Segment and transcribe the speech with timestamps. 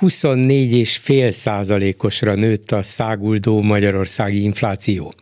[0.00, 5.12] 24,5 százalékosra nőtt a száguldó magyarországi infláció.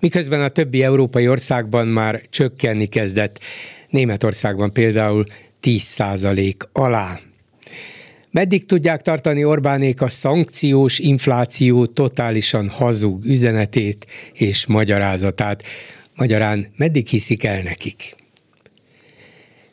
[0.00, 3.40] Miközben a többi európai országban már csökkenni kezdett,
[3.90, 5.24] Németországban például
[5.60, 7.20] 10 százalék alá.
[8.30, 15.62] Meddig tudják tartani Orbánék a szankciós infláció totálisan hazug üzenetét és magyarázatát?
[16.14, 18.25] Magyarán meddig hiszik el nekik?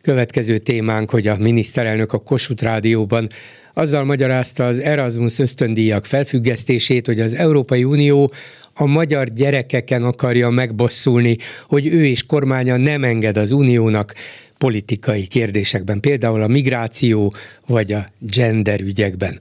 [0.03, 3.29] Következő témánk, hogy a miniszterelnök a Kossuth Rádióban
[3.73, 8.31] azzal magyarázta az Erasmus ösztöndíjak felfüggesztését, hogy az Európai Unió
[8.73, 11.37] a magyar gyerekeken akarja megbosszulni,
[11.67, 14.13] hogy ő és kormánya nem enged az uniónak
[14.57, 17.33] politikai kérdésekben, például a migráció
[17.67, 19.39] vagy a gender ügyekben.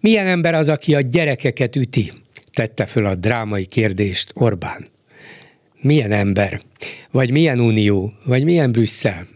[0.00, 2.12] Milyen ember az, aki a gyerekeket üti?
[2.52, 4.86] Tette föl a drámai kérdést Orbán.
[5.80, 6.60] Milyen ember?
[7.10, 8.12] Vagy milyen unió?
[8.24, 9.34] Vagy milyen Brüsszel?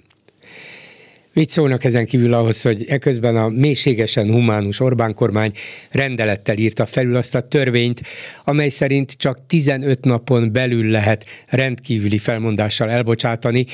[1.33, 5.53] Mit szólnak ezen kívül ahhoz, hogy eközben a mélységesen humánus Orbán kormány
[5.91, 8.00] rendelettel írta felül azt a törvényt,
[8.45, 13.67] amely szerint csak 15 napon belül lehet rendkívüli felmondással elbocsátani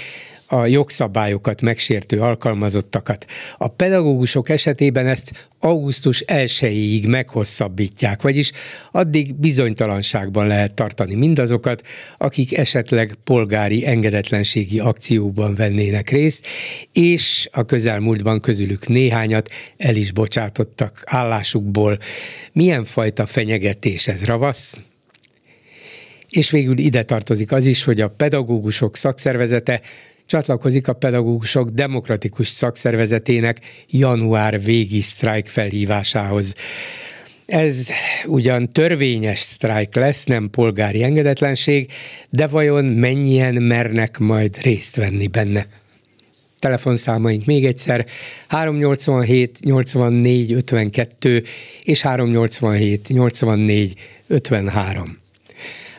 [0.49, 3.27] a jogszabályokat megsértő alkalmazottakat.
[3.59, 8.53] A pedagógusok esetében ezt augusztus 1-ig meghosszabbítják, vagyis
[8.93, 11.83] addig bizonytalanságban lehet tartani mindazokat,
[12.19, 16.47] akik esetleg polgári engedetlenségi akcióban vennének részt,
[16.93, 21.99] és a közelmúltban közülük néhányat el is bocsátottak állásukból.
[22.53, 24.81] Milyen fajta fenyegetés ez, ravasz?
[26.29, 29.81] És végül ide tartozik az is, hogy a pedagógusok szakszervezete
[30.27, 33.61] csatlakozik a pedagógusok demokratikus szakszervezetének
[33.91, 36.55] január végi sztrájk felhívásához.
[37.47, 37.89] Ez
[38.25, 41.91] ugyan törvényes sztrájk lesz, nem polgári engedetlenség,
[42.31, 45.67] de vajon mennyien mernek majd részt venni benne?
[46.59, 48.07] Telefonszámaink még egyszer
[48.49, 51.43] 387 84 52
[51.83, 53.95] és 387 84
[54.27, 55.19] 53.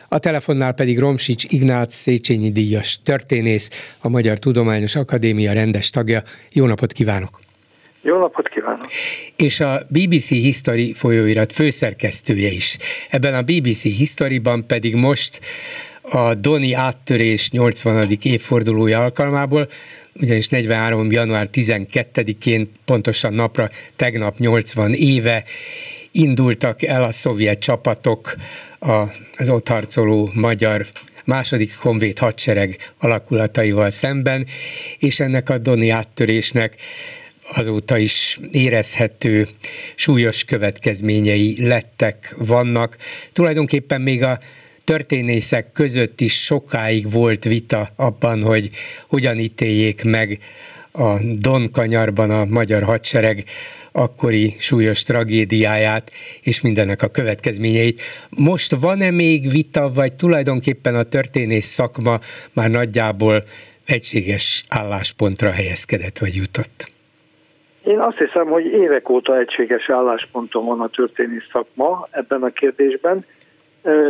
[0.08, 3.70] A telefonnál pedig Romsics Ignác Széchenyi díjas történész,
[4.02, 6.22] a Magyar Tudományos Akadémia rendes tagja.
[6.52, 7.40] Jó napot kívánok!
[8.02, 8.86] Jó napot kívánok!
[9.36, 12.76] És a BBC History folyóirat főszerkesztője is.
[13.10, 15.40] Ebben a BBC Historyban pedig most
[16.02, 18.08] a Doni áttörés 80.
[18.22, 19.68] évfordulója alkalmából,
[20.20, 21.10] ugyanis 43.
[21.10, 25.44] január 12-én pontosan napra tegnap 80 éve
[26.18, 28.36] indultak el a szovjet csapatok
[29.36, 30.86] az ott harcoló magyar
[31.24, 34.46] második honvéd hadsereg alakulataival szemben,
[34.98, 36.76] és ennek a Doni áttörésnek
[37.54, 39.48] azóta is érezhető
[39.94, 42.96] súlyos következményei lettek, vannak.
[43.32, 44.38] Tulajdonképpen még a
[44.84, 48.70] történészek között is sokáig volt vita abban, hogy
[49.08, 50.38] hogyan ítéljék meg
[50.92, 53.44] a Don kanyarban a magyar hadsereg
[53.98, 56.10] akkori súlyos tragédiáját
[56.42, 58.00] és mindennek a következményeit.
[58.30, 62.18] Most van-e még vita, vagy tulajdonképpen a történész szakma
[62.52, 63.42] már nagyjából
[63.86, 66.96] egységes álláspontra helyezkedett, vagy jutott?
[67.84, 73.24] Én azt hiszem, hogy évek óta egységes állásponton van a történész szakma ebben a kérdésben.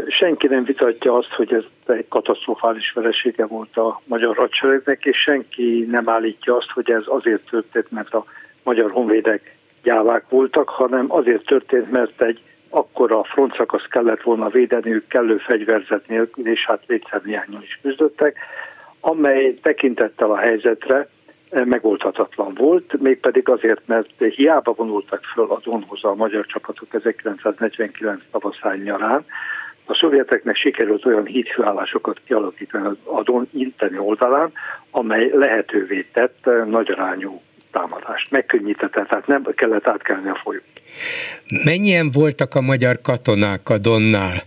[0.08, 1.64] Senki nem vitatja azt, hogy ez
[1.96, 7.42] egy katasztrofális veresége volt a magyar hadseregnek, és senki nem állítja azt, hogy ez azért
[7.50, 8.24] történt, mert a
[8.62, 12.40] magyar honvédek gyávák voltak, hanem azért történt, mert egy
[12.70, 18.38] akkora frontszakasz kellett volna védeniük kellő fegyverzet nélkül, és hát létszerhiányon is küzdöttek,
[19.00, 21.08] amely tekintettel a helyzetre
[21.50, 28.22] eh, megoldhatatlan volt, mégpedig azért, mert hiába vonultak föl a Donhoz a magyar csapatok 1949
[28.30, 29.24] tavaszán nyarán,
[29.84, 34.52] a szovjeteknek sikerült olyan hídfőállásokat kialakítani a Don inteni oldalán,
[34.90, 37.40] amely lehetővé tett eh, nagyarányú
[37.78, 40.60] támadást, megkönnyítette, tehát nem kellett átkelni a folyó.
[41.64, 44.40] Mennyien voltak a magyar katonák a Donnál?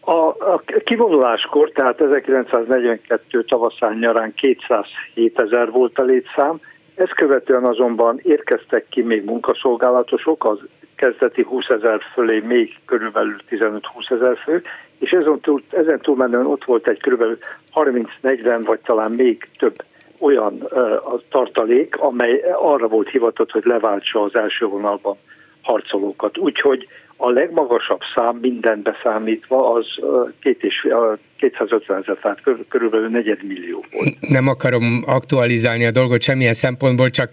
[0.00, 6.60] A, a kivonuláskor, tehát 1942 tavaszán nyarán 207 ezer volt a létszám,
[6.94, 10.58] ezt követően azonban érkeztek ki még munkaszolgálatosok, az
[10.96, 13.80] kezdeti 20 ezer fölé még körülbelül 15-20
[14.10, 14.62] ezer fő,
[14.98, 17.38] és ezen túl, ezen túlmenően ott volt egy körülbelül
[17.74, 19.76] 30-40 vagy talán még több
[20.26, 25.16] olyan uh, tartalék, amely arra volt hivatott, hogy leváltsa az első vonalban
[25.62, 26.38] harcolókat.
[26.38, 26.86] Úgyhogy
[27.16, 29.86] a legmagasabb szám minden beszámítva az
[30.40, 30.86] két és,
[31.36, 34.20] 250 ezer, tehát körülbelül negyed millió volt.
[34.20, 37.30] Nem akarom aktualizálni a dolgot semmilyen szempontból, csak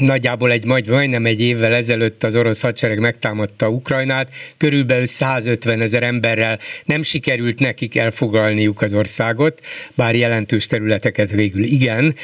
[0.00, 6.02] nagyjából egy majd majdnem egy évvel ezelőtt az orosz hadsereg megtámadta Ukrajnát, körülbelül 150 ezer
[6.02, 9.60] emberrel nem sikerült nekik elfoglalniuk az országot,
[9.96, 12.14] bár jelentős területeket végül igen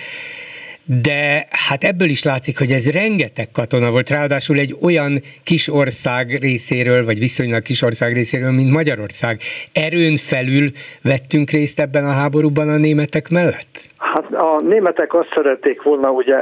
[0.85, 6.39] de hát ebből is látszik, hogy ez rengeteg katona volt, ráadásul egy olyan kis ország
[6.41, 9.41] részéről, vagy viszonylag kis ország részéről, mint Magyarország.
[9.73, 10.71] Erőn felül
[11.03, 13.93] vettünk részt ebben a háborúban a németek mellett?
[13.97, 16.37] Hát a németek azt szerették volna, ugye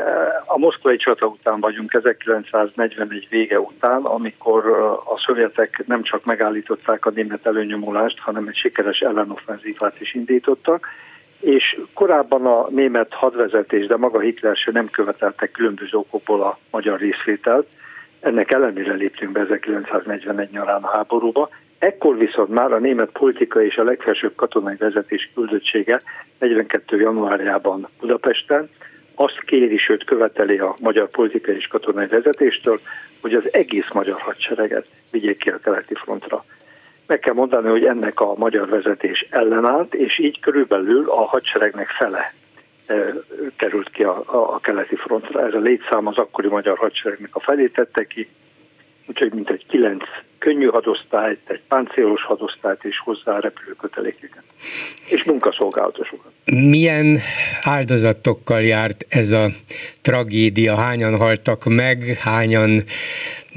[0.47, 4.67] a moszkvai csata után vagyunk, 1941 vége után, amikor
[5.05, 10.88] a szovjetek nem csak megállították a német előnyomulást, hanem egy sikeres ellenoffenzívát is indítottak,
[11.43, 16.99] és korábban a német hadvezetés, de maga Hitler se nem követelte különböző okokból a magyar
[16.99, 17.67] részvételt.
[18.21, 21.49] Ennek ellenére léptünk be 1941 nyarán a háborúba.
[21.79, 26.00] Ekkor viszont már a német politika és a legfelsőbb katonai vezetés küldöttsége
[26.39, 27.00] 42.
[27.00, 28.69] januárjában Budapesten
[29.15, 32.79] azt kéri, sőt követeli a magyar politikai és katonai vezetéstől,
[33.21, 36.45] hogy az egész magyar hadsereget vigyék ki a keleti frontra
[37.12, 42.32] meg kell mondani, hogy ennek a magyar vezetés ellenállt, és így körülbelül a hadseregnek fele
[43.56, 45.47] került ki a, a, a keleti frontra.
[45.47, 48.29] Ez a létszám az akkori magyar hadseregnek a felé tette ki,
[49.12, 50.03] úgyhogy mint egy kilenc
[50.38, 54.43] könnyű hadosztályt, egy páncélos hadosztályt és hozzá repülőkötelékeket,
[55.11, 56.32] és munkaszolgálatosokat.
[56.44, 57.19] Milyen
[57.62, 59.47] áldozatokkal járt ez a
[60.03, 60.75] tragédia?
[60.75, 62.82] Hányan haltak meg, hányan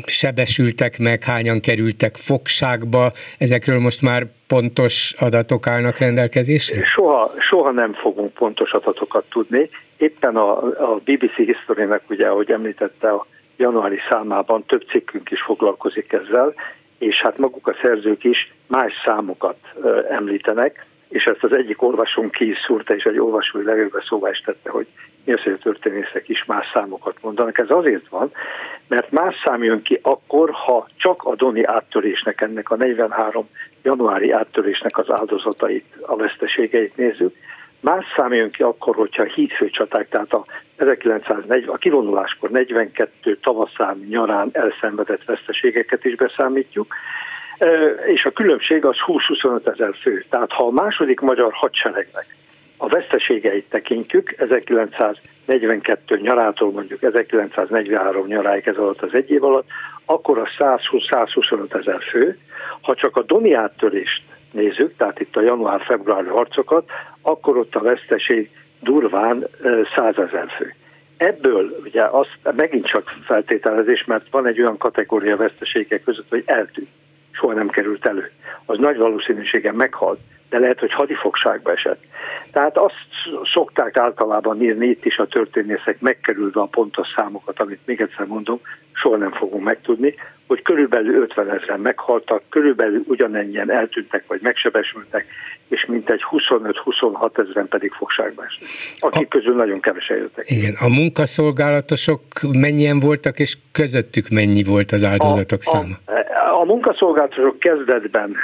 [0.06, 6.86] sebesültek meg, hányan kerültek fogságba, ezekről most már pontos adatok állnak rendelkezésre?
[6.86, 9.69] Soha, soha nem fogunk pontos adatokat tudni.
[9.98, 13.25] Éppen a, a BBC History-nek, ugye, ahogy említette, a
[13.57, 16.54] januári számában több cikkünk is foglalkozik ezzel,
[16.98, 19.57] és hát maguk a szerzők is más számokat
[20.10, 24.40] említenek, és ezt az egyik olvasón ki is szúrta, és egy olvasói levélbe szóvá is
[24.40, 24.88] tette, hogy
[25.24, 27.57] mi az, hogy a történészek is más számokat mondanak.
[27.57, 28.31] Ez azért van,
[28.88, 33.50] mert más szám jön ki akkor, ha csak a Doni áttörésnek, ennek a 43
[33.84, 37.36] januári áttörésnek az áldozatait, a veszteségeit nézzük,
[37.80, 40.45] Más szám jön ki akkor, hogyha a hídfőcsaták, tehát a
[40.75, 46.88] 1940, a kivonuláskor 42 tavaszán, nyarán elszenvedett veszteségeket is beszámítjuk,
[48.06, 50.25] és a különbség az 20-25 ezer fő.
[50.30, 52.36] Tehát ha a második magyar hadseregnek
[52.77, 59.68] a veszteségeit tekintjük, 1942 nyarától mondjuk 1943 nyaráig ez alatt az egy év alatt,
[60.06, 62.38] akkor a 120-125 ezer fő.
[62.81, 64.24] Ha csak a Doni áttörést
[64.56, 66.90] nézzük, tehát itt a január-februári harcokat,
[67.22, 68.50] akkor ott a veszteség
[68.80, 69.48] durván
[69.96, 70.74] 100 ezer fő.
[71.18, 76.90] Ebből ugye az megint csak feltételezés, mert van egy olyan kategória veszteségek között, hogy eltűnt,
[77.31, 78.31] soha nem került elő.
[78.66, 80.19] Az nagy valószínűséggel meghalt
[80.50, 82.03] de lehet, hogy hadifogságba esett.
[82.51, 83.07] Tehát azt
[83.53, 88.59] szokták általában írni itt is a történészek, megkerülve a pontos számokat, amit még egyszer mondom,
[88.94, 90.15] soha nem fogunk megtudni,
[90.47, 95.25] hogy körülbelül 50 ezeren meghaltak, körülbelül ugyanennyien eltűntek vagy megsebesültek,
[95.68, 98.68] és mintegy 25-26 ezeren pedig fogságba estek,
[99.00, 100.50] akik a, közül nagyon kevesen jöttek.
[100.50, 102.21] Igen, a munkaszolgálatosok
[102.59, 105.95] mennyien voltak, és közöttük mennyi volt az áldozatok a, száma?
[106.06, 108.36] A, a munkaszolgálatosok kezdetben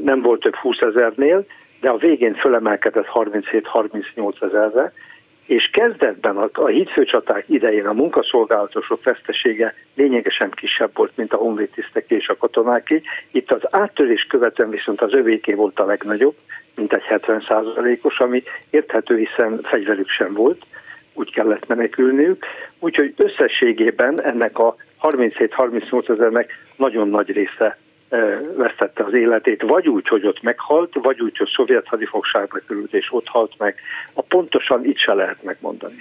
[0.00, 1.44] nem volt több 20 ezernél,
[1.80, 4.92] de a végén fölemelkedett 37-38 ezerre,
[5.46, 12.14] és kezdetben a, a hídfőcsaták idején a munkaszolgálatosok vesztesége lényegesen kisebb volt, mint a honvédtiszteké
[12.14, 13.02] és a katonáké.
[13.30, 16.34] Itt az áttörés követően viszont az övéké volt a legnagyobb,
[16.76, 17.42] mint egy 70
[18.02, 20.62] os ami érthető, hiszen fegyverük sem volt,
[21.14, 22.44] úgy kellett menekülniük.
[22.78, 27.78] Úgyhogy összességében ennek a 37-38 ezernek nagyon nagy része
[28.56, 33.06] vesztette az életét, vagy úgy, hogy ott meghalt, vagy úgy, hogy szovjet hadifogságba került, és
[33.10, 33.74] ott halt meg.
[34.12, 35.94] A pontosan itt se lehet megmondani.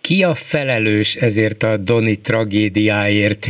[0.00, 3.46] Ki a felelős ezért a Doni tragédiáért?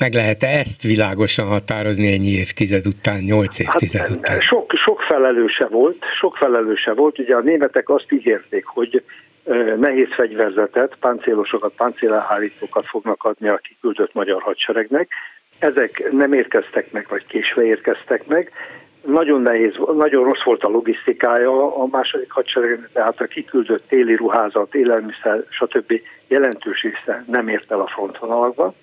[0.00, 4.40] Meg lehet-e ezt világosan határozni ennyi évtized után, nyolc hát, évtized hát, után?
[4.40, 7.18] Sok, sok felelőse volt, sok felelőse volt.
[7.18, 9.02] Ugye a németek azt ígérték, hogy
[9.78, 15.08] nehéz fegyverzetet, páncélosokat, páncélelhárítókat fognak adni a kiküldött magyar hadseregnek,
[15.58, 18.52] ezek nem érkeztek meg, vagy késve érkeztek meg.
[19.06, 24.74] Nagyon nehéz, nagyon rossz volt a logisztikája a második hadseregnek, tehát a kiküldött téli ruházat,
[24.74, 26.00] élelmiszer, stb.
[26.28, 28.74] jelentős része nem ért el a frontvonalakba.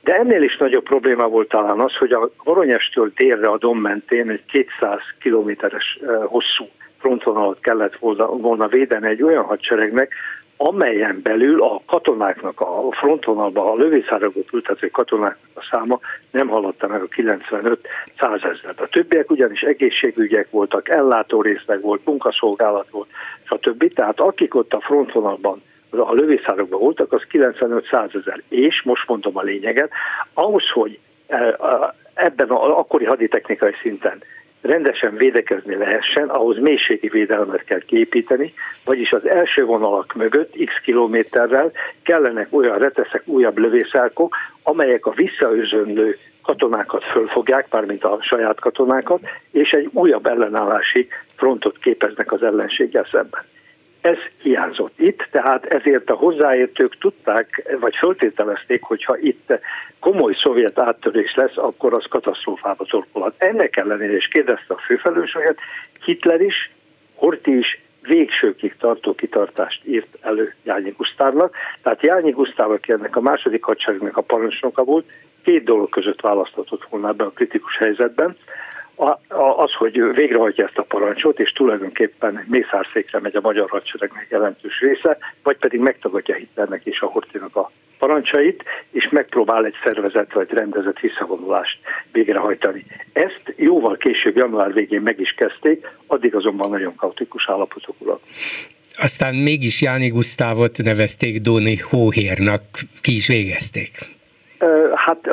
[0.00, 4.30] De ennél is nagyobb probléma volt talán az, hogy a Voronyestől délre a Dom mentén
[4.30, 10.12] egy 200 kilométeres hosszú frontvonalat kellett volna, volna védeni egy olyan hadseregnek,
[10.60, 16.00] amelyen belül a katonáknak, a frontvonalban a lövészáragok ültető katonáknak a száma
[16.30, 17.88] nem haladta meg a 95
[18.18, 18.80] százezret.
[18.80, 23.08] A többiek ugyanis egészségügyek voltak, ellátórészleg volt, munkaszolgálat volt,
[23.44, 23.94] stb.
[23.94, 28.42] Tehát akik ott a frontvonalban a lövészárokban voltak, az 95 százezer.
[28.48, 29.90] És, most mondom a lényeget,
[30.32, 31.58] ahhoz, hogy e,
[32.14, 34.22] ebben a akkori haditechnikai szinten
[34.60, 38.52] rendesen védekezni lehessen, ahhoz mélységi védelmet kell képíteni,
[38.84, 41.72] vagyis az első vonalak mögött x kilométerrel
[42.02, 49.70] kellenek olyan reteszek, újabb lövészárkok, amelyek a visszaőzönlő katonákat fölfogják, mármint a saját katonákat, és
[49.70, 53.42] egy újabb ellenállási frontot képeznek az ellenséggel szemben.
[54.00, 59.52] Ez hiányzott itt, tehát ezért a hozzáértők tudták, vagy föltételezték, hogyha itt
[60.00, 63.34] komoly szovjet áttörés lesz, akkor az katasztrófába torkolhat.
[63.38, 65.58] Ennek ellenére, és kérdezte a főfelelősöket,
[66.04, 66.70] Hitler is,
[67.14, 71.54] Horti is végsőkig tartó kitartást írt elő Jányi Gusztávnak.
[71.82, 75.10] Tehát Jányi Gusztáv, aki ennek a második hadseregnek a parancsnoka volt,
[75.44, 78.36] két dolog között választhatott volna ebben a kritikus helyzetben
[79.56, 85.18] az, hogy végrehajtja ezt a parancsot, és tulajdonképpen mészárszékre megy a magyar hadseregnek jelentős része,
[85.42, 91.00] vagy pedig megtagadja Hitlernek és a Hortinak a parancsait, és megpróbál egy szervezet vagy rendezett
[91.00, 91.78] visszavonulást
[92.12, 92.86] végrehajtani.
[93.12, 98.20] Ezt jóval később, január végén meg is kezdték, addig azonban nagyon kaotikus állapotok urak.
[98.96, 102.62] Aztán mégis Jáni Gusztávot nevezték Dóni Hóhérnak,
[103.00, 103.90] ki is végezték.
[104.94, 105.28] Hát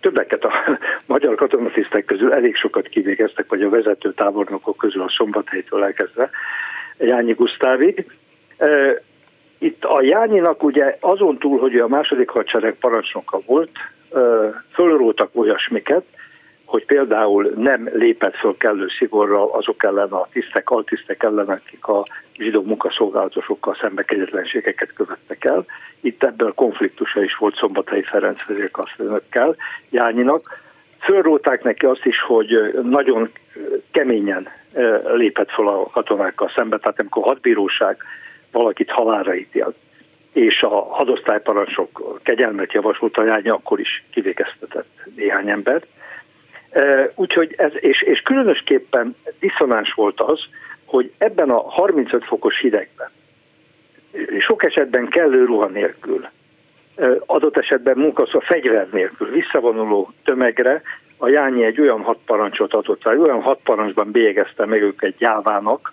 [0.00, 0.52] többeket a
[1.06, 6.30] magyar katonatisztek közül elég sokat kivégeztek, vagy a vezető tábornokok közül a Szombathelytől elkezdve
[6.98, 8.06] Jányi Gusztávig.
[9.58, 13.70] Itt a Jányinak ugye azon túl, hogy a második hadsereg parancsnoka volt,
[14.72, 16.04] fölrótak olyasmiket,
[16.76, 22.06] hogy például nem lépett föl kellő szigorral azok ellen a tisztek, altisztek ellen, akik a
[22.38, 25.64] zsidó munkaszolgálatosokkal szembe kegyetlenségeket követtek el.
[26.00, 29.56] Itt ebből konfliktusa is volt Szombathelyi Ferenc vezérkasztőnökkel,
[29.90, 30.64] Jányinak.
[31.00, 33.30] Fölróták neki azt is, hogy nagyon
[33.90, 34.48] keményen
[35.04, 37.96] lépett fel a katonákkal szembe, tehát amikor a hadbíróság
[38.52, 39.76] valakit halálra ítélt,
[40.32, 45.86] és a hadosztályparancsok kegyelmet javasolt a Jányi, akkor is kivégeztetett néhány embert.
[47.14, 50.40] Úgyhogy ez, és, és különösképpen diszonáns volt az,
[50.84, 53.10] hogy ebben a 35 fokos hidegben,
[54.38, 56.28] sok esetben kellő ruha nélkül,
[57.26, 60.82] adott esetben munkaszó fegyver nélkül visszavonuló tömegre
[61.16, 65.92] a Jányi egy olyan hat parancsot adott rá, olyan hat parancsban bélyegezte meg őket gyávának,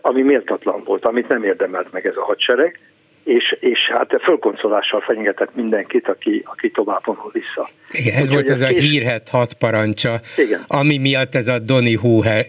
[0.00, 2.80] ami méltatlan volt, amit nem érdemelt meg ez a hadsereg,
[3.26, 7.68] és, és hát fölkoncolással fenyegetett mindenkit, aki, aki tovább vonul vissza.
[7.90, 8.90] Igen, ez Úgy, volt ez a kés...
[8.90, 10.60] hírhet hat parancsa, igen.
[10.66, 11.96] ami miatt ez a Doni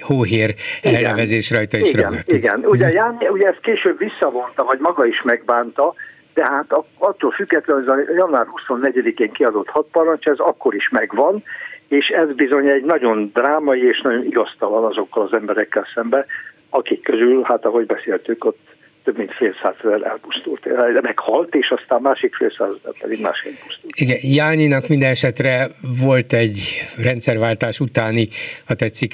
[0.01, 2.31] Hóhér elnevezés rajta is igen, ragadt.
[2.31, 5.93] Igen, ugye, Jáni, ugye ezt később visszavonta, vagy maga is megbánta,
[6.34, 11.43] de hát attól függetlenül ez a január 24-én kiadott hat parancs, ez akkor is megvan,
[11.88, 16.25] és ez bizony egy nagyon drámai és nagyon igaztalan azokkal az emberekkel szemben,
[16.69, 18.75] akik közül, hát ahogy beszéltük, ott
[19.08, 23.94] több mint fél százezer elpusztult, meghalt, és aztán másik fél százezer pedig másként pusztult.
[23.96, 25.68] Igen, Jányinak minden esetre
[26.04, 28.28] volt egy rendszerváltás utáni,
[28.66, 29.14] ha tetszik,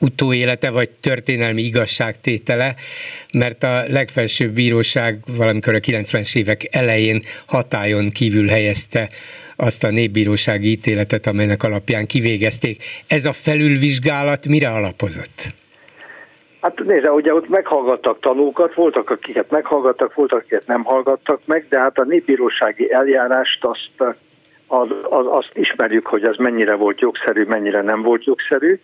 [0.00, 2.74] utóélete vagy történelmi igazságtétele,
[3.38, 9.08] mert a legfelsőbb bíróság valamikor a 90-es évek elején hatájon kívül helyezte
[9.56, 12.82] azt a népbírósági ítéletet, amelynek alapján kivégezték.
[13.06, 15.54] Ez a felülvizsgálat mire alapozott?
[16.64, 21.78] Hát nézze, ugye ott meghallgattak tanúkat, voltak, akiket meghallgattak, voltak, akiket nem hallgattak meg, de
[21.78, 24.16] hát a népbírósági eljárást azt,
[24.66, 28.80] az, az, azt ismerjük, hogy ez mennyire volt jogszerű, mennyire nem volt jogszerű.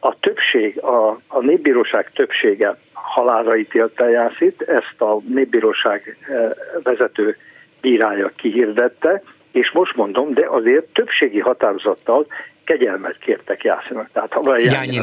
[0.00, 6.16] A többség, a, a népbíróság többsége halálra ítélte Jászit, ezt a népbíróság
[6.82, 7.36] vezető
[7.80, 12.26] bírája kihirdette, és most mondom, de azért többségi határozattal
[12.64, 14.10] kegyelmet kértek Jászinak.
[14.12, 14.30] Tehát,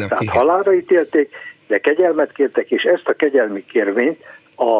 [0.07, 1.35] tehát halálra ítélték,
[1.67, 4.19] de kegyelmet kértek, és ezt a kegyelmi kérvényt
[4.55, 4.77] a,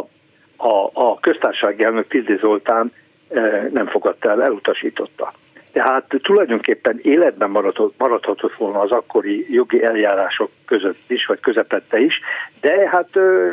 [0.68, 2.92] a, a köztársasági elnök Tildi Zoltán
[3.30, 5.34] e, nem fogadta el, elutasította.
[5.76, 12.22] Tehát tulajdonképpen életben maradhatott, maradhatott volna az akkori jogi eljárások között is, vagy közepette is,
[12.62, 13.10] de hát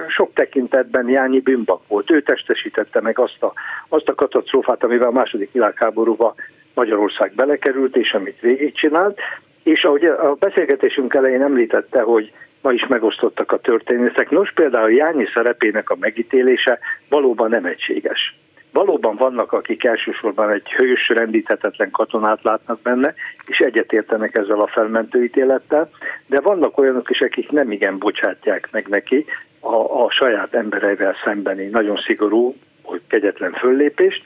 [0.08, 2.10] sok tekintetben Jányi bűnbak volt.
[2.10, 3.52] Ő testesítette meg azt a,
[3.88, 6.34] azt a katasztrófát, amivel a második világháborúba
[6.74, 9.18] Magyarország belekerült, és amit végigcsinált.
[9.62, 12.32] És ahogy a beszélgetésünk elején említette, hogy
[12.62, 14.30] ma is megosztottak a történészek.
[14.30, 16.78] Nos, például Jányi szerepének a megítélése
[17.08, 18.36] valóban nem egységes.
[18.72, 23.14] Valóban vannak, akik elsősorban egy hős, rendíthetetlen katonát látnak benne,
[23.46, 25.90] és egyetértenek ezzel a felmentő ítélettel,
[26.26, 29.24] de vannak olyanok is, akik nem igen bocsátják meg neki,
[29.60, 34.22] a, a saját embereivel szembeni nagyon szigorú, hogy kegyetlen föllépést,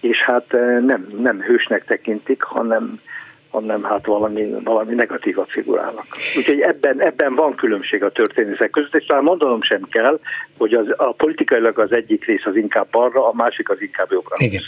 [0.00, 3.00] és hát nem, nem hősnek tekintik, hanem
[3.50, 6.06] hanem hát valami, valami negatívat figurálnak.
[6.36, 10.20] Úgyhogy ebben, ebben van különbség a történészek között, és talán mondanom sem kell,
[10.58, 14.34] hogy az, a politikailag az egyik rész az inkább balra, a másik az inkább jobbra.
[14.38, 14.62] Igen.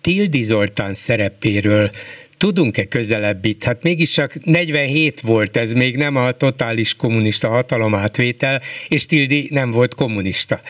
[0.00, 1.90] Tildi Zoltán szerepéről
[2.42, 3.64] tudunk-e közelebbit?
[3.64, 9.94] Hát mégiscsak 47 volt ez, még nem a totális kommunista hatalomátvétel, és Tildi nem volt
[9.94, 10.60] kommunista.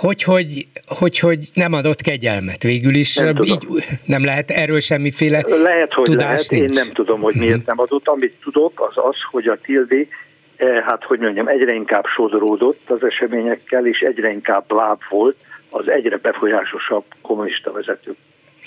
[0.00, 3.16] Hogy, hogy, hogy, hogy nem adott kegyelmet végül is?
[3.16, 3.66] Nem, így,
[4.04, 6.50] nem lehet erről semmiféle Lehet, hogy tudás lehet.
[6.50, 6.62] Nincs.
[6.62, 8.08] Én nem tudom, hogy miért nem adott.
[8.08, 10.08] Amit tudok, az az, hogy a Tildi
[10.56, 15.36] eh, hát hogy mondjam, egyre inkább sodródott az eseményekkel, és egyre inkább láb volt
[15.70, 18.16] az egyre befolyásosabb kommunista vezetők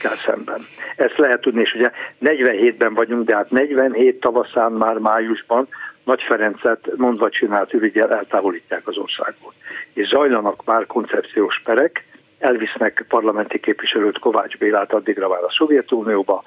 [0.02, 0.62] kell szemben.
[0.96, 1.92] Ezt lehet tudni, és ugye
[2.22, 5.68] 47-ben vagyunk, de hát 47 tavaszán már májusban
[6.04, 9.54] Nagy Ferencet mondva csinált ürügyel eltávolítják az országból.
[9.94, 12.04] És zajlanak már koncepciós perek,
[12.40, 16.44] elvisznek parlamenti képviselőt Kovács Bélát addigra már a Szovjetunióba,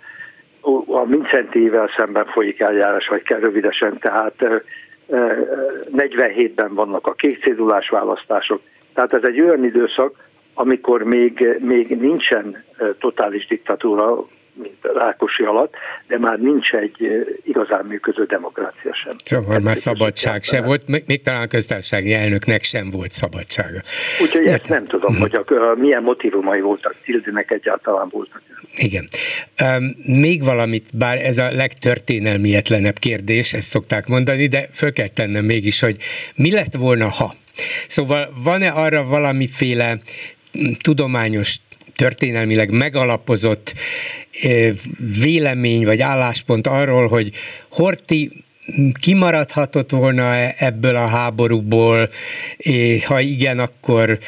[0.87, 4.35] a Mincentiével szemben folyik eljárás, vagy kell rövidesen, tehát
[5.97, 8.61] 47-ben vannak a kék cédulás választások,
[8.95, 10.15] tehát ez egy olyan időszak,
[10.55, 12.65] amikor még, még nincsen
[12.99, 15.75] totális diktatúra, mint Rákosi alatt,
[16.09, 16.97] de már nincs egy
[17.45, 19.15] igazán működő demokrácia sem.
[19.25, 23.81] Szóval már szabadság se volt, még, még talán a köztársasági elnöknek sem volt szabadsága.
[24.23, 28.43] Úgyhogy ezt nem tudom, hogy a, a, milyen motivumai voltak Tildinek egyáltalán voltak.
[28.75, 29.09] Igen.
[30.07, 35.81] Még valamit, bár ez a legtörténelmietlenebb kérdés, ezt szokták mondani, de föl kell tennem mégis,
[35.81, 35.97] hogy
[36.37, 37.35] mi lett volna, ha?
[37.87, 39.99] Szóval van-e arra valamiféle
[40.79, 41.57] tudományos
[41.95, 43.75] történelmileg megalapozott
[45.21, 47.33] vélemény vagy álláspont arról, hogy
[47.71, 48.45] Horti
[49.01, 52.11] kimaradhatott volna ebből a háborúból,
[53.05, 54.19] ha igen, akkor,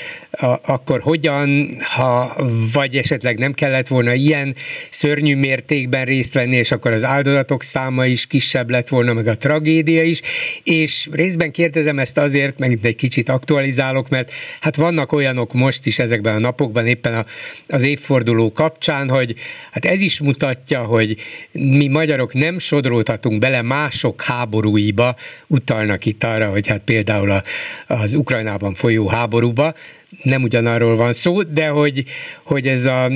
[0.62, 2.36] akkor hogyan, ha
[2.72, 4.54] vagy esetleg nem kellett volna ilyen
[4.90, 9.36] szörnyű mértékben részt venni, és akkor az áldozatok száma is kisebb lett volna, meg a
[9.36, 10.20] tragédia is,
[10.62, 15.98] és részben kérdezem ezt azért, meg egy kicsit aktualizálok, mert hát vannak olyanok most is
[15.98, 17.24] ezekben a napokban, éppen a,
[17.66, 19.34] az évforduló kapcsán, hogy
[19.70, 21.16] hát ez is mutatja, hogy
[21.52, 27.42] mi magyarok nem sodródhatunk bele mások háborúiba, utalnak itt arra, hogy hát például a,
[27.86, 29.74] az Ukrajnában folyó háborúba,
[30.22, 32.04] nem ugyanarról van szó, de hogy,
[32.44, 33.08] hogy ez, a,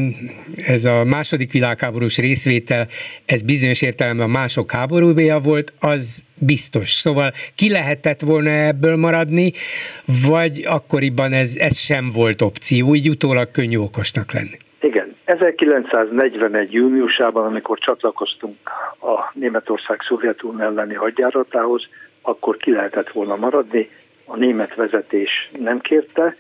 [0.67, 2.87] ez a második világháborús részvétel,
[3.27, 6.91] ez bizonyos értelemben a mások háborúja volt, az biztos.
[6.91, 9.53] Szóval ki lehetett volna ebből maradni,
[10.29, 14.59] vagy akkoriban ez, ez sem volt opció, így utólag könnyű okosnak lenni.
[14.81, 16.73] Igen, 1941.
[16.73, 18.57] júniusában, amikor csatlakoztunk
[19.01, 21.89] a Németország-Szovjetunió elleni hadjáratához,
[22.23, 23.89] akkor ki lehetett volna maradni,
[24.25, 26.37] a német vezetés nem kérte,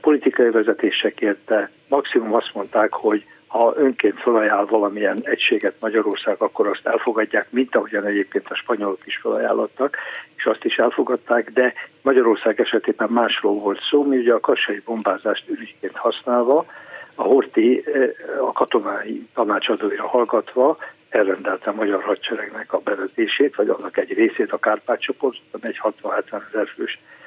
[0.00, 6.66] politikai vezetés se kérte, maximum azt mondták, hogy ha önként felajánl valamilyen egységet Magyarország, akkor
[6.66, 9.96] azt elfogadják, mint ahogyan egyébként a spanyolok is felajánlottak,
[10.36, 15.48] és azt is elfogadták, de Magyarország esetében másról volt szó, mi ugye a kassai bombázást
[15.48, 16.66] ürügyként használva,
[17.14, 18.10] a Horti eh,
[18.40, 24.58] a katonai tanácsadóira hallgatva elrendelte a magyar hadseregnek a bevetését, vagy annak egy részét, a
[24.58, 27.17] Kárpát csoport, egy 60-70 ezer fős eh,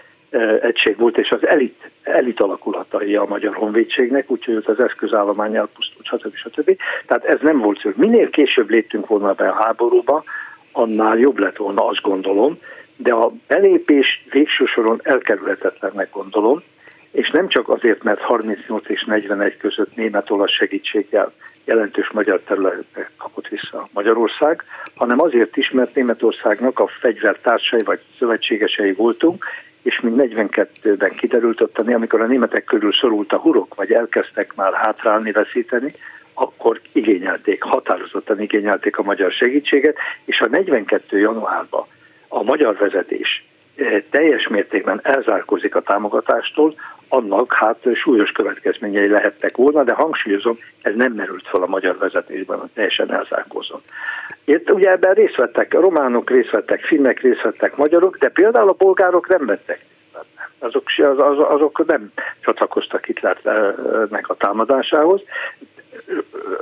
[0.62, 6.36] egység volt, és az elit, elit alakulatai a magyar honvédségnek, úgyhogy az eszközállomány elpusztult, stb.
[6.36, 6.78] stb.
[7.08, 7.89] Tehát ez nem volt szó.
[7.96, 10.24] Minél később léptünk volna be a háborúba,
[10.72, 12.58] annál jobb lett volna, azt gondolom,
[12.98, 16.62] de a belépés végső soron elkerülhetetlennek gondolom,
[17.12, 21.34] és nem csak azért, mert 38 és 41 között német-olasz segítséggel
[21.65, 24.63] jelentős magyar területet kapott vissza Magyarország,
[24.96, 29.46] hanem azért is, mert Németországnak a fegyvertársai vagy szövetségesei voltunk,
[29.82, 34.74] és mint 42-ben kiderült ottani, amikor a németek körül szorult a hurok, vagy elkezdtek már
[34.74, 35.94] hátrálni, veszíteni,
[36.34, 41.20] akkor igényelték, határozottan igényelték a magyar segítséget, és a 42.
[41.20, 41.86] januárban
[42.28, 43.46] a magyar vezetés
[44.10, 46.76] teljes mértékben elzárkozik a támogatástól,
[47.08, 52.60] annak hát súlyos következményei lehettek volna, de hangsúlyozom, ez nem merült fel a magyar vezetésben,
[52.60, 53.84] hogy teljesen elzárkózott.
[54.44, 58.76] Itt ugye ebben részt vettek románok, részt vettek finnek, részt vettek magyarok, de például a
[58.78, 59.86] bolgárok nem vettek
[60.62, 65.22] azok, az, az, azok nem csatlakoztak Hitlernek a támadásához.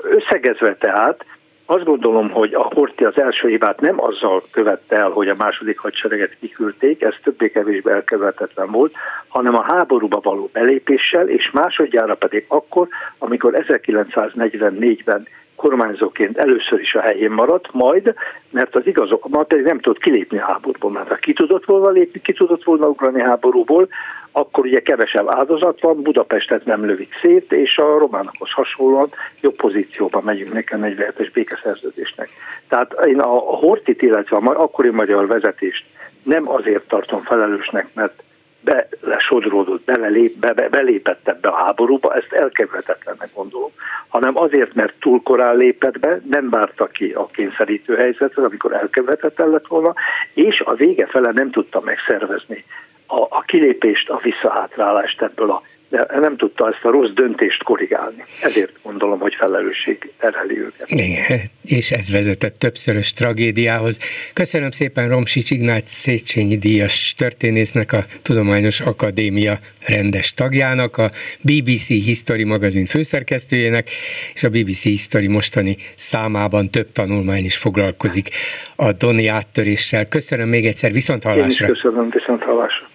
[0.03, 1.25] Összegezve tehát,
[1.71, 5.79] azt gondolom, hogy a Horti az első hibát nem azzal követte el, hogy a második
[5.79, 8.93] hadsereget kiküldték, ez többé-kevésbé elkövetetlen volt,
[9.27, 15.27] hanem a háborúba való belépéssel, és másodjára pedig akkor, amikor 1944-ben
[15.59, 18.13] kormányzóként először is a helyén maradt, majd,
[18.49, 22.21] mert az igazokat pedig nem tudott kilépni a háborúból, mert ha ki tudott volna lépni,
[22.21, 23.87] ki tudott volna ugrani háborúból,
[24.31, 29.09] akkor ugye kevesebb áldozat van, Budapestet nem lövik szét, és a románokhoz hasonlóan
[29.41, 32.29] jobb pozícióban megyünk nekem egy lehetes békeszerződésnek.
[32.67, 35.85] Tehát én a Hortit, illetve a akkori magyar vezetést
[36.23, 38.23] nem azért tartom felelősnek, mert
[38.61, 43.71] belesodródott, belelép, be, be, belépett ebbe a háborúba, ezt elkerülhetetlennek gondolom,
[44.07, 49.49] hanem azért, mert túl korán lépett be, nem várta ki a kényszerítő helyzetet, amikor elkerülhetetlen
[49.49, 49.93] lett volna,
[50.33, 52.65] és a vége fele nem tudta megszervezni
[53.07, 58.25] a, a kilépést, a visszahátrálást ebből a de nem tudta ezt a rossz döntést korrigálni.
[58.41, 60.89] Ezért gondolom, hogy felelősség terheli őket.
[60.89, 63.99] Igen, és ez vezetett többszörös tragédiához.
[64.33, 72.45] Köszönöm szépen Romsics Ignác Széchenyi díjas történésznek, a Tudományos Akadémia rendes tagjának, a BBC History
[72.45, 73.89] magazin főszerkesztőjének,
[74.33, 78.29] és a BBC History mostani számában több tanulmány is foglalkozik
[78.75, 80.05] a Doni áttöréssel.
[80.05, 81.65] Köszönöm még egyszer, viszont hallásra.
[81.67, 82.89] Én is köszönöm, viszont hallásra.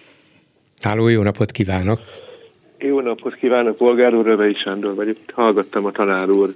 [0.81, 2.24] Háló, jó napot kívánok!
[2.85, 5.15] Jó napot kívánok, polgár úr, Rövei Sándor vagyok.
[5.33, 6.49] Hallgattam a tanár úr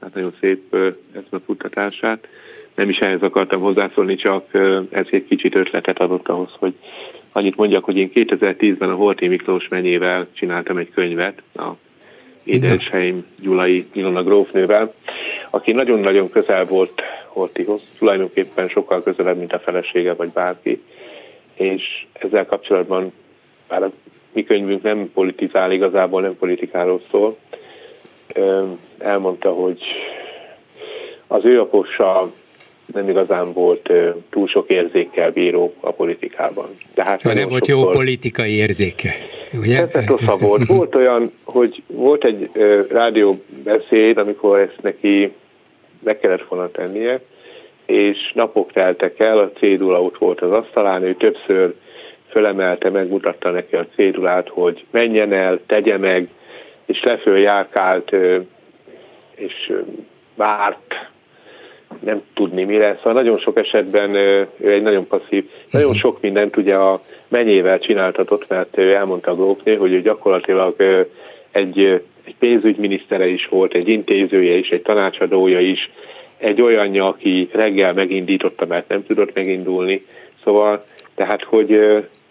[0.00, 0.76] hát nagyon szép
[1.24, 2.28] eszmefuttatását.
[2.74, 4.44] Nem is ehhez akartam hozzászólni, csak
[4.90, 6.74] ez egy kicsit ötletet adott ahhoz, hogy
[7.32, 11.70] annyit mondjak, hogy én 2010-ben a Horti Miklós menyével csináltam egy könyvet, a
[12.44, 14.92] Édesheim Gyulai Ilona grófnővel,
[15.50, 20.82] aki nagyon-nagyon közel volt Hortihoz, tulajdonképpen sokkal közelebb, mint a felesége vagy bárki,
[21.54, 23.12] és ezzel kapcsolatban
[23.68, 23.92] bár a
[24.32, 27.36] mi könyvünk nem politizál, igazából nem politikáról szól.
[28.98, 29.82] Elmondta, hogy
[31.26, 32.32] az ő apossa
[32.92, 33.92] nem igazán volt
[34.30, 36.66] túl sok érzékkel bíró a politikában.
[36.94, 39.10] Tehát nem volt jó politikai érzéke.
[39.58, 39.86] Ugye?
[39.92, 40.66] Ez volt.
[40.66, 42.50] Volt olyan, hogy volt egy
[42.90, 45.32] rádióbeszéd, amikor ezt neki
[46.04, 47.20] meg kellett volna tennie,
[47.86, 51.74] és napok teltek el, a cédula ott volt az asztalán, ő többször
[52.32, 56.28] fölemelte, megmutatta neki a cédulát, hogy menjen el, tegye meg,
[56.86, 58.16] és leföl járkált,
[59.34, 59.72] és
[60.34, 61.10] várt,
[62.00, 62.96] nem tudni mi lesz.
[62.96, 68.48] Szóval nagyon sok esetben ő egy nagyon passzív, nagyon sok mindent ugye a menyével csináltatott,
[68.48, 70.74] mert ő elmondta a Grókné, hogy ő gyakorlatilag
[71.50, 71.78] egy,
[72.24, 75.90] egy pénzügyminisztere is volt, egy intézője is, egy tanácsadója is,
[76.38, 80.04] egy olyanja, aki reggel megindította, mert nem tudott megindulni.
[80.44, 80.82] Szóval,
[81.14, 81.70] tehát, hogy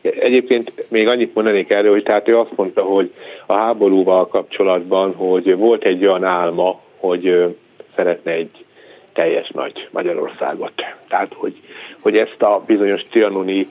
[0.01, 3.13] Egyébként még annyit mondanék erről, hogy tehát ő azt mondta, hogy
[3.45, 7.55] a háborúval kapcsolatban, hogy volt egy olyan álma, hogy
[7.95, 8.65] szeretne egy
[9.13, 10.71] teljes nagy Magyarországot.
[11.09, 11.55] Tehát, hogy,
[12.01, 13.67] hogy ezt a bizonyos trianoni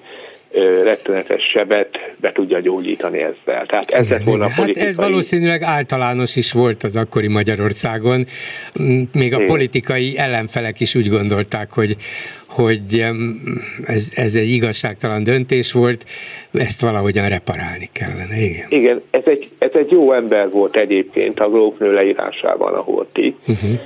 [0.84, 3.66] rettenetes sebet be tudja gyógyítani ezzel.
[3.66, 8.24] Tehát ez lett volna hát ez valószínűleg általános is volt az akkori Magyarországon.
[9.12, 11.96] Még a politikai ellenfelek is úgy gondolták, hogy,
[12.48, 13.04] hogy
[13.84, 16.04] ez, ez egy igazságtalan döntés volt,
[16.52, 18.36] ezt valahogyan reparálni kellene.
[18.36, 23.36] Igen, Igen ez, egy, ez egy jó ember volt egyébként a Grófnő leírásában, a Horti.
[23.46, 23.80] Uh-huh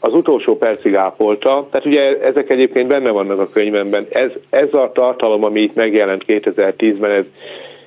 [0.00, 4.06] az utolsó percig ápolta, tehát ugye ezek egyébként benne vannak a könyvemben.
[4.10, 7.24] Ez, ez a tartalom, ami itt megjelent 2010-ben, ez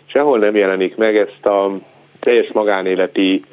[0.05, 1.77] sehol nem jelenik meg, ezt a
[2.19, 3.43] teljes magánéleti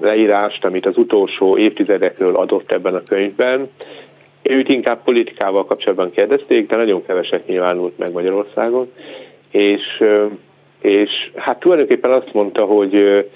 [0.00, 3.70] leírást, amit az utolsó évtizedekről adott ebben a könyvben.
[4.42, 8.92] Őt inkább politikával kapcsolatban kérdezték, de nagyon keveset nyilvánult meg Magyarországon,
[9.50, 10.02] és,
[10.80, 13.26] és hát tulajdonképpen azt mondta, hogy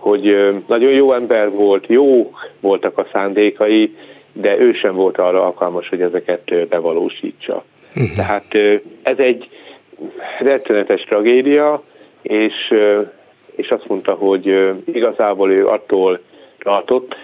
[0.00, 3.96] hogy nagyon jó ember volt, jó voltak a szándékai,
[4.32, 7.64] de ő sem volt arra alkalmas, hogy ezeket bevalósítsa.
[7.94, 8.16] Uh-huh.
[8.16, 8.54] Tehát
[9.02, 9.48] ez egy
[10.38, 11.82] rettenetes tragédia,
[12.22, 12.54] és,
[13.54, 16.20] és azt mondta, hogy igazából ő attól
[16.58, 17.14] tartott,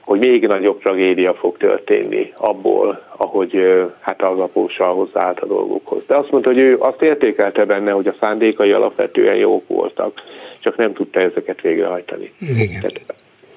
[0.00, 6.06] hogy még nagyobb tragédia fog történni abból, ahogy hát az apósa hozzáállt a dolgokhoz.
[6.06, 10.22] De azt mondta, hogy ő azt értékelte benne, hogy a szándékai alapvetően jók voltak,
[10.60, 12.32] csak nem tudta ezeket végrehajtani.
[12.40, 12.68] Igen.
[12.68, 13.14] Tehát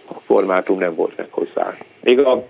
[0.08, 1.78] a formátum nem volt meg hozzá.
[2.04, 2.48] Még a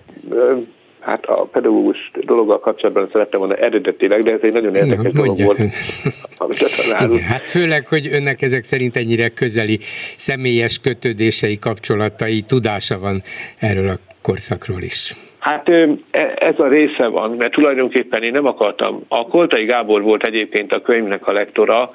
[1.04, 5.44] hát a pedagógus dologgal kapcsolatban szerettem volna eredetileg, de ez egy nagyon érdekes no, dolog
[5.44, 5.58] volt,
[6.38, 9.80] amit a Hát főleg, hogy önnek ezek szerint ennyire közeli
[10.16, 13.22] személyes kötődései, kapcsolatai, tudása van
[13.60, 15.14] erről a korszakról is.
[15.40, 15.90] Hát e,
[16.36, 19.04] ez a része van, mert tulajdonképpen én nem akartam.
[19.08, 21.90] A Koltai Gábor volt egyébként a könyvnek a lektora,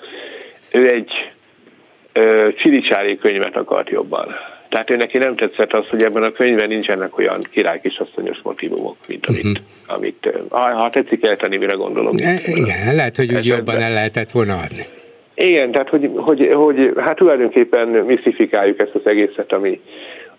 [0.73, 1.11] ő egy
[2.57, 4.27] Csiricsári könyvet akart jobban.
[4.69, 8.97] Tehát ő neki nem tetszett az, hogy ebben a könyvben nincsenek olyan király asszonyos motivumok,
[9.09, 9.65] mint amit, uh-huh.
[9.87, 12.15] amit ha, ha tetszik eltenni, mire gondolom.
[12.23, 14.83] E, igen, lehet, hogy úgy jobban el lehetett volna adni.
[15.35, 19.81] Igen, tehát hogy, hogy, hogy hát tulajdonképpen misztifikáljuk ezt az egészet, ami,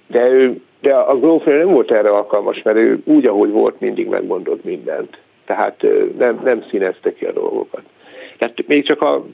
[0.08, 4.08] de, ő, de a grófnő nem volt erre alkalmas, mert ő úgy, ahogy volt, mindig
[4.08, 5.17] megmondott mindent.
[5.45, 5.86] Tehát
[6.17, 7.82] nem, nem színezte ki a dolgokat.
[8.39, 9.25] Tehát még csak a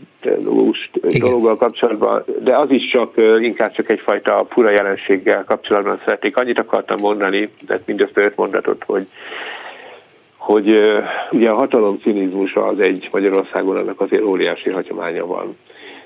[0.44, 6.38] lúst dologgal kapcsolatban, de az is csak inkább csak egyfajta fura jelenséggel kapcsolatban szeretnék.
[6.38, 9.08] Annyit akartam mondani, tehát mindössze öt mondatot, hogy
[10.38, 10.82] hogy
[11.32, 15.58] ugye a hatalom cinizmusa az egy Magyarországon annak azért óriási hagyománya van,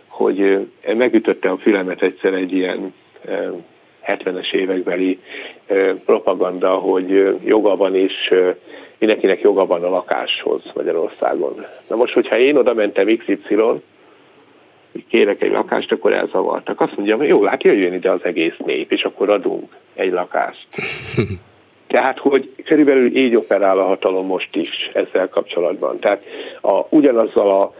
[0.08, 2.94] hogy megütötte a fülemet egyszer egy ilyen
[3.26, 3.62] uh,
[4.08, 5.20] 70-es évekbeli
[6.06, 7.96] propaganda, hogy joga van
[8.32, 8.56] uh,
[9.00, 11.66] mindenkinek joga van a lakáshoz Magyarországon.
[11.90, 13.56] Na most, hogyha én oda mentem XY,
[15.10, 16.82] kérek egy lakást, akkor elzavartak.
[16.82, 20.68] Azt mondja, hogy jó, hát jöjjön ide az egész nép, és akkor adunk egy lakást.
[21.88, 26.00] Tehát, hogy körülbelül így operál a hatalom most is ezzel kapcsolatban.
[26.00, 26.24] Tehát
[26.62, 27.74] a, ugyanazzal a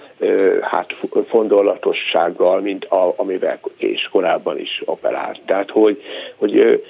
[0.62, 0.96] hát
[1.28, 5.40] fondorlatossággal, mint a, amivel és korábban is operált.
[5.46, 6.02] Tehát, hogy,
[6.36, 6.84] hogy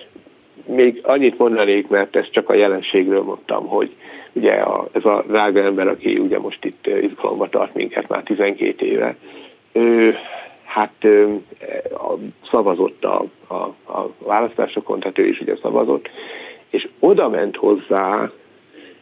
[0.66, 3.96] még annyit mondanék, mert ezt csak a jelenségről mondtam, hogy
[4.34, 8.86] ugye a, ez a drága ember, aki ugye most itt izgalomba tart minket már 12
[8.86, 9.16] éve,
[9.72, 10.18] ő,
[10.64, 11.42] hát ő,
[11.94, 12.14] a,
[12.52, 13.54] szavazott a, a,
[13.94, 16.10] a választásokon, tehát ő is ugye szavazott,
[16.70, 18.32] és oda ment hozzá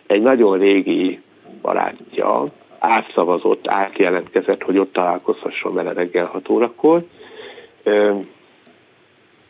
[0.07, 1.21] egy nagyon régi
[1.61, 2.45] barátja,
[2.79, 7.03] átszavazott, átjelentkezett, hogy ott találkozhasson vele reggel 6 órakor,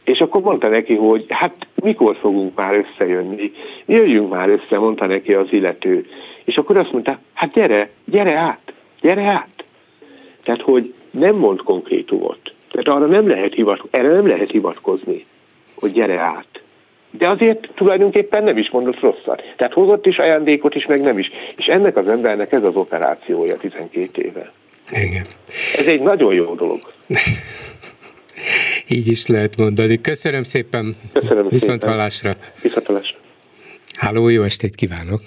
[0.08, 3.52] és akkor mondta neki, hogy hát mikor fogunk már összejönni,
[3.86, 6.06] jöjjünk már össze, mondta neki az illető.
[6.44, 9.64] És akkor azt mondta, hát gyere, gyere át, gyere át.
[10.44, 12.54] Tehát, hogy nem mond konkrétumot.
[12.72, 15.26] Tehát arra nem lehet hivatkozni, erre nem lehet hivatkozni,
[15.76, 16.62] hogy gyere át.
[17.12, 19.44] De azért tulajdonképpen nem is mondott rosszat.
[19.56, 21.32] Tehát hozott is ajándékot is, meg nem is.
[21.56, 24.52] És ennek az embernek ez az operációja 12 éve.
[24.90, 25.26] Igen.
[25.78, 26.80] Ez egy nagyon jó dolog.
[28.90, 30.02] Így is lehet mondani.
[30.02, 30.96] Köszönöm szépen.
[31.14, 31.96] Köszönöm Viszont szépen.
[31.96, 32.32] hallásra.
[32.62, 33.18] Viszont hallásra.
[33.98, 35.22] Háló, jó estét kívánok.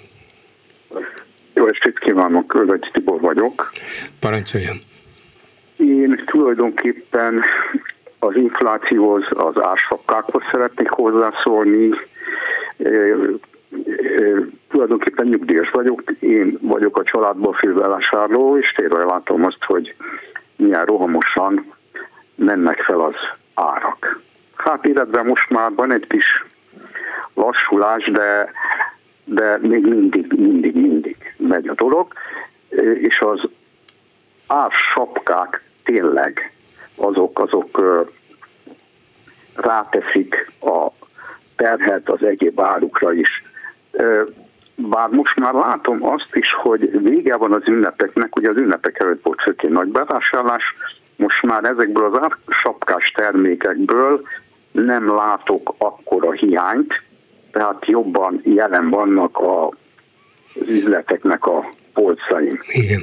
[1.53, 3.71] Jó estét kívánok, Kölvegy Tibor vagyok.
[4.19, 4.77] Parancsoljon.
[5.77, 7.43] Én tulajdonképpen
[8.19, 11.89] az inflációhoz, az ársapkákhoz szeretnék hozzászólni.
[12.77, 13.15] E, e,
[14.69, 19.95] tulajdonképpen nyugdíjas vagyok, én vagyok a családból fővásárló, és tényleg látom azt, hogy
[20.55, 21.73] milyen rohamosan
[22.35, 23.15] mennek fel az
[23.53, 24.21] árak.
[24.55, 26.45] Hát illetve most már van egy kis
[27.33, 28.51] lassulás, de,
[29.23, 32.13] de még mindig, mindig, mindig megy a dolog,
[33.01, 33.41] és az
[34.47, 36.53] ársapkák tényleg
[36.95, 37.81] azok, azok
[39.55, 40.87] ráteszik a
[41.55, 43.43] terhet az egyéb árukra is.
[44.75, 49.23] Bár most már látom azt is, hogy vége van az ünnepeknek, ugye az ünnepek előtt
[49.23, 50.63] volt főként nagy bevásárlás,
[51.21, 54.21] most már ezekből az ársapkás termékekből
[54.71, 57.01] nem látok akkora hiányt,
[57.51, 62.59] tehát jobban jelen vannak a, az üzleteknek a polcaim.
[62.67, 63.01] Igen.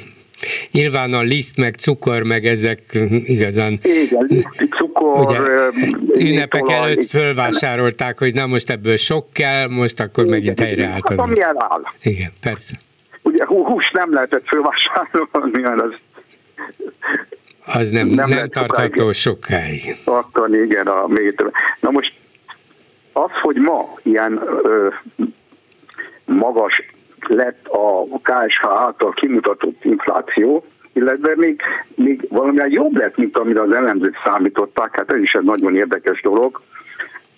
[0.70, 2.80] Nyilván a liszt, meg cukor, meg ezek
[3.24, 3.78] igazán...
[3.82, 5.18] Igen, liszt, cukor...
[5.18, 5.38] Ugye,
[6.28, 11.08] ünnepek előtt fölvásárolták, hogy na most ebből sok kell, most akkor igen, megint helyreállt.
[11.08, 11.82] Hát, ami eláll.
[12.02, 12.74] Igen, persze.
[13.22, 15.94] Ugye hús nem lehetett fölvásárolni, mert az
[17.72, 19.96] az nem, nem, nem tartható sokáig.
[20.04, 21.50] Akkor igen, a méter.
[21.80, 22.12] Na most
[23.12, 24.88] az, hogy ma ilyen ö,
[26.24, 26.82] magas
[27.26, 31.60] lett a KSH által kimutatott infláció, illetve még,
[31.94, 36.20] még valamivel jobb lett, mint amire az elemzők számították, hát ez is egy nagyon érdekes
[36.20, 36.62] dolog,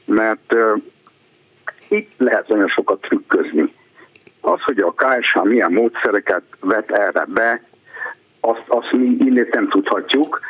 [0.04, 0.80] mert uh,
[1.88, 3.72] itt lehet nagyon sokat trükközni.
[4.40, 7.62] Az, hogy a KSH milyen módszereket vet erre be,
[8.40, 10.40] azt, azt mi innét nem tudhatjuk.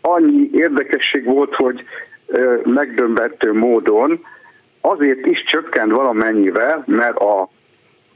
[0.00, 1.84] Annyi érdekesség volt, hogy
[2.64, 4.24] megdömbető módon
[4.80, 7.48] azért is csökkent valamennyivel, mert a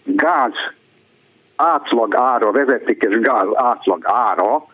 [0.05, 0.53] gáz
[1.57, 4.67] átlag ára, vezetékes gáz átlag ára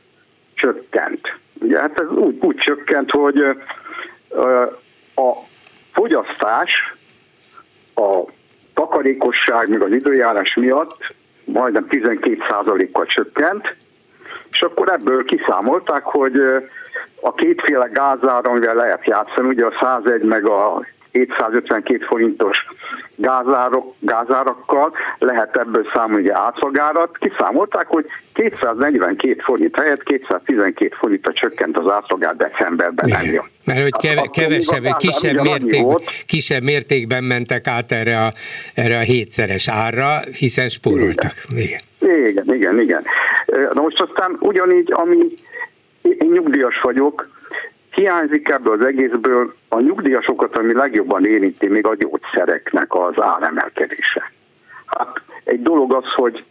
[0.55, 1.39] csökkent.
[1.61, 3.39] Ugye hát ez úgy, úgy csökkent, hogy
[5.15, 5.33] a
[5.93, 6.95] fogyasztás,
[7.95, 8.23] a
[8.75, 11.15] takarékosság, meg az időjárás miatt
[11.53, 13.77] majdnem 12%-kal csökkent,
[14.51, 16.37] és akkor ebből kiszámolták, hogy
[17.21, 22.59] a kétféle gázára, amivel lehet játszani, ugye a 101 meg a 752 forintos
[23.21, 27.19] gázárok, gázárakkal lehet ebből számolni átlagárat.
[27.19, 33.09] Kiszámolták, hogy 242 forint helyett 212 forintra csökkent az átlagár decemberben.
[33.09, 33.45] Igen.
[33.65, 38.33] Mert hogy keve, kevesebb, kisebb, mértékben, kisebb mértékben mentek át erre a,
[38.75, 41.33] erre a hétszeres árra, hiszen spóroltak.
[41.57, 41.81] Igen.
[42.27, 43.03] igen, igen, igen.
[43.73, 45.17] Na most aztán ugyanígy, ami
[46.03, 47.40] én nyugdíjas vagyok,
[48.01, 54.33] hiányzik ebből az egészből a nyugdíjasokat, ami legjobban érinti még a gyógyszereknek az áremelkedése.
[54.87, 56.45] Hát egy dolog az, hogy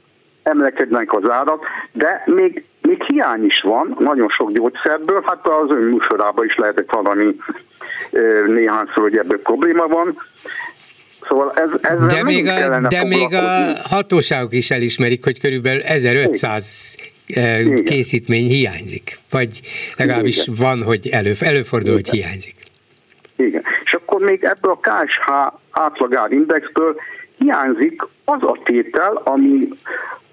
[0.44, 5.84] emelkednek az árak, de még, még hiány is van nagyon sok gyógyszerből, hát az ön
[5.84, 7.36] műsorában is lehetett hallani
[8.48, 10.18] néhányszor, hogy ebből probléma van.
[11.28, 13.44] Szóval ez, ez de még, a, de még a
[13.90, 16.96] hatóságok is elismerik, hogy körülbelül 1500
[17.36, 17.84] Igen.
[17.84, 19.62] készítmény hiányzik, vagy
[19.98, 20.56] legalábbis Igen.
[20.60, 22.04] van, hogy elő, előfordul, Igen.
[22.04, 22.56] hogy hiányzik.
[23.36, 25.30] Igen, és akkor még ebből a KSH
[25.72, 26.96] átlagárindexből
[27.38, 29.68] hiányzik az a tétel, ami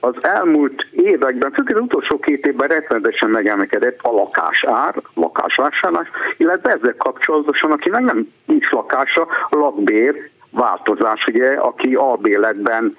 [0.01, 6.95] az elmúlt években, főként az utolsó két évben rettenetesen megemelkedett a lakásár, lakásvásárlás, illetve ezzel
[6.99, 12.97] kapcsolatosan, akinek nem nincs lakása, lakbér változás, ugye, aki albéletben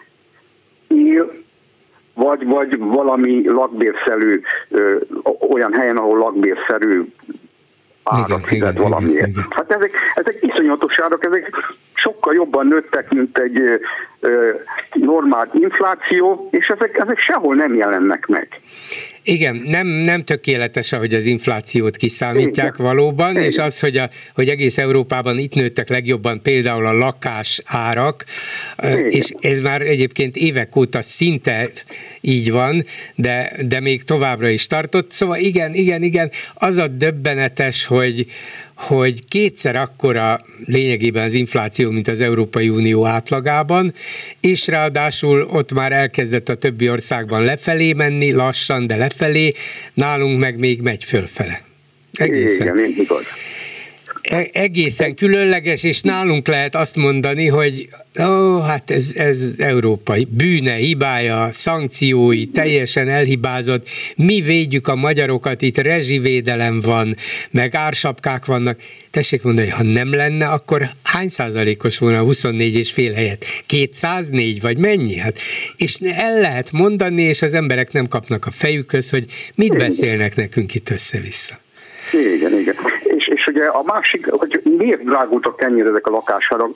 [0.87, 1.45] él,
[2.17, 4.97] vagy, vagy valami lakbérszerű, ö,
[5.49, 7.01] olyan helyen, ahol lakbérszerű
[8.03, 9.27] árat fizet valamiért.
[9.27, 9.45] Igen, igen.
[9.49, 11.51] Hát ezek, ezek iszonyatos árak, ezek
[11.93, 13.61] sokkal jobban nőttek, mint egy
[14.19, 14.49] ö,
[14.93, 18.47] normál infláció, és ezek, ezek sehol nem jelennek meg.
[19.29, 24.77] Igen, nem, nem tökéletes, ahogy az inflációt kiszámítják valóban, és az, hogy, a, hogy egész
[24.77, 28.25] Európában itt nőttek legjobban például a lakás árak,
[29.09, 31.69] és ez már egyébként évek óta szinte
[32.21, 32.85] így van,
[33.15, 35.11] de, de még továbbra is tartott.
[35.11, 38.25] Szóval igen, igen, igen, az a döbbenetes, hogy,
[38.77, 43.93] hogy kétszer akkora lényegében az infláció, mint az Európai Unió átlagában,
[44.39, 49.51] és ráadásul ott már elkezdett a többi országban lefelé menni, lassan, de lefelé,
[49.93, 51.61] nálunk meg még megy fölfele.
[52.13, 52.77] Egészen.
[52.77, 53.23] Igen, igaz.
[54.51, 61.49] Egészen különleges, és nálunk lehet azt mondani, hogy ó, hát ez, ez európai bűne, hibája,
[61.51, 67.15] szankciói, teljesen elhibázott, mi védjük a magyarokat, itt rezsivédelem van,
[67.51, 68.79] meg ársapkák vannak.
[69.11, 73.45] Tessék mondani, ha nem lenne, akkor hány százalékos volna a 24 és fél helyet?
[73.65, 75.17] 204 vagy mennyi?
[75.17, 75.37] Hát,
[75.77, 80.73] és el lehet mondani, és az emberek nem kapnak a fejükhöz, hogy mit beszélnek nekünk
[80.75, 81.59] itt össze-vissza.
[82.35, 82.46] Igen,
[83.77, 86.69] a másik, hogy miért drágultak ennyire ezek a lakásárak?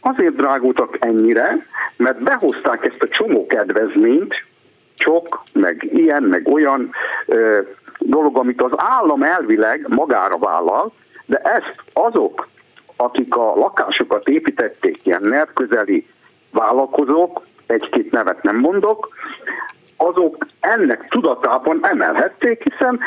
[0.00, 1.66] Azért drágultak ennyire,
[1.96, 4.34] mert behozták ezt a csomó kedvezményt,
[4.96, 6.90] csok, meg ilyen, meg olyan
[7.26, 7.60] ö,
[7.98, 10.92] dolog, amit az állam elvileg magára vállal,
[11.26, 12.48] de ezt azok,
[12.96, 16.06] akik a lakásokat építették, ilyen nerközeli
[16.50, 19.08] vállalkozók, egy-két nevet nem mondok,
[19.96, 23.00] azok ennek tudatában emelhették, hiszen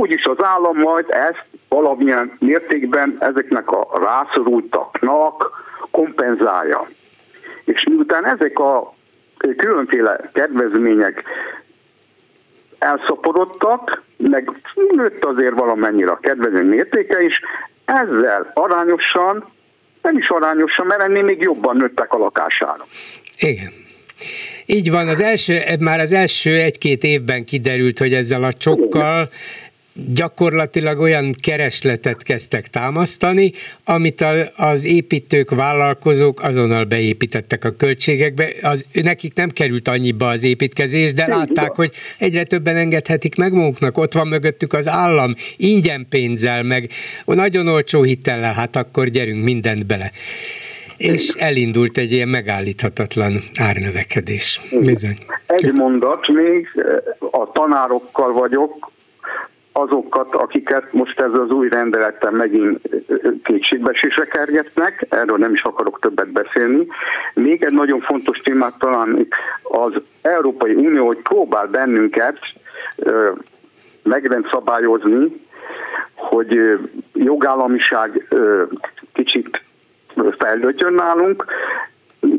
[0.00, 5.50] úgyis az állam majd ezt valamilyen mértékben ezeknek a rászorultaknak
[5.90, 6.88] kompenzálja.
[7.64, 8.94] És miután ezek a
[9.56, 11.22] különféle kedvezmények
[12.78, 14.50] elszaporodtak, meg
[14.94, 17.40] nőtt azért valamennyire a kedvezmény mértéke is,
[17.84, 19.52] ezzel arányosan,
[20.02, 22.86] nem is arányosan, mert ennél még jobban nőttek a lakására.
[23.38, 23.72] Igen.
[24.66, 29.28] Így van, az első, már az első egy-két évben kiderült, hogy ezzel a csokkal
[29.92, 33.52] gyakorlatilag olyan keresletet kezdtek támasztani,
[33.84, 38.48] amit a, az építők, vállalkozók azonnal beépítettek a költségekbe.
[38.62, 43.98] Az, nekik nem került annyiba az építkezés, de látták, hogy egyre többen engedhetik meg maguknak,
[43.98, 46.90] ott van mögöttük az állam, ingyen pénzzel, meg
[47.24, 50.10] nagyon olcsó hitellel, hát akkor gyerünk mindent bele
[50.96, 54.60] és elindult egy ilyen megállíthatatlan árnövekedés.
[54.80, 55.18] Bizony.
[55.46, 56.68] Egy mondat még,
[57.30, 58.90] a tanárokkal vagyok,
[59.80, 62.80] azokat, akiket most ez az új rendelettel megint
[63.42, 66.86] kétségbeesésre kergetnek, erről nem is akarok többet beszélni.
[67.34, 69.26] Még egy nagyon fontos témát talán
[69.62, 72.38] az Európai Unió, hogy próbál bennünket
[74.02, 75.46] megrendszabályozni,
[76.14, 76.78] hogy
[77.14, 78.28] jogállamiság
[79.12, 79.62] kicsit
[80.38, 81.44] fejlődjön nálunk.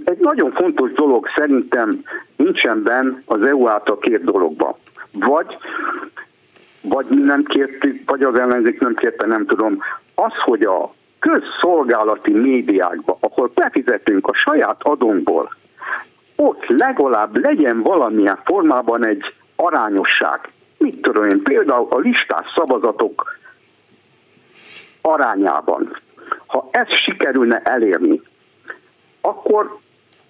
[0.05, 2.01] Egy nagyon fontos dolog szerintem
[2.35, 4.75] nincsen benne az EU által két dologban.
[5.13, 5.57] Vagy
[6.81, 9.79] vagy mi nem kértük, vagy az ellenzék nem kérte, nem tudom.
[10.15, 15.55] Az, hogy a közszolgálati médiákba, ahol befizetünk a saját adónkból,
[16.35, 20.39] ott legalább legyen valamilyen formában egy arányosság.
[20.77, 23.35] Mit tudom én, például a listás szavazatok
[25.01, 25.97] arányában.
[26.45, 28.21] Ha ez sikerülne elérni,
[29.21, 29.77] akkor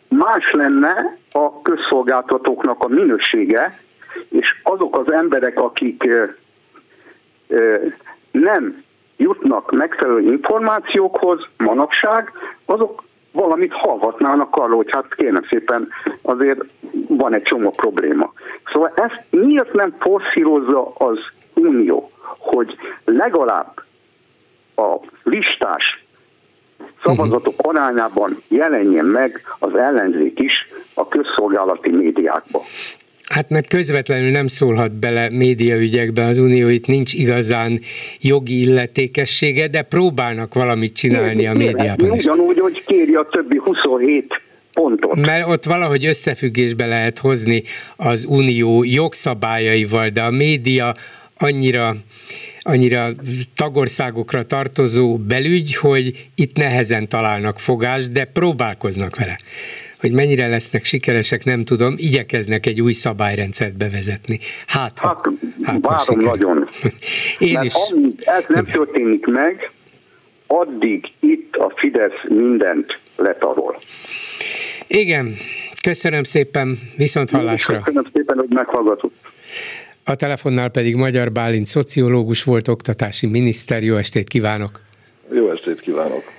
[0.08, 3.80] más lenne a közszolgáltatóknak a minősége,
[4.30, 6.10] és azok az emberek, akik
[8.32, 8.84] nem
[9.18, 12.32] jutnak megfelelő információkhoz manapság,
[12.66, 15.88] azok valamit hallhatnának arról, hogy hát kérem szépen
[16.22, 16.60] azért
[17.08, 18.34] van egy csomó probléma.
[18.72, 21.18] Szóval ezt miért nem forszírozza az
[21.54, 22.76] Unió, hogy
[23.06, 23.82] legalább
[24.76, 26.04] a listás
[27.04, 27.70] szavazatok uh-huh.
[27.70, 32.62] arányában jelenjen meg az ellenzék is a közszolgálati médiákba.
[33.32, 37.80] Hát mert közvetlenül nem szólhat bele médiaügyekbe, az unió itt nincs igazán
[38.22, 42.24] jogi illetékessége, de próbálnak valamit csinálni a médiában is.
[42.24, 44.42] Ugyanúgy, hogy kéri a többi 27
[44.74, 45.16] pontot.
[45.16, 47.64] Mert ott valahogy összefüggésbe lehet hozni
[47.96, 50.94] az unió jogszabályaival, de a média
[51.38, 51.96] annyira
[52.64, 53.10] annyira
[53.56, 59.38] tagországokra tartozó belügy, hogy itt nehezen találnak fogást, de próbálkoznak vele.
[60.02, 64.40] Hogy mennyire lesznek sikeresek, nem tudom, igyekeznek egy új szabályrendszert bevezetni.
[64.68, 65.28] Hát, ha, hát,
[65.64, 66.68] hát várom nagyon.
[67.40, 67.74] Én Mert is.
[67.92, 68.74] Amíg ez nem Igen.
[68.74, 69.72] történik meg,
[70.48, 73.78] addig itt a Fidesz mindent letarol.
[74.88, 75.34] Igen,
[75.82, 77.82] köszönöm szépen, viszont hallásra.
[77.82, 79.16] Köszönöm szépen, hogy meghallgatott.
[80.04, 83.84] A telefonnál pedig Magyar Bálint szociológus volt, oktatási miniszter.
[83.84, 84.82] Jó estét kívánok!
[85.32, 86.31] Jó estét kívánok!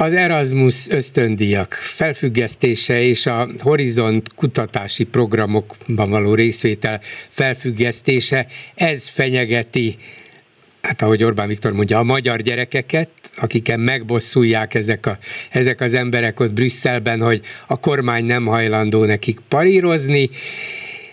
[0.00, 9.96] Az Erasmus ösztöndíjak felfüggesztése és a Horizont kutatási programokban való részvétel felfüggesztése, ez fenyegeti
[10.82, 15.18] hát ahogy Orbán Viktor mondja, a magyar gyerekeket, akiken megbosszulják ezek, a,
[15.50, 20.30] ezek az emberek ott Brüsszelben, hogy a kormány nem hajlandó nekik parírozni,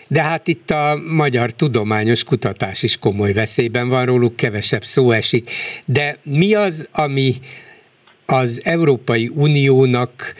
[0.06, 5.50] de hát itt a magyar tudományos kutatás is komoly veszélyben van, róluk kevesebb szó esik.
[5.84, 7.34] De mi az, ami
[8.32, 10.34] az Európai Uniónak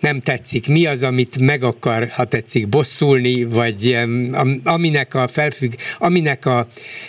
[0.00, 3.98] nem tetszik, mi az, amit meg akar, ha tetszik, bosszulni, vagy
[4.64, 6.66] aminek a felfügg, aminek az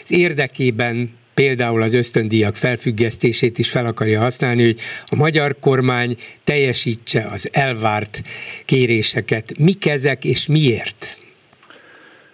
[0.08, 7.50] érdekében például az ösztöndíjak felfüggesztését is fel akarja használni, hogy a magyar kormány teljesítse az
[7.52, 8.22] elvárt
[8.66, 9.58] kéréseket.
[9.58, 11.23] Mik ezek és miért?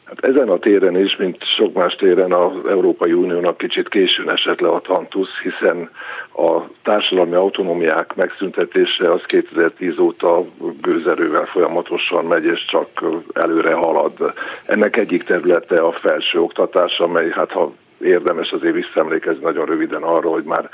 [0.09, 4.59] Hát ezen a téren is, mint sok más téren az Európai Uniónak kicsit későn esett
[4.59, 5.89] le a tantusz, hiszen
[6.35, 10.45] a társadalmi autonómiák megszüntetése az 2010 óta
[10.81, 13.03] gőzerővel folyamatosan megy, és csak
[13.33, 14.33] előre halad.
[14.65, 20.29] Ennek egyik területe a felső oktatás, amely hát ha érdemes azért visszaemlékezni nagyon röviden arra,
[20.29, 20.69] hogy már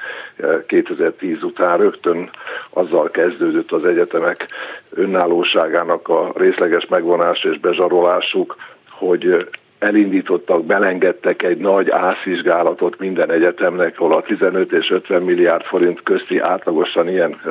[0.67, 2.29] 2010 után rögtön
[2.69, 4.45] azzal kezdődött az egyetemek
[4.89, 8.55] önállóságának a részleges megvonása és bezsarolásuk,
[8.97, 9.47] hogy
[9.79, 16.39] elindítottak, belengedtek egy nagy ászvizsgálatot minden egyetemnek, ahol a 15 és 50 milliárd forint közti
[16.39, 17.41] átlagosan ilyen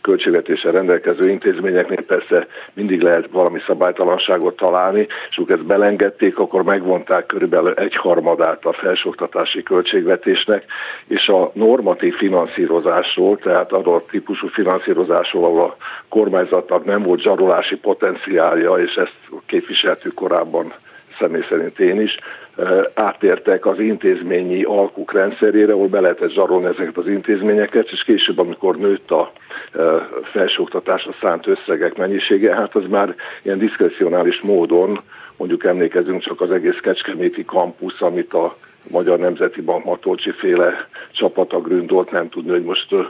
[0.00, 7.26] költségvetéssel rendelkező intézményeknél persze mindig lehet valami szabálytalanságot találni, és ők ezt belengedték, akkor megvonták
[7.26, 10.64] körülbelül egy harmadát a felsőoktatási költségvetésnek,
[11.06, 15.76] és a normatív finanszírozásról, tehát adott típusú finanszírozásról, ahol a
[16.08, 20.72] kormányzatnak nem volt zsarolási potenciálja, és ezt képviseltük korábban
[21.18, 22.18] személy szerint én is,
[22.94, 28.76] átértek az intézményi alkuk rendszerére, ahol be lehetett zsarolni ezeket az intézményeket, és később, amikor
[28.76, 29.32] nőtt a
[30.22, 35.00] felsőoktatásra szánt összegek mennyisége, hát az már ilyen diszkrecionális módon,
[35.36, 38.56] mondjuk emlékezünk csak az egész Kecskeméti kampusz, amit a
[38.90, 43.06] Magyar Nemzeti Bank Matolcsi féle csapata gründolt, nem tudni, hogy most uh,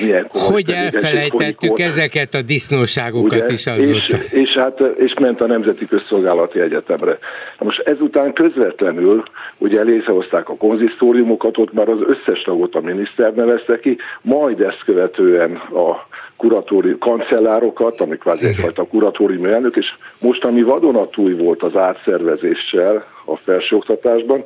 [0.00, 3.52] milyen Hogy elfelejtettük ezeket a disznóságokat ugye?
[3.52, 4.16] is azóta.
[4.16, 7.18] És, és, hát, és ment a Nemzeti Közszolgálati Egyetemre.
[7.58, 9.22] Na most ezután közvetlenül
[9.58, 14.82] ugye létrehozták a konzisztóriumokat, ott már az összes tagot a miniszter nevezte ki, majd ezt
[14.84, 16.08] követően a
[16.40, 19.86] kuratóri kancellárokat, amik kvázi egyfajta kuratóriumi elnök, és
[20.20, 24.44] most, ami vadonatúj volt az átszervezéssel a felsőoktatásban,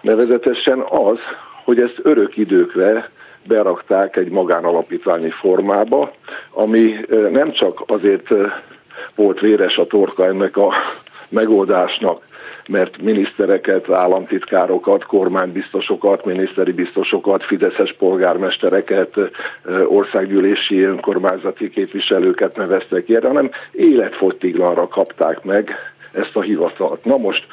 [0.00, 1.18] nevezetesen az,
[1.64, 3.10] hogy ezt örök időkre
[3.46, 6.12] berakták egy magánalapítványi formába,
[6.50, 6.94] ami
[7.30, 8.28] nem csak azért
[9.14, 10.72] volt véres a torka ennek a
[11.28, 12.22] megoldásnak,
[12.68, 19.14] mert minisztereket, államtitkárokat, kormánybiztosokat, miniszteri biztosokat, fideszes polgármestereket,
[19.86, 25.74] országgyűlési önkormányzati képviselőket neveztek ki hanem életfogytiglanra kapták meg
[26.12, 27.04] ezt a hivatalt.
[27.04, 27.46] Na most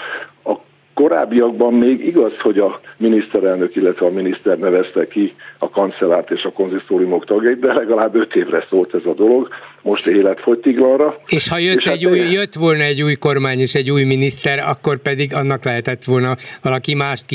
[0.44, 0.56] a
[0.96, 6.52] Korábbiakban még igaz, hogy a miniszterelnök, illetve a miniszter nevezte ki a kancellárt és a
[6.52, 9.48] konzisztóriumok tagjait, de legalább öt évre szólt ez a dolog,
[9.82, 11.16] most életfogytiglanra.
[11.28, 14.04] És ha jött, és egy hát új, jött volna egy új kormány és egy új
[14.04, 17.26] miniszter, akkor pedig annak lehetett volna valaki mást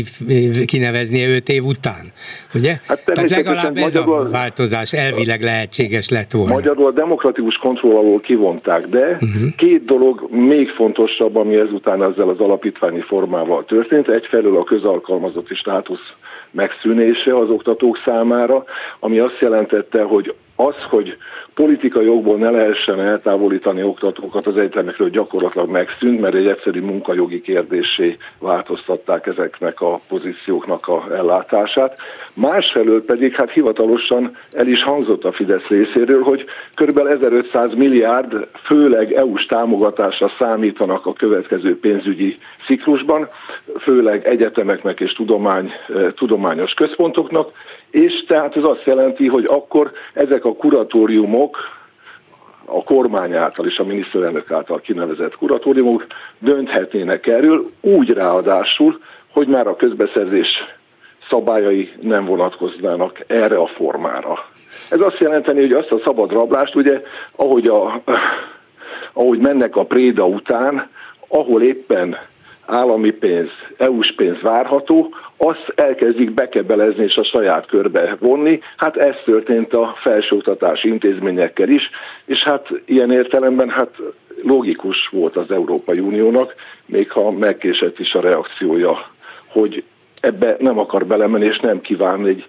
[0.66, 2.12] kineveznie öt év után,
[2.54, 2.78] ugye?
[2.86, 6.52] Hát Tehát legalább ez magyarul, a változás elvileg lehetséges lett volna.
[6.52, 9.54] Magyarul a demokratikus kontroll alól kivonták, de uh-huh.
[9.56, 14.09] két dolog még fontosabb, ami ezután ezzel az alapítványi formával történt.
[14.09, 16.12] Egyfelől a közalkalmazotti státusz
[16.51, 18.64] megszűnése az oktatók számára,
[19.01, 20.34] ami azt jelentette, hogy
[20.66, 21.16] az, hogy
[21.54, 28.16] politikai jogból ne lehessen eltávolítani oktatókat az egyetemekről gyakorlatilag megszűnt, mert egy egyszerű munkajogi kérdésé
[28.38, 31.98] változtatták ezeknek a pozícióknak a ellátását.
[32.34, 36.44] Másfelől pedig hát hivatalosan el is hangzott a Fidesz részéről, hogy
[36.74, 36.98] kb.
[36.98, 42.36] 1500 milliárd főleg EU-s támogatásra számítanak a következő pénzügyi
[42.66, 43.28] ciklusban,
[43.80, 47.52] főleg egyetemeknek és tudomány, eh, tudományos központoknak,
[47.91, 51.57] és tehát ez azt jelenti, hogy akkor ezek a kuratóriumok,
[52.64, 56.07] a kormány által és a miniszterelnök által kinevezett kuratóriumok
[56.38, 58.99] dönthetnének erről, úgy ráadásul,
[59.32, 60.49] hogy már a közbeszerzés
[61.30, 64.45] szabályai nem vonatkoznának erre a formára.
[64.91, 67.01] Ez azt jelenteni, hogy azt a szabad rablást, ugye,
[67.36, 68.03] ahogy, a,
[69.12, 70.88] ahogy mennek a préda után,
[71.28, 72.16] ahol éppen
[72.66, 78.61] állami pénz, EU-s pénz várható, azt elkezdik bekebelezni és a saját körbe vonni.
[78.76, 81.90] Hát ez történt a felsőoktatási intézményekkel is,
[82.24, 83.90] és hát ilyen értelemben hát
[84.42, 86.54] logikus volt az Európai Uniónak,
[86.86, 89.11] még ha megkésett is a reakciója,
[89.46, 89.84] hogy
[90.20, 92.44] ebbe nem akar belemenni, és nem kíván egy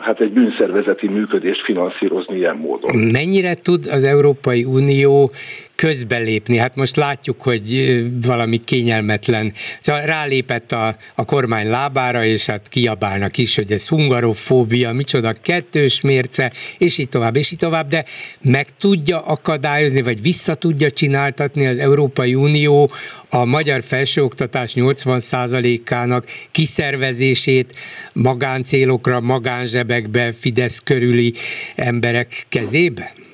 [0.00, 2.96] hát egy bűnszervezeti működést finanszírozni ilyen módon.
[2.96, 5.30] Mennyire tud az Európai Unió
[5.76, 6.56] közbelépni.
[6.56, 9.52] Hát most látjuk, hogy valami kényelmetlen.
[9.80, 16.00] Szóval rálépett a, a kormány lábára, és hát kiabálnak is, hogy ez hungarofóbia, micsoda kettős
[16.00, 18.04] mérce, és így tovább, és így tovább, de
[18.40, 22.90] meg tudja akadályozni, vagy vissza tudja csináltatni az Európai Unió
[23.28, 27.74] a magyar felsőoktatás 80%-ának kiszervezését
[28.12, 31.34] magáncélokra, magánzsebekbe, Fidesz körüli
[31.74, 33.25] emberek kezébe?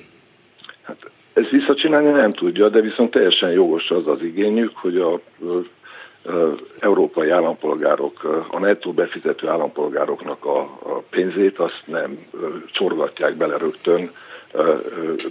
[1.33, 5.19] Ezt visszacsinálni nem tudja, de viszont teljesen jogos az az igényük, hogy a,
[6.79, 10.79] európai állampolgárok, a nettó befizető állampolgároknak a
[11.09, 12.19] pénzét azt nem
[12.71, 14.11] csorgatják bele rögtön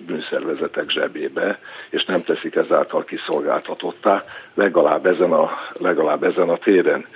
[0.07, 1.59] bűnszervezetek zsebébe,
[1.91, 4.25] és nem teszik ezáltal kiszolgáltatottá,
[4.55, 7.07] legalább ezen a, legalább ezen a téren.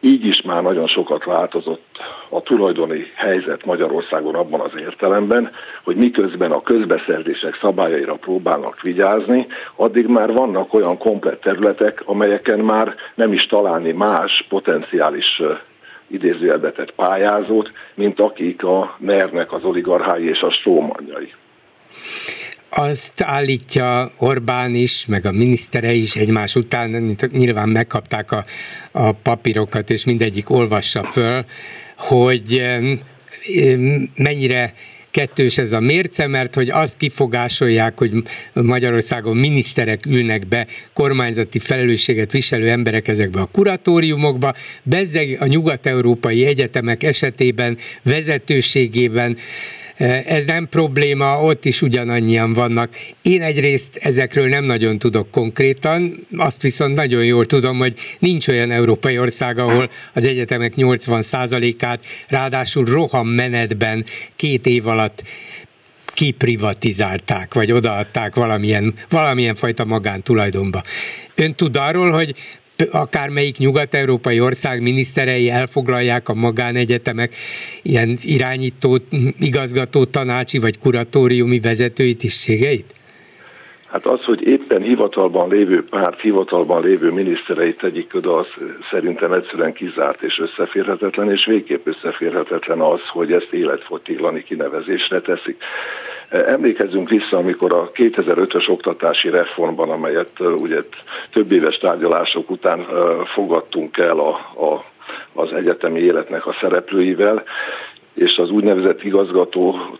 [0.00, 1.98] Így is már nagyon sokat változott
[2.28, 5.50] a tulajdoni helyzet Magyarországon abban az értelemben,
[5.84, 9.46] hogy miközben a közbeszerzések szabályaira próbálnak vigyázni,
[9.76, 15.42] addig már vannak olyan komplett területek, amelyeken már nem is találni más potenciális
[16.06, 21.32] idézőjelbetett pályázót, mint akik a NER-nek az oligarchái és a strómanjai
[22.70, 28.44] azt állítja Orbán is, meg a minisztere is egymás után, nyilván megkapták a,
[28.92, 31.44] a papírokat, és mindegyik olvassa föl,
[31.96, 32.62] hogy
[34.14, 34.74] mennyire
[35.10, 38.12] kettős ez a mérce, mert hogy azt kifogásolják, hogy
[38.52, 47.02] Magyarországon miniszterek ülnek be, kormányzati felelősséget viselő emberek ezekbe a kuratóriumokba, bezzeg a nyugat-európai egyetemek
[47.02, 49.36] esetében vezetőségében
[50.26, 52.96] ez nem probléma, ott is ugyanannyian vannak.
[53.22, 58.70] Én egyrészt ezekről nem nagyon tudok konkrétan, azt viszont nagyon jól tudom, hogy nincs olyan
[58.70, 64.04] európai ország, ahol az egyetemek 80%-át ráadásul roham menetben
[64.36, 65.22] két év alatt
[66.14, 70.82] kiprivatizálták, vagy odaadták valamilyen, valamilyen fajta magántulajdonba.
[71.34, 72.34] Ön tud arról, hogy
[72.90, 77.34] akármelyik nyugat-európai ország miniszterei elfoglalják a magánegyetemek
[77.82, 78.98] ilyen irányító,
[79.38, 82.98] igazgató, tanácsi vagy kuratóriumi vezetői tisztségeit?
[83.90, 88.46] Hát az, hogy éppen hivatalban lévő párt, hivatalban lévő minisztereit tegyik oda, az
[88.90, 95.56] szerintem egyszerűen kizárt és összeférhetetlen, és végképp összeférhetetlen az, hogy ezt életfogytiglani kinevezésre teszik.
[96.30, 100.82] Emlékezzünk vissza, amikor a 2005-ös oktatási reformban, amelyet ugye
[101.32, 102.86] több éves tárgyalások után
[103.34, 104.30] fogadtunk el a,
[104.64, 104.84] a,
[105.32, 107.42] az egyetemi életnek a szereplőivel,
[108.14, 109.98] és az úgynevezett igazgató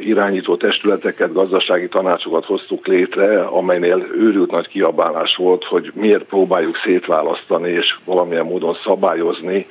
[0.00, 7.70] irányító testületeket, gazdasági tanácsokat hoztuk létre, amelynél őrült nagy kiabálás volt, hogy miért próbáljuk szétválasztani
[7.70, 9.66] és valamilyen módon szabályozni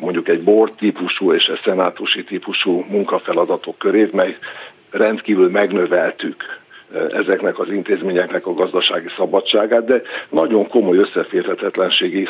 [0.00, 4.36] mondjuk egy bord típusú és egy szenátusi típusú munkafeladatok körét, mely
[4.90, 6.44] rendkívül megnöveltük
[6.92, 12.28] ezeknek az intézményeknek a gazdasági szabadságát, de nagyon komoly összeférhetetlenségi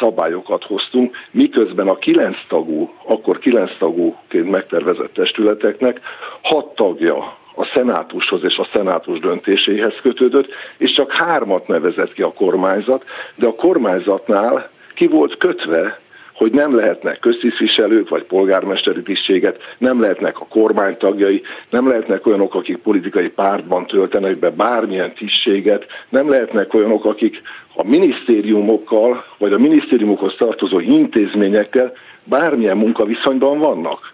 [0.00, 6.00] szabályokat hoztunk, miközben a kilenc tagú, akkor kilenc tagúként megtervezett testületeknek
[6.42, 7.16] hat tagja
[7.54, 13.04] a szenátushoz és a szenátus döntéséhez kötődött, és csak hármat nevezett ki a kormányzat,
[13.34, 16.00] de a kormányzatnál ki volt kötve
[16.40, 22.54] hogy nem lehetnek köztisztviselők vagy polgármesteri tisztséget, nem lehetnek a kormány tagjai, nem lehetnek olyanok,
[22.54, 27.42] akik politikai pártban töltenek be bármilyen tisztséget, nem lehetnek olyanok, akik
[27.74, 31.92] a minisztériumokkal vagy a minisztériumokhoz tartozó intézményekkel
[32.24, 34.12] bármilyen munkaviszonyban vannak.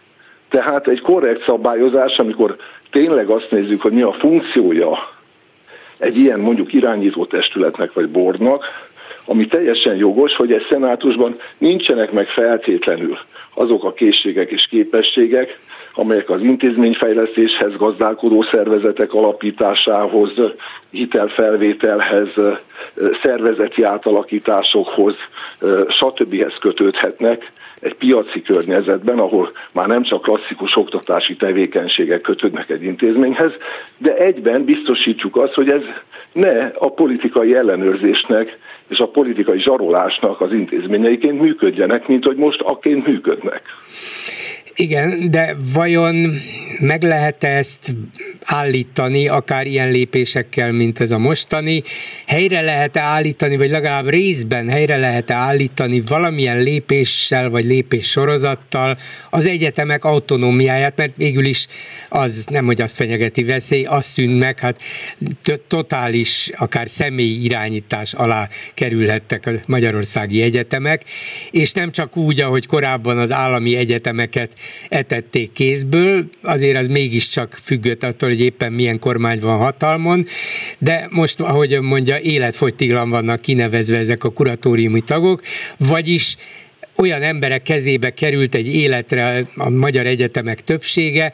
[0.48, 2.56] Tehát egy korrekt szabályozás, amikor
[2.90, 4.98] tényleg azt nézzük, hogy mi a funkciója
[5.98, 8.64] egy ilyen mondjuk irányító testületnek vagy bordnak,
[9.26, 13.18] ami teljesen jogos, hogy egy szenátusban nincsenek meg feltétlenül
[13.54, 15.58] azok a készségek és képességek,
[15.98, 20.30] amelyek az intézményfejlesztéshez, gazdálkodó szervezetek alapításához,
[20.90, 22.28] hitelfelvételhez,
[23.22, 25.14] szervezeti átalakításokhoz,
[25.88, 26.52] stb.
[26.60, 33.52] kötődhetnek egy piaci környezetben, ahol már nem csak klasszikus oktatási tevékenységek kötődnek egy intézményhez,
[33.98, 35.82] de egyben biztosítjuk azt, hogy ez
[36.32, 38.58] ne a politikai ellenőrzésnek
[38.88, 43.62] és a politikai zsarolásnak az intézményeiként működjenek, mint hogy most akként működnek.
[44.78, 46.40] Igen, de vajon
[46.78, 47.94] meg lehet ezt
[48.44, 51.82] állítani, akár ilyen lépésekkel, mint ez a mostani?
[52.26, 58.96] Helyre lehet-e állítani, vagy legalább részben helyre lehet-e állítani valamilyen lépéssel, vagy lépés sorozattal
[59.30, 61.66] az egyetemek autonómiáját, mert végül is
[62.08, 64.80] az nem, hogy azt fenyegeti veszély, az szűnt meg, hát
[65.68, 71.04] totális, akár személyi irányítás alá kerülhettek a magyarországi egyetemek,
[71.50, 74.52] és nem csak úgy, ahogy korábban az állami egyetemeket
[74.88, 80.26] etették kézből, azért az mégiscsak függött attól, hogy éppen milyen kormány van hatalmon,
[80.78, 85.42] de most, ahogy mondja, életfogytiglan vannak kinevezve ezek a kuratóriumi tagok,
[85.76, 86.36] vagyis
[86.96, 91.32] olyan emberek kezébe került egy életre a magyar egyetemek többsége,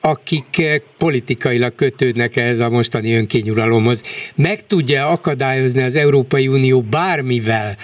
[0.00, 4.02] akik politikailag kötődnek ehhez a mostani önkényuralomhoz.
[4.34, 7.76] Meg tudja akadályozni az Európai Unió bármivel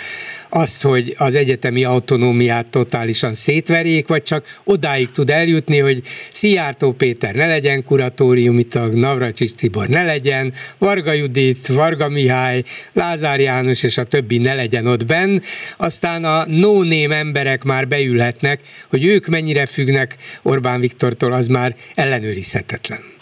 [0.49, 7.35] azt, hogy az egyetemi autonómiát totálisan szétverjék, vagy csak odáig tud eljutni, hogy Szijjártó Péter
[7.35, 13.99] ne legyen kuratóriumi tag, Navracsics Tibor ne legyen, Varga Judit, Varga Mihály, Lázár János és
[13.99, 15.39] a többi ne legyen ott benn,
[15.77, 23.18] aztán a no emberek már beülhetnek, hogy ők mennyire függnek Orbán Viktortól, az már ellenőrizhetetlen.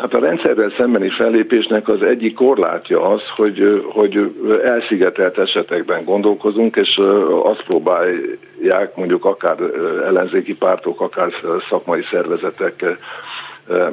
[0.00, 4.34] Hát a rendszerrel szembeni fellépésnek az egyik korlátja az, hogy, hogy
[4.64, 7.00] elszigetelt esetekben gondolkozunk, és
[7.42, 9.60] azt próbálják mondjuk akár
[10.04, 11.32] ellenzéki pártok, akár
[11.68, 12.98] szakmai szervezetek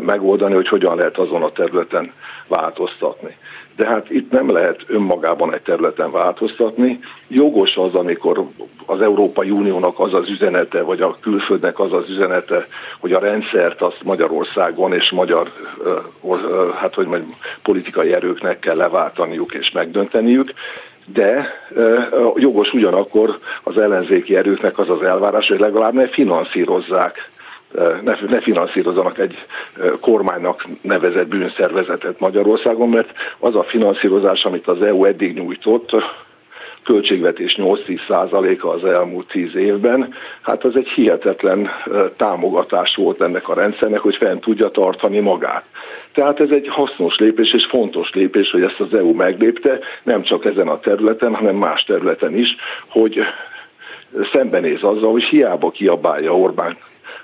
[0.06, 2.12] megoldani, hogy hogyan lehet azon a területen
[2.48, 3.38] változtatni
[3.78, 7.00] de hát itt nem lehet önmagában egy területen változtatni.
[7.28, 8.48] Jogos az, amikor
[8.86, 12.66] az Európai Uniónak az az üzenete, vagy a külföldnek az az üzenete,
[13.00, 15.48] hogy a rendszert azt Magyarországon és magyar
[16.76, 20.54] hát hogy mondjam, politikai erőknek kell leváltaniuk és megdönteniük,
[21.14, 21.54] de
[22.36, 27.30] jogos ugyanakkor az ellenzéki erőknek az az elvárás, hogy legalább ne finanszírozzák
[28.04, 29.36] ne, ne finanszírozzanak egy
[30.02, 33.10] kormánynak nevezett bűnszervezetet Magyarországon, mert
[33.40, 35.92] az a finanszírozás, amit az EU eddig nyújtott,
[36.88, 41.70] költségvetés 8-10 százaléka az elmúlt 10 évben, hát az egy hihetetlen
[42.18, 45.64] támogatás volt ennek a rendszernek, hogy fent tudja tartani magát.
[46.14, 50.46] Tehát ez egy hasznos lépés és fontos lépés, hogy ezt az EU meglépte, nem csak
[50.46, 52.56] ezen a területen, hanem más területen is,
[52.88, 53.20] hogy
[54.34, 56.78] szembenéz azzal, hogy hiába kiabálja Orbán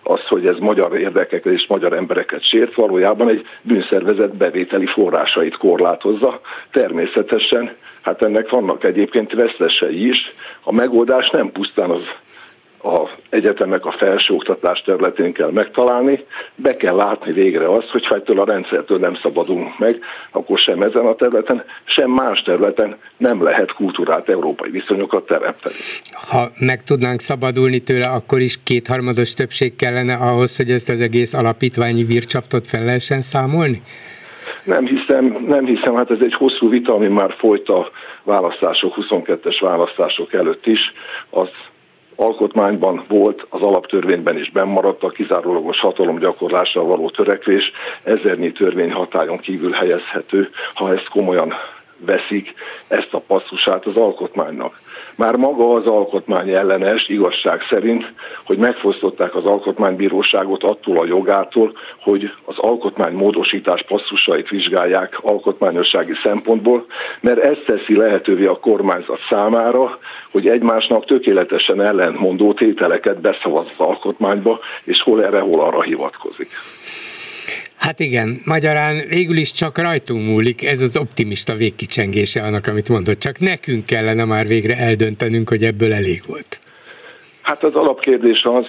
[0.03, 6.41] az, hogy ez magyar érdekeket és magyar embereket sért, valójában egy bűnszervezet bevételi forrásait korlátozza.
[6.71, 10.33] Természetesen, hát ennek vannak egyébként vesztesei is.
[10.63, 12.01] A megoldás nem pusztán az
[12.83, 16.25] a egyetemek a felsőoktatás területén kell megtalálni,
[16.55, 19.99] be kell látni végre azt, hogy ha ettől a rendszertől nem szabadulunk meg,
[20.31, 25.75] akkor sem ezen a területen, sem más területen nem lehet kultúrát, európai viszonyokat teremteni.
[26.31, 31.33] Ha meg tudnánk szabadulni tőle, akkor is kétharmados többség kellene ahhoz, hogy ezt az egész
[31.33, 33.81] alapítványi vircsaptot fel lehessen számolni?
[34.63, 37.91] Nem hiszem, nem hiszem, hát ez egy hosszú vita, ami már folyt a
[38.23, 40.79] választások, 22-es választások előtt is.
[41.29, 41.49] Az
[42.15, 47.71] alkotmányban volt, az alaptörvényben is bennmaradt a kizárólagos hatalomgyakorlásra való törekvés,
[48.03, 51.53] ezernyi törvény hatályon kívül helyezhető, ha ezt komolyan
[51.97, 52.53] veszik
[52.87, 54.81] ezt a passzusát az alkotmánynak.
[55.15, 58.13] Már maga az alkotmány ellenes igazság szerint,
[58.45, 66.85] hogy megfosztották az alkotmánybíróságot attól a jogától, hogy az alkotmány módosítás passzusait vizsgálják alkotmányossági szempontból,
[67.21, 69.97] mert ez teszi lehetővé a kormányzat számára,
[70.31, 76.49] hogy egymásnak tökéletesen ellentmondó tételeket beszavaz az alkotmányba, és hol erre, hol arra hivatkozik.
[77.77, 83.19] Hát igen, magyarán végül is csak rajtunk múlik, ez az optimista végkicsengése annak, amit mondott.
[83.19, 86.59] Csak nekünk kellene már végre eldöntenünk, hogy ebből elég volt.
[87.41, 88.65] Hát az alapkérdés az,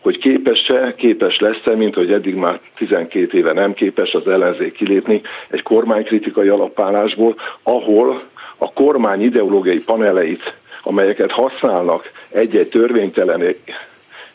[0.00, 5.20] hogy képes-e, képes lesz-e, mint hogy eddig már 12 éve nem képes az ellenzék kilépni
[5.48, 8.22] egy kormánykritikai alapállásból, ahol
[8.56, 13.54] a kormány ideológiai paneleit, amelyeket használnak egy-egy törvénytelen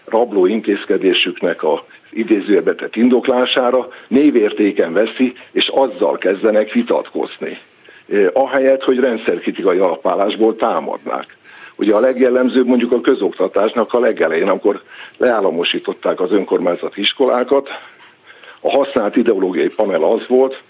[0.06, 7.58] rabló intézkedésüknek a idézőjelbetett indoklására névértéken veszi, és azzal kezdenek vitatkozni.
[8.34, 11.38] Ahelyett, hogy rendszerkritikai alapállásból támadnák.
[11.76, 14.82] Ugye a legjellemzőbb mondjuk a közoktatásnak a legelején, amikor
[15.18, 17.70] leállamosították az önkormányzati iskolákat,
[18.60, 20.62] a használt ideológiai panel az volt,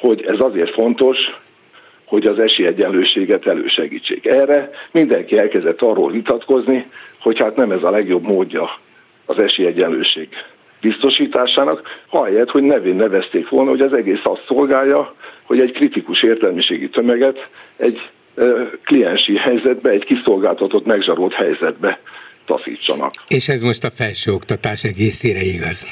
[0.00, 1.18] hogy ez azért fontos,
[2.06, 4.26] hogy az esélyegyenlőséget elősegítsék.
[4.26, 6.86] Erre mindenki elkezdett arról vitatkozni,
[7.20, 8.78] hogy hát nem ez a legjobb módja
[9.26, 10.28] az esélyegyenlőség
[10.80, 16.88] biztosításának, ahelyett, hogy nevén nevezték volna, hogy az egész azt szolgálja, hogy egy kritikus értelmiségi
[16.88, 18.02] tömeget egy
[18.84, 22.00] kliensi helyzetbe, egy kiszolgáltatott, megzsarolt helyzetbe
[22.46, 23.14] taszítsanak.
[23.28, 25.86] És ez most a felsőoktatás egészére igaz.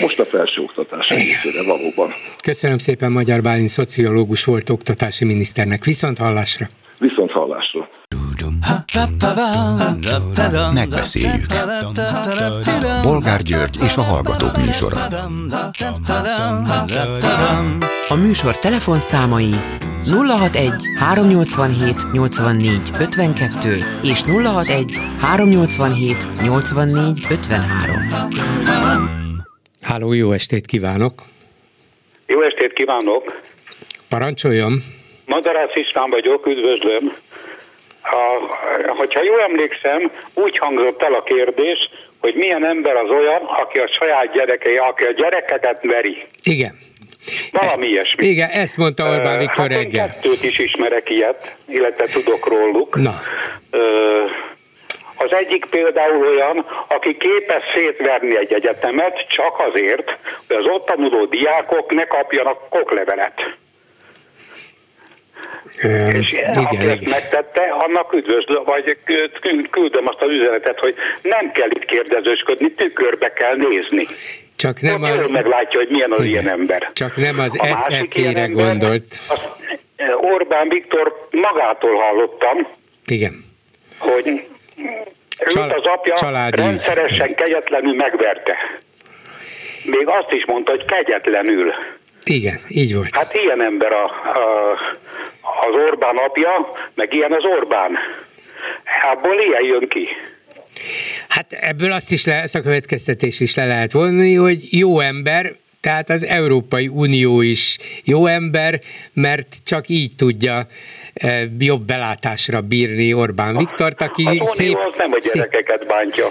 [0.00, 2.10] Most a felsőoktatás egészére valóban.
[2.44, 5.84] Köszönöm szépen Magyar Bálint, szociológus volt oktatási miniszternek.
[5.84, 6.68] Viszont hallásra!
[10.72, 11.46] Megbeszéljük.
[13.02, 14.96] Bolgár György és a Hallgatók műsora.
[18.08, 19.54] A műsor telefonszámai
[20.10, 27.96] 061 387 84 52 és 061 387 84 53.
[29.82, 31.22] Háló, jó estét kívánok!
[32.26, 33.40] Jó estét kívánok!
[34.08, 34.82] Parancsoljon!
[35.26, 37.12] Madarász István vagyok, üdvözlöm!
[38.04, 41.78] Ha, hogyha jól emlékszem, úgy hangzott el a kérdés,
[42.20, 46.26] hogy milyen ember az olyan, aki a saját gyerekei, aki a gyerekeket veri.
[46.42, 46.78] Igen.
[47.52, 48.26] Valami ilyesmi.
[48.26, 50.08] Igen, ezt mondta Orbán Viktor hát reggel.
[50.08, 52.96] kettőt is ismerek ilyet, illetve tudok róluk.
[52.96, 53.12] Na.
[55.16, 61.24] Az egyik például olyan, aki képes szétverni egy egyetemet csak azért, hogy az ott tanuló
[61.24, 63.56] diákok ne kapjanak koklevelet.
[65.82, 67.10] Ö, És igen, aki ezt igen.
[67.10, 68.96] megtette, annak üdvözlöm, vagy
[69.70, 74.06] küldöm azt az üzenetet, hogy nem kell itt kérdezősködni, tükörbe kell nézni.
[74.56, 76.30] Csak nem jól a, meglátja, hogy milyen az Igen.
[76.42, 76.90] ilyen ember.
[76.92, 79.06] Csak nem az SZF-ére gondolt.
[79.28, 79.48] azt
[80.20, 82.68] Orbán Viktor magától hallottam,
[83.06, 83.44] Igen.
[83.98, 84.46] hogy
[85.46, 86.66] Csal- őt az apja családi ügy.
[86.66, 88.56] rendszeresen kegyetlenül megverte.
[89.84, 91.72] Még azt is mondta, hogy kegyetlenül.
[92.24, 93.16] Igen, így volt.
[93.16, 94.70] Hát ilyen ember a, a,
[95.66, 96.50] az Orbán apja,
[96.94, 97.98] meg ilyen az Orbán.
[99.08, 100.08] Abból ilyen jön ki.
[101.28, 105.52] Hát ebből azt is le, ezt a következtetés is le lehet vonni, hogy jó ember,
[105.80, 108.80] tehát az Európai Unió is jó ember,
[109.12, 110.66] mert csak így tudja
[111.58, 116.26] jobb belátásra bírni Orbán Viktort, aki Unió szép, az nem a szép, gyerekeket bántja.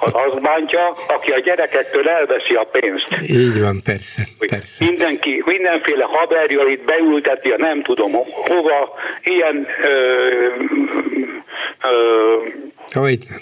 [0.00, 3.08] Az bántja, aki a gyerekektől elveszi a pénzt.
[3.26, 4.84] így van, persze, persze.
[4.84, 9.88] Mindenki, mindenféle haverjait beülteti a nem tudom ho- hova, ilyen ö,
[11.82, 12.36] ö,
[12.92, 13.40] Hogy nem.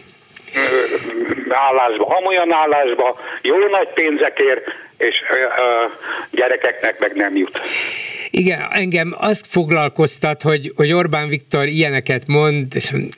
[1.49, 4.61] állásba, amolyan állásba, jó nagy pénzekért,
[4.99, 5.85] és ö, ö,
[6.31, 7.61] gyerekeknek meg nem jut.
[8.35, 12.67] Igen, engem azt foglalkoztat, hogy, hogy Orbán Viktor ilyeneket mond,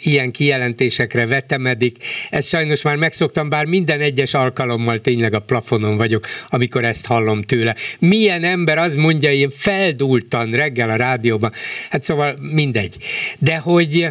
[0.03, 1.97] ilyen kijelentésekre vetemedik.
[2.31, 7.43] Ezt sajnos már megszoktam, bár minden egyes alkalommal tényleg a plafonon vagyok, amikor ezt hallom
[7.43, 7.77] tőle.
[7.99, 11.53] Milyen ember az mondja ilyen feldúltan reggel a rádióban,
[11.91, 12.97] hát szóval mindegy.
[13.39, 14.09] De hogy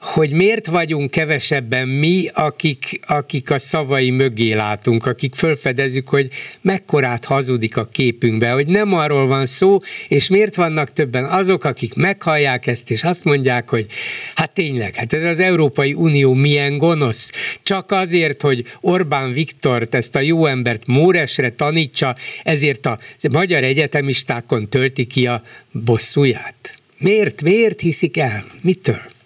[0.00, 6.28] hogy miért vagyunk kevesebben mi, akik, akik a szavai mögé látunk, akik fölfedezzük, hogy
[6.60, 9.78] mekkorát hazudik a képünkbe, hogy nem arról van szó,
[10.08, 13.86] és miért vannak többen azok, akik meghallják ezt, és azt mondják, hogy
[14.34, 17.30] hát tényleg, hát ez az Európai Unió milyen gonosz.
[17.62, 22.98] Csak azért, hogy Orbán Viktort, ezt a jó embert Móresre tanítsa, ezért a
[23.32, 25.42] magyar egyetemistákon tölti ki a
[25.72, 26.74] bosszúját.
[26.98, 27.42] Miért?
[27.42, 28.44] Miért hiszik el?
[28.60, 29.18] Mitől?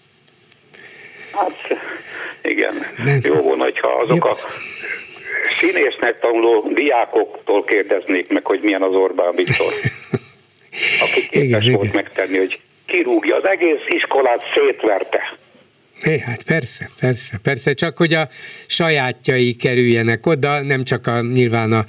[1.36, 1.78] Hát
[2.42, 3.20] igen, Nem.
[3.22, 4.30] jó volna, hogyha azok Jó.
[4.30, 4.36] a
[5.58, 9.66] színésznek tanuló diákoktól kérdeznék meg, hogy milyen az Orbán Viktor.
[11.04, 12.02] Aki képes Igen, volt igen.
[12.04, 15.38] megtenni, hogy kirúgja az egész iskolát, szétverte.
[16.02, 18.28] É, hát persze, persze, persze, csak hogy a
[18.66, 21.86] sajátjai kerüljenek oda, nem csak a nyilván a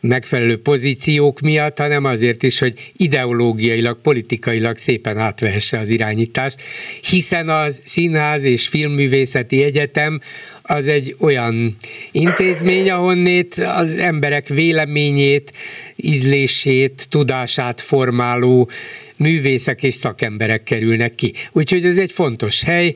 [0.00, 6.62] megfelelő pozíciók miatt, hanem azért is, hogy ideológiailag, politikailag szépen átvehesse az irányítást,
[7.10, 10.20] hiszen a Színház és Filmművészeti Egyetem
[10.62, 11.76] az egy olyan
[12.12, 15.52] intézmény, ahonnét az emberek véleményét,
[15.96, 18.70] ízlését, tudását formáló
[19.16, 21.32] művészek és szakemberek kerülnek ki.
[21.52, 22.94] Úgyhogy ez egy fontos hely,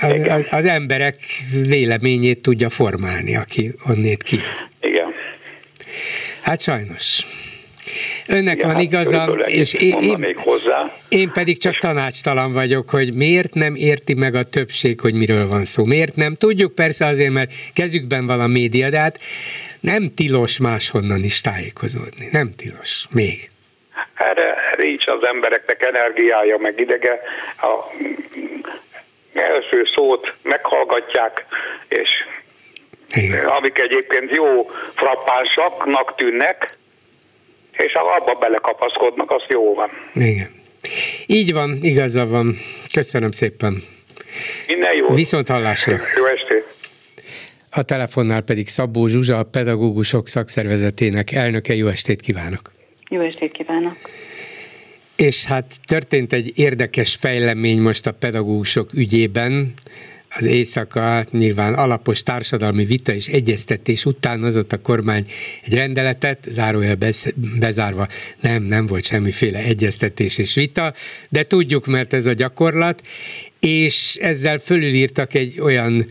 [0.00, 1.16] az, az, emberek
[1.66, 4.38] véleményét tudja formálni, aki onnét ki.
[4.80, 5.12] Igen.
[6.42, 7.26] Hát sajnos.
[8.26, 10.92] Önnek ja, van hát igaza, és én, én, hozzá.
[11.08, 15.64] én pedig csak tanácstalan vagyok, hogy miért nem érti meg a többség, hogy miről van
[15.64, 15.84] szó.
[15.84, 16.34] Miért nem?
[16.34, 19.18] Tudjuk persze azért, mert kezükben van a média, de hát
[19.80, 22.28] nem tilos máshonnan is tájékozódni.
[22.30, 23.06] Nem tilos.
[23.14, 23.50] Még.
[24.14, 27.20] Erre nincs az embereknek energiája, meg idege.
[27.56, 27.96] A
[29.32, 31.44] első szót meghallgatják,
[31.88, 32.10] és
[33.14, 33.44] igen.
[33.44, 36.76] amik egyébként jó frappánsaknak tűnnek,
[37.72, 39.90] és abba belekapaszkodnak, az jó van.
[40.14, 40.48] Igen.
[41.26, 42.56] Így van, igaza van.
[42.92, 43.82] Köszönöm szépen.
[44.66, 45.14] Minden jó.
[45.14, 45.96] Viszont hallásra.
[46.16, 46.66] Jó estét.
[47.70, 51.74] A telefonnál pedig Szabó Zsuzsa, a pedagógusok szakszervezetének elnöke.
[51.74, 52.72] Jó estét kívánok!
[53.08, 53.96] Jó estét kívánok!
[55.22, 59.72] És hát történt egy érdekes fejlemény most a pedagógusok ügyében.
[60.28, 65.26] Az éjszaka nyilván alapos társadalmi vita és egyeztetés után hozott a kormány
[65.64, 66.98] egy rendeletet, zárójel
[67.58, 68.08] bezárva,
[68.40, 70.94] nem, nem volt semmiféle egyeztetés és vita,
[71.28, 73.02] de tudjuk, mert ez a gyakorlat,
[73.60, 76.06] és ezzel fölülírtak egy olyan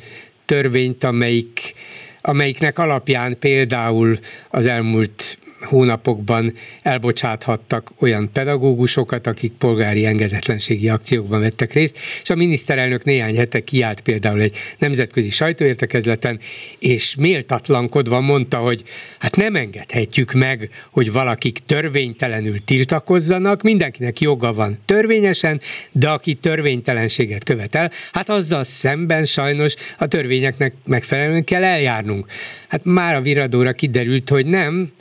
[0.46, 1.74] törvényt, amelyik
[2.22, 4.18] amelyiknek alapján például
[4.50, 13.04] az elmúlt hónapokban elbocsáthattak olyan pedagógusokat, akik polgári engedetlenségi akciókban vettek részt, és a miniszterelnök
[13.04, 16.40] néhány hete kiállt például egy nemzetközi sajtóértekezleten,
[16.80, 18.84] és méltatlankodva mondta, hogy
[19.20, 27.44] hát nem engedhetjük meg, hogy valakik törvénytelenül tiltakozzanak, mindenkinek joga van törvényesen, de aki törvénytelenséget
[27.44, 32.26] követel, hát azzal szemben sajnos a törvényeknek megfelelően kell eljárnunk.
[32.68, 34.92] Hát már a viradóra kiderült, hogy nem,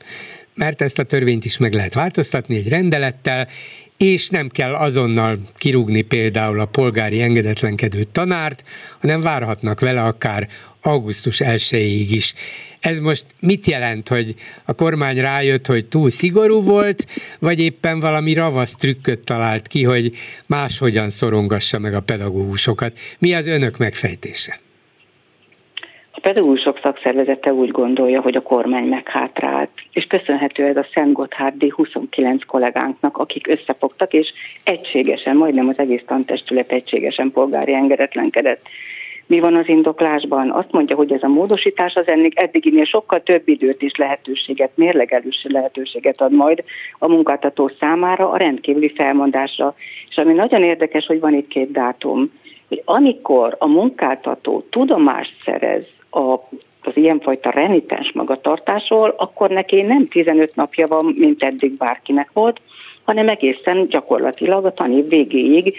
[0.61, 3.49] mert ezt a törvényt is meg lehet változtatni egy rendelettel,
[3.97, 8.65] és nem kell azonnal kirúgni például a polgári engedetlenkedő tanárt,
[9.01, 10.49] hanem várhatnak vele akár
[10.83, 12.35] augusztus 1 is.
[12.81, 14.35] Ez most mit jelent, hogy
[14.65, 17.07] a kormány rájött, hogy túl szigorú volt,
[17.39, 20.13] vagy éppen valami ravasz trükköt talált ki, hogy
[20.49, 22.93] máshogyan szorongassa meg a pedagógusokat?
[23.19, 24.55] Mi az önök megfejtése?
[26.21, 29.50] A pedagógusok szakszervezete úgy gondolja, hogy a kormány meghátrált,
[29.93, 34.33] és köszönhető ez a Szent Gotthárdi 29 kollégánknak, akik összefogtak, és
[34.65, 38.67] egységesen, majdnem az egész tantestület egységesen polgári engedetlenkedett.
[39.27, 40.51] Mi van az indoklásban?
[40.51, 45.47] Azt mondja, hogy ez a módosítás az ennek eddiginél sokkal több időt és lehetőséget, mérlegelős
[45.49, 46.65] lehetőséget ad majd
[46.99, 49.75] a munkáltató számára a rendkívüli felmondásra.
[50.09, 52.31] És ami nagyon érdekes, hogy van itt két dátum
[52.71, 56.39] hogy amikor a munkáltató tudomást szerez a
[56.85, 62.61] az ilyenfajta renitens magatartásról, akkor neki nem 15 napja van, mint eddig bárkinek volt,
[63.05, 65.77] hanem egészen gyakorlatilag a tanév végéig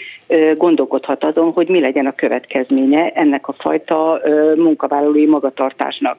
[0.56, 4.22] gondolkodhat azon, hogy mi legyen a következménye ennek a fajta
[4.56, 6.18] munkavállalói magatartásnak.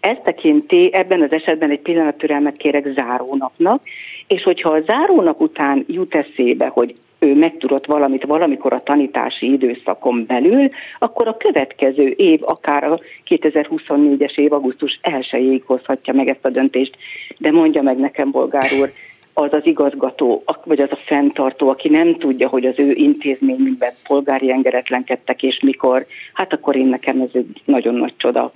[0.00, 3.82] Ez tekinti ebben az esetben egy pillanat türelmet kérek zárónapnak,
[4.26, 10.24] és hogyha a zárónap után jut eszébe, hogy ő megtudott valamit valamikor a tanítási időszakon
[10.26, 16.50] belül, akkor a következő év, akár a 2024-es év augusztus 1-ig hozhatja meg ezt a
[16.50, 16.96] döntést.
[17.38, 18.92] De mondja meg nekem, bolgár úr,
[19.32, 24.50] az az igazgató, vagy az a fenntartó, aki nem tudja, hogy az ő intézményükben polgári
[24.50, 28.52] engedetlenkedtek, és mikor, hát akkor én nekem ez egy nagyon nagy csoda.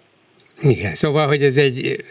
[0.68, 2.04] Igen, szóval, hogy ez egy,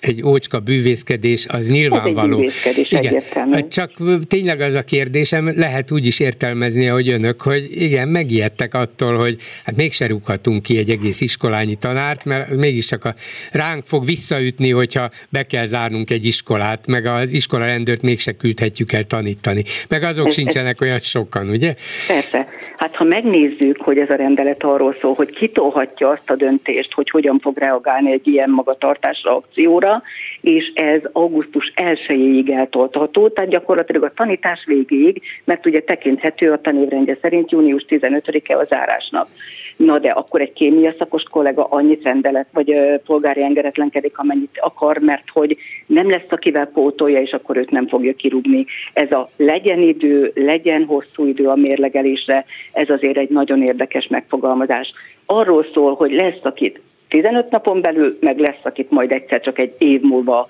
[0.00, 2.22] egy ócska bűvészkedés, az nyilvánvaló.
[2.22, 3.04] Ez egy bűvészkedés, igen.
[3.04, 3.68] Egyértelmű.
[3.68, 3.90] Csak
[4.26, 9.36] tényleg az a kérdésem, lehet úgy is értelmezni, hogy önök, hogy igen, megijedtek attól, hogy
[9.64, 13.14] hát mégse rúghatunk ki egy egész iskolányi tanárt, mert mégiscsak a,
[13.52, 18.92] ránk fog visszaütni, hogyha be kell zárnunk egy iskolát, meg az iskola rendőrt mégse küldhetjük
[18.92, 19.62] el tanítani.
[19.88, 21.74] Meg azok ez, sincsenek olyan sokan, ugye?
[22.06, 22.46] Persze.
[22.76, 27.10] Hát ha megnézzük, hogy ez a rendelet arról szól, hogy kitolhatja azt a döntést, hogy
[27.10, 30.02] hogyan fog reagálni reagálni egy ilyen magatartásra, akcióra,
[30.40, 37.18] és ez augusztus 1-ig eltoltható, tehát gyakorlatilag a tanítás végéig, mert ugye tekinthető a tanévrendje
[37.20, 39.28] szerint június 15-e a zárásnak.
[39.76, 42.74] Na de akkor egy kémia szakos kollega annyit rendelet, vagy
[43.06, 45.56] polgári engedetlenkedik, amennyit akar, mert hogy
[45.86, 48.66] nem lesz, akivel pótolja, és akkor őt nem fogja kirúgni.
[48.92, 54.92] Ez a legyen idő, legyen hosszú idő a mérlegelésre, ez azért egy nagyon érdekes megfogalmazás.
[55.26, 59.74] Arról szól, hogy lesz, akit 15 napon belül, meg lesz, akit majd egyszer csak egy
[59.78, 60.46] év múlva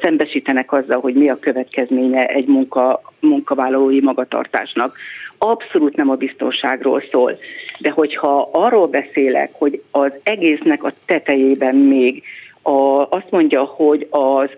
[0.00, 4.96] szembesítenek azzal, hogy mi a következménye egy munka, munkavállalói magatartásnak.
[5.38, 7.38] Abszolút nem a biztonságról szól,
[7.78, 12.22] de hogyha arról beszélek, hogy az egésznek a tetejében még
[12.62, 14.48] a, azt mondja, hogy az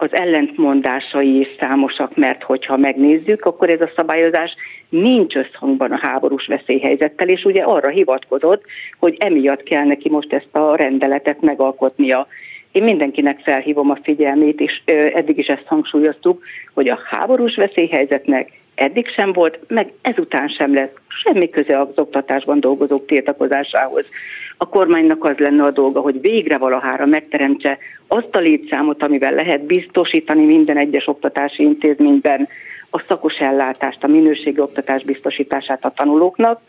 [0.00, 4.54] az ellentmondásai is számosak, mert hogyha megnézzük, akkor ez a szabályozás
[4.88, 8.64] nincs összhangban a háborús veszélyhelyzettel, és ugye arra hivatkozott,
[8.98, 12.26] hogy emiatt kell neki most ezt a rendeletet megalkotnia.
[12.72, 14.80] én mindenkinek felhívom a figyelmét, és
[15.14, 16.42] eddig is ezt hangsúlyoztuk,
[16.74, 20.92] hogy a háborús veszélyhelyzetnek eddig sem volt, meg ezután sem lesz
[21.22, 24.04] semmi köze az oktatásban dolgozók tiltakozásához.
[24.62, 29.64] A kormánynak az lenne a dolga, hogy végre valahára megteremtse azt a létszámot, amivel lehet
[29.64, 32.48] biztosítani minden egyes oktatási intézményben
[32.90, 36.60] a szakos ellátást, a minőségi oktatás biztosítását a tanulóknak,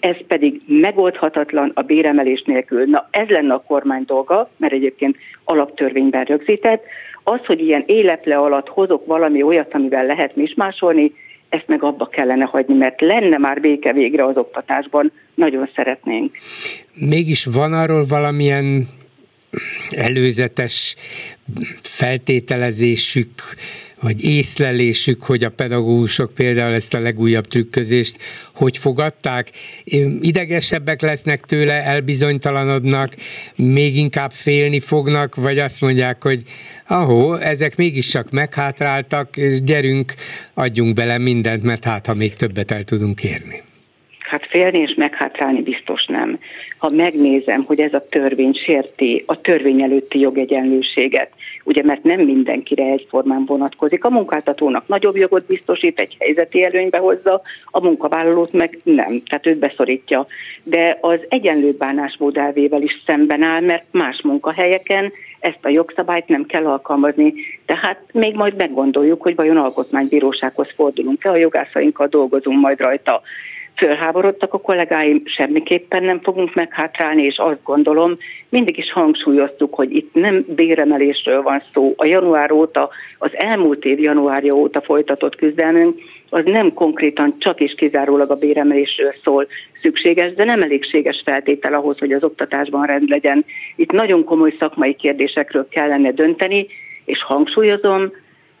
[0.00, 2.84] ez pedig megoldhatatlan a béremelés nélkül.
[2.84, 6.84] Na ez lenne a kormány dolga, mert egyébként alaptörvényben rögzített.
[7.24, 11.12] Az, hogy ilyen éleple alatt hozok valami olyat, amivel lehet mismásolni,
[11.48, 16.36] ezt meg abba kellene hagyni, mert lenne már béke végre az oktatásban, nagyon szeretnénk.
[16.94, 18.86] Mégis van arról valamilyen
[19.88, 20.96] előzetes
[21.82, 23.30] feltételezésük,
[24.04, 28.18] vagy észlelésük, hogy a pedagógusok például ezt a legújabb trükközést
[28.54, 29.50] hogy fogadták?
[30.20, 33.12] Idegesebbek lesznek tőle, elbizonytalanodnak,
[33.56, 36.42] még inkább félni fognak, vagy azt mondják, hogy
[36.88, 40.14] ahó, ezek mégiscsak meghátráltak, és gyerünk,
[40.54, 43.62] adjunk bele mindent, mert hát ha még többet el tudunk érni.
[44.18, 46.38] Hát félni és meghátrálni biztos nem.
[46.78, 51.32] Ha megnézem, hogy ez a törvény sérti a törvény előtti jogegyenlőséget,
[51.64, 54.04] ugye mert nem mindenkire egyformán vonatkozik.
[54.04, 59.58] A munkáltatónak nagyobb jogot biztosít, egy helyzeti előnybe hozza, a munkavállalót meg nem, tehát őt
[59.58, 60.26] beszorítja.
[60.62, 66.46] De az egyenlő bánásmód elvével is szemben áll, mert más munkahelyeken ezt a jogszabályt nem
[66.46, 67.34] kell alkalmazni.
[67.66, 73.22] Tehát még majd meggondoljuk, hogy vajon alkotmánybírósághoz fordulunk-e, a jogászainkkal dolgozunk majd rajta
[73.76, 78.12] fölháborodtak a kollégáim, semmiképpen nem fogunk meghátrálni, és azt gondolom,
[78.48, 81.94] mindig is hangsúlyoztuk, hogy itt nem béremelésről van szó.
[81.96, 86.00] A január óta, az elmúlt év januárja óta folytatott küzdelmünk,
[86.30, 89.46] az nem konkrétan csak és kizárólag a béremelésről szól
[89.82, 93.44] szükséges, de nem elégséges feltétel ahhoz, hogy az oktatásban rend legyen.
[93.76, 96.66] Itt nagyon komoly szakmai kérdésekről kellene dönteni,
[97.04, 98.12] és hangsúlyozom,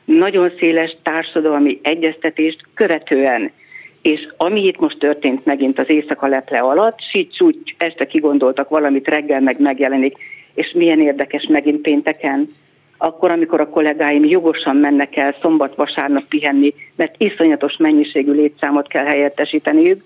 [0.04, 3.52] nagyon széles társadalmi egyeztetést követően
[4.04, 9.08] és ami itt most történt megint az éjszaka leple alatt, síts úgy este kigondoltak valamit,
[9.08, 10.16] reggel meg megjelenik,
[10.54, 12.46] és milyen érdekes megint pénteken,
[12.98, 19.98] akkor, amikor a kollégáim jogosan mennek el szombat-vasárnap pihenni, mert iszonyatos mennyiségű létszámot kell helyettesíteniük,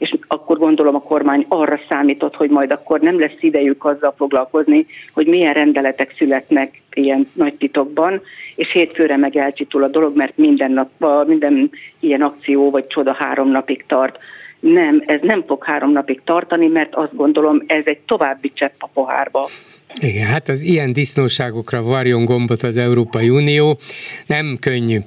[0.00, 4.86] és akkor gondolom a kormány arra számított, hogy majd akkor nem lesz idejük azzal foglalkozni,
[5.12, 8.20] hogy milyen rendeletek születnek ilyen nagy titokban,
[8.56, 13.50] és hétfőre meg elcsitul a dolog, mert minden, nap, minden ilyen akció vagy csoda három
[13.50, 14.18] napig tart.
[14.60, 18.88] Nem, ez nem fog három napig tartani, mert azt gondolom, ez egy további csepp a
[18.92, 19.48] pohárba.
[19.98, 23.78] Igen, hát az ilyen disznóságokra varjon gombot az Európai Unió,
[24.26, 24.98] nem könnyű.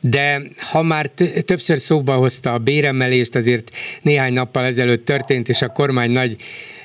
[0.00, 1.10] De ha már
[1.44, 3.70] többször szóba hozta a béremelést, azért
[4.02, 6.36] néhány nappal ezelőtt történt, és a kormány nagy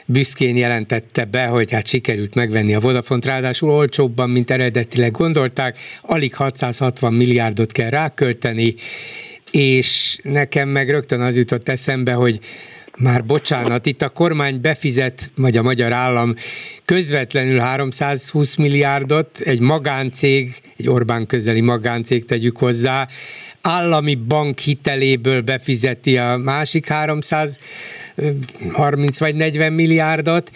[0.06, 6.36] büszkén jelentette be, hogy hát sikerült megvenni a Vodafont, ráadásul olcsóbban, mint eredetileg gondolták, alig
[6.36, 8.76] 660 milliárdot kell rákölteni,
[9.52, 12.40] és nekem meg rögtön az jutott eszembe, hogy
[12.98, 16.36] már bocsánat, itt a kormány befizet, vagy a magyar állam
[16.86, 23.08] közvetlenül 320 milliárdot, egy magáncég, egy Orbán közeli magáncég tegyük hozzá,
[23.62, 30.52] állami bank hiteléből befizeti a másik 330 vagy 40 milliárdot,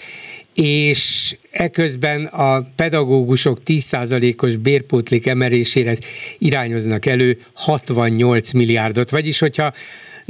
[0.55, 5.95] és eközben a pedagógusok 10%-os bérpótlik emelésére
[6.37, 9.09] irányoznak elő 68 milliárdot.
[9.09, 9.73] Vagyis, hogyha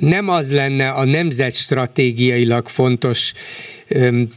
[0.01, 3.33] nem az lenne a nemzet stratégiailag fontos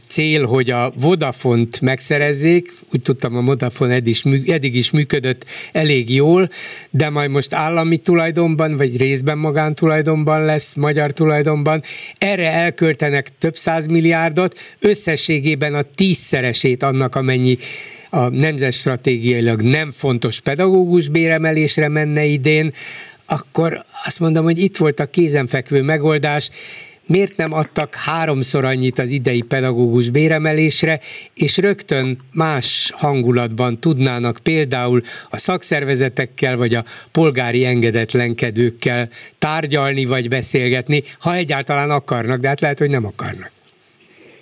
[0.07, 6.13] cél, hogy a Vodafont megszerezzék, úgy tudtam, a Vodafone eddig is, eddig is működött elég
[6.13, 6.49] jól,
[6.89, 11.83] de majd most állami tulajdonban, vagy részben magántulajdonban lesz, magyar tulajdonban,
[12.17, 17.57] erre elköltenek több száz milliárdot, összességében a tízszeresét annak, amennyi
[18.09, 22.73] a nemzetstratégiailag nem fontos pedagógus béremelésre menne idén,
[23.27, 26.49] akkor azt mondom, hogy itt volt a kézenfekvő megoldás,
[27.07, 30.99] miért nem adtak háromszor annyit az idei pedagógus béremelésre,
[31.35, 39.09] és rögtön más hangulatban tudnának például a szakszervezetekkel vagy a polgári engedetlenkedőkkel
[39.39, 43.51] tárgyalni vagy beszélgetni, ha egyáltalán akarnak, de hát lehet, hogy nem akarnak.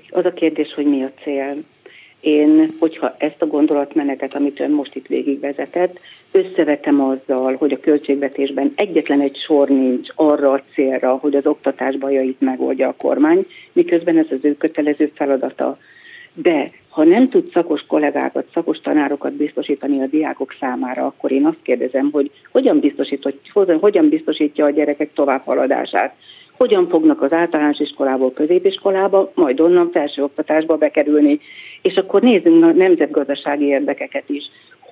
[0.09, 1.55] Az a kérdés, hogy mi a cél.
[2.19, 5.99] Én, hogyha ezt a gondolatmenetet, amit ön most itt végigvezetett,
[6.33, 11.97] összevetem azzal, hogy a költségvetésben egyetlen egy sor nincs arra a célra, hogy az oktatás
[11.97, 15.77] bajait megoldja a kormány, miközben ez az ő kötelező feladata.
[16.33, 21.61] De ha nem tud szakos kollégákat, szakos tanárokat biztosítani a diákok számára, akkor én azt
[21.61, 23.39] kérdezem, hogy hogyan, biztosít, hogy
[23.79, 26.15] hogyan biztosítja a gyerekek továbbhaladását
[26.57, 31.39] hogyan fognak az általános iskolából középiskolába, majd onnan felsőoktatásba bekerülni.
[31.81, 34.43] És akkor nézzünk a nemzetgazdasági érdekeket is.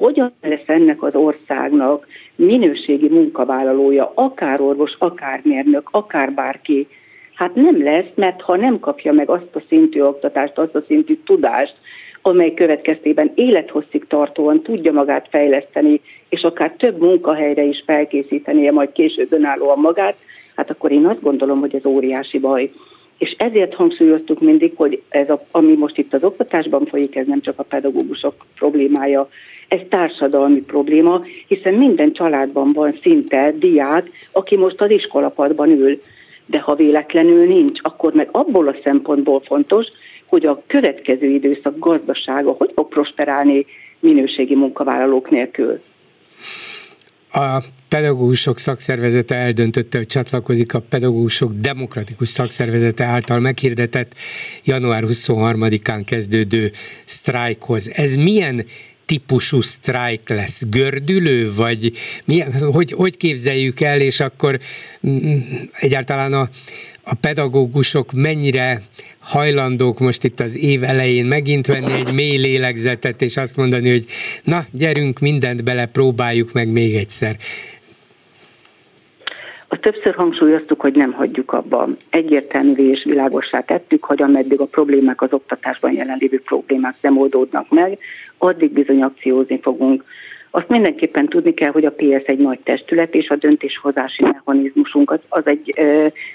[0.01, 6.87] Hogyan lesz ennek az országnak minőségi munkavállalója, akár orvos, akár mérnök, akár bárki,
[7.33, 11.19] Hát nem lesz, mert ha nem kapja meg azt a szintű oktatást, azt a szintű
[11.25, 11.73] tudást,
[12.21, 19.33] amely következtében élethosszig tartóan tudja magát fejleszteni, és akár több munkahelyre is felkészítenie majd később
[19.33, 20.15] önállóan magát,
[20.55, 22.71] hát akkor én azt gondolom, hogy ez óriási baj.
[23.21, 27.41] És ezért hangsúlyoztuk mindig, hogy ez, a, ami most itt az oktatásban folyik, ez nem
[27.41, 29.29] csak a pedagógusok problémája,
[29.67, 36.01] ez társadalmi probléma, hiszen minden családban van szinte diák, aki most az iskolapadban ül
[36.51, 39.85] de ha véletlenül nincs, akkor meg abból a szempontból fontos,
[40.25, 43.65] hogy a következő időszak gazdasága hogy fog prosperálni
[43.99, 45.79] minőségi munkavállalók nélkül.
[47.33, 54.15] A pedagógusok szakszervezete eldöntötte, hogy csatlakozik a pedagógusok demokratikus szakszervezete által meghirdetett
[54.63, 56.71] január 23-án kezdődő
[57.05, 57.91] sztrájkhoz.
[57.93, 58.65] Ez milyen
[59.05, 60.63] típusú sztrájk lesz?
[60.69, 61.91] Gördülő, vagy
[62.25, 62.39] mi,
[62.71, 64.59] hogy, hogy képzeljük el, és akkor
[65.07, 65.39] mm,
[65.71, 66.49] egyáltalán a,
[67.03, 68.81] a pedagógusok mennyire
[69.19, 74.05] hajlandók most itt az év elején megint venni egy mély lélegzetet, és azt mondani, hogy
[74.43, 77.35] na, gyerünk, mindent bele, próbáljuk meg még egyszer.
[79.67, 81.87] A többször hangsúlyoztuk, hogy nem hagyjuk abba.
[82.09, 87.97] Egyértelmű és világosá tettük, hogy ameddig a problémák az oktatásban jelenlévő problémák nem oldódnak meg,
[88.37, 90.03] addig bizony akciózni fogunk.
[90.51, 95.19] Azt mindenképpen tudni kell, hogy a PS egy nagy testület, és a döntéshozási mechanizmusunk az,
[95.29, 95.73] az egy,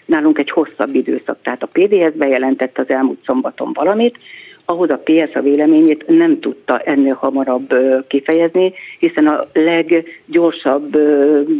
[0.04, 1.40] nálunk egy hosszabb időszak.
[1.42, 4.18] Tehát a PDS bejelentett az elmúlt szombaton valamit,
[4.64, 7.74] ahhoz a PS a véleményét nem tudta ennél hamarabb
[8.08, 10.90] kifejezni, hiszen a leggyorsabb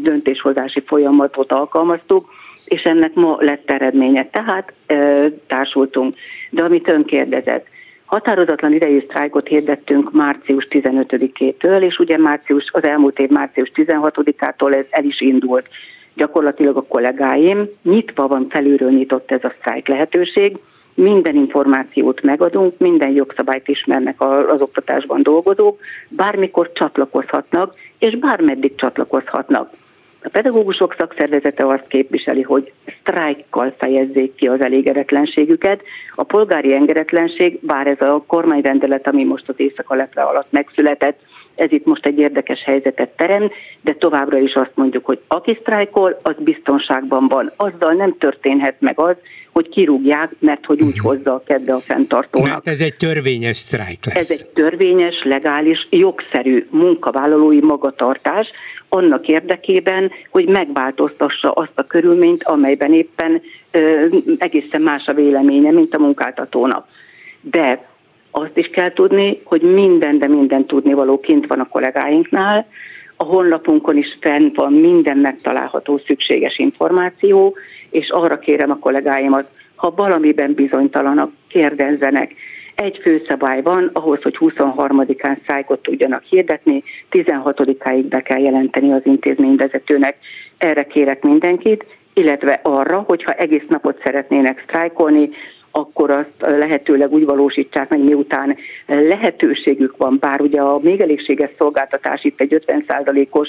[0.02, 2.28] döntéshozási folyamatot alkalmaztuk,
[2.64, 4.28] és ennek ma lett eredménye.
[4.30, 4.72] Tehát
[5.46, 6.14] társultunk.
[6.50, 7.66] De amit ön kérdezett,
[8.06, 14.84] Határozatlan idejű sztrájkot hirdettünk március 15-től, és ugye március, az elmúlt év március 16-ától ez
[14.90, 15.68] el is indult.
[16.14, 20.56] Gyakorlatilag a kollégáim nyitva van felülről nyitott ez a sztrájk lehetőség,
[20.94, 29.70] minden információt megadunk, minden jogszabályt ismernek az oktatásban dolgozók, bármikor csatlakozhatnak, és bármeddig csatlakozhatnak.
[30.26, 35.82] A pedagógusok szakszervezete azt képviseli, hogy sztrájkkal fejezzék ki az elégedetlenségüket.
[36.14, 41.20] A polgári engedetlenség, bár ez a kormányrendelet, ami most az éjszaka lepre alatt megszületett,
[41.54, 43.50] ez itt most egy érdekes helyzetet terem,
[43.80, 47.52] de továbbra is azt mondjuk, hogy aki sztrájkol, az biztonságban van.
[47.56, 49.16] Azzal nem történhet meg az,
[49.52, 51.06] hogy kirúgják, mert hogy úgy mhm.
[51.06, 52.48] hozza a kedve a fenntartónak.
[52.48, 54.30] Mert ez egy törvényes sztrájk lesz.
[54.30, 58.46] Ez egy törvényes, legális, jogszerű munkavállalói magatartás,
[58.88, 64.06] annak érdekében, hogy megváltoztassa azt a körülményt, amelyben éppen ö,
[64.38, 66.88] egészen más a véleménye, mint a munkáltatónak.
[67.40, 67.84] De
[68.30, 72.66] azt is kell tudni, hogy minden, de minden tudnivaló kint van a kollégáinknál,
[73.16, 77.56] a honlapunkon is fenn van minden megtalálható szükséges információ,
[77.90, 82.34] és arra kérem a kollégáimat, ha valamiben bizonytalanak, kérdezzenek.
[82.76, 90.16] Egy főszabály van, ahhoz, hogy 23-án szájkot tudjanak hirdetni, 16-áig be kell jelenteni az intézményvezetőnek.
[90.58, 95.30] Erre kérek mindenkit, illetve arra, hogyha egész napot szeretnének sztrájkolni,
[95.70, 98.56] akkor azt lehetőleg úgy valósítsák meg, miután
[98.86, 103.48] lehetőségük van, bár ugye a még elégséges szolgáltatás itt egy 50%-os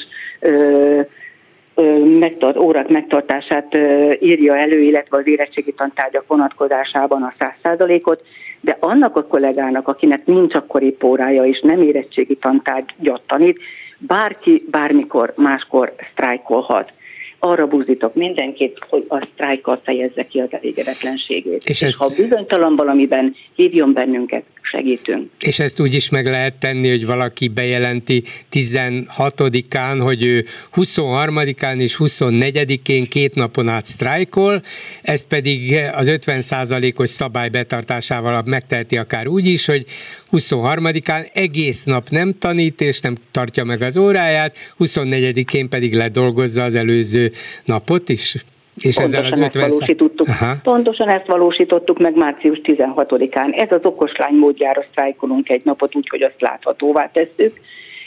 [2.19, 3.77] megtart, órák megtartását
[4.19, 8.21] írja elő, illetve az érettségi tantárgyak vonatkozásában a 100%-ot,
[8.67, 13.59] de annak a kollégának, akinek nincs akkor épp órája és nem érettségi tantárgyat tanít,
[13.97, 16.91] bárki bármikor máskor sztrájkolhat
[17.39, 21.63] arra buzdítok mindenkit, hogy a sztrájkkal fejezze ki az elégedetlenségét.
[21.63, 25.31] És, és ha bizonytalan valamiben hívjon bennünket, segítünk.
[25.39, 30.45] És ezt úgy is meg lehet tenni, hogy valaki bejelenti 16-án, hogy ő
[30.75, 34.61] 23-án és 24-én két napon át sztrájkol,
[35.01, 39.85] ezt pedig az 50%-os szabály betartásával megteheti akár úgy is, hogy
[40.31, 46.75] 23-án egész nap nem tanít és nem tartja meg az óráját, 24-én pedig ledolgozza az
[46.75, 47.31] előző
[47.65, 48.35] napot is.
[48.77, 50.27] És Pontosan ezzel az 50 ezt valósítottuk.
[50.27, 50.53] Aha.
[50.63, 53.61] Pontosan ezt valósítottuk meg március 16-án.
[53.61, 57.59] Ez az okoslány módjára sztrájkolunk egy napot úgy, hogy azt láthatóvá tesszük,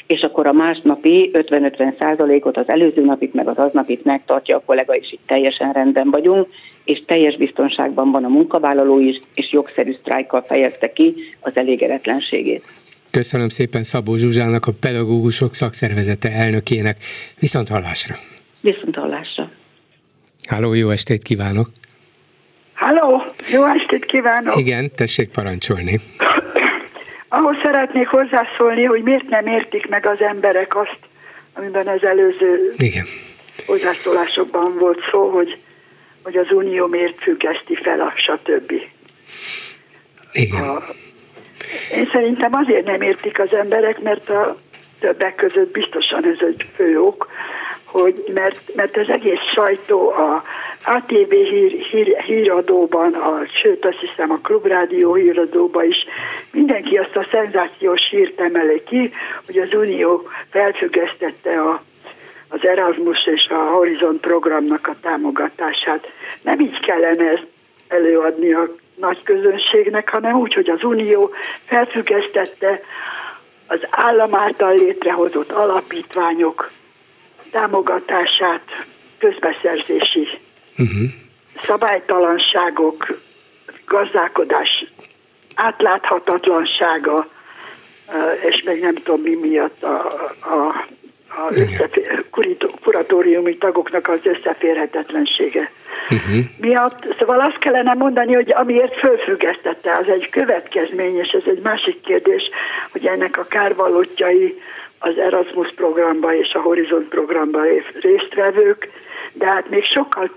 [0.07, 4.95] és akkor a másnapi 50-50 százalékot az előző napit, meg az aznapit megtartja a kollega,
[4.95, 6.47] és itt teljesen rendben vagyunk,
[6.85, 12.65] és teljes biztonságban van a munkavállaló is, és jogszerű sztrájkkal fejezte ki az elégedetlenségét.
[13.11, 16.97] Köszönöm szépen Szabó Zsuzsának, a pedagógusok szakszervezete elnökének.
[17.39, 18.15] Viszont hallásra!
[18.61, 19.50] Viszont hallásra!
[20.51, 21.69] Háló, jó estét kívánok!
[22.75, 24.57] Halló, jó estét kívánok!
[24.57, 26.01] Igen, tessék parancsolni.
[27.29, 30.99] Ahhoz szeretnék hozzászólni, hogy miért nem értik meg az emberek azt,
[31.55, 33.05] amiben az előző Igen.
[33.67, 35.59] hozzászólásokban volt szó, hogy,
[36.23, 38.73] hogy az Unió miért függeszti fel a stb.
[40.33, 40.69] Igen.
[40.69, 40.83] A,
[41.95, 44.61] én szerintem azért nem értik az emberek, mert a
[45.01, 47.29] többek között biztosan ez egy fő ok,
[47.91, 50.43] hogy mert, mert az egész sajtó a
[50.85, 55.97] ATV hír, hír, híradóban, a, sőt azt hiszem a Klubrádió híradóban is
[56.53, 59.13] mindenki azt a szenzációs hírt emeli ki,
[59.47, 61.83] hogy az Unió felfüggesztette a,
[62.49, 66.07] az Erasmus és a Horizon programnak a támogatását.
[66.43, 67.49] Nem így kellene ezt
[67.89, 71.31] előadni a nagy közönségnek, hanem úgy, hogy az Unió
[71.65, 72.81] felfüggesztette
[73.67, 76.71] az állam által létrehozott alapítványok
[77.51, 78.87] támogatását,
[79.19, 80.29] közbeszerzési
[80.79, 81.11] uh-huh.
[81.63, 83.07] szabálytalanságok,
[83.87, 84.85] gazdálkodás
[85.55, 87.29] átláthatatlansága,
[88.49, 90.07] és még nem tudom mi miatt a,
[90.41, 90.87] a,
[91.29, 92.25] a összefér,
[92.83, 95.71] kuratóriumi tagoknak az összeférhetetlensége
[96.11, 96.45] uh-huh.
[96.57, 97.15] miatt.
[97.19, 102.43] Szóval azt kellene mondani, hogy amiért fölfüggesztette, az egy következmény, és ez egy másik kérdés,
[102.93, 104.61] hogy ennek a kárvalótjai
[105.03, 107.61] az Erasmus programba és a Horizont programba
[108.01, 108.89] résztvevők,
[109.33, 110.31] de hát még sokkal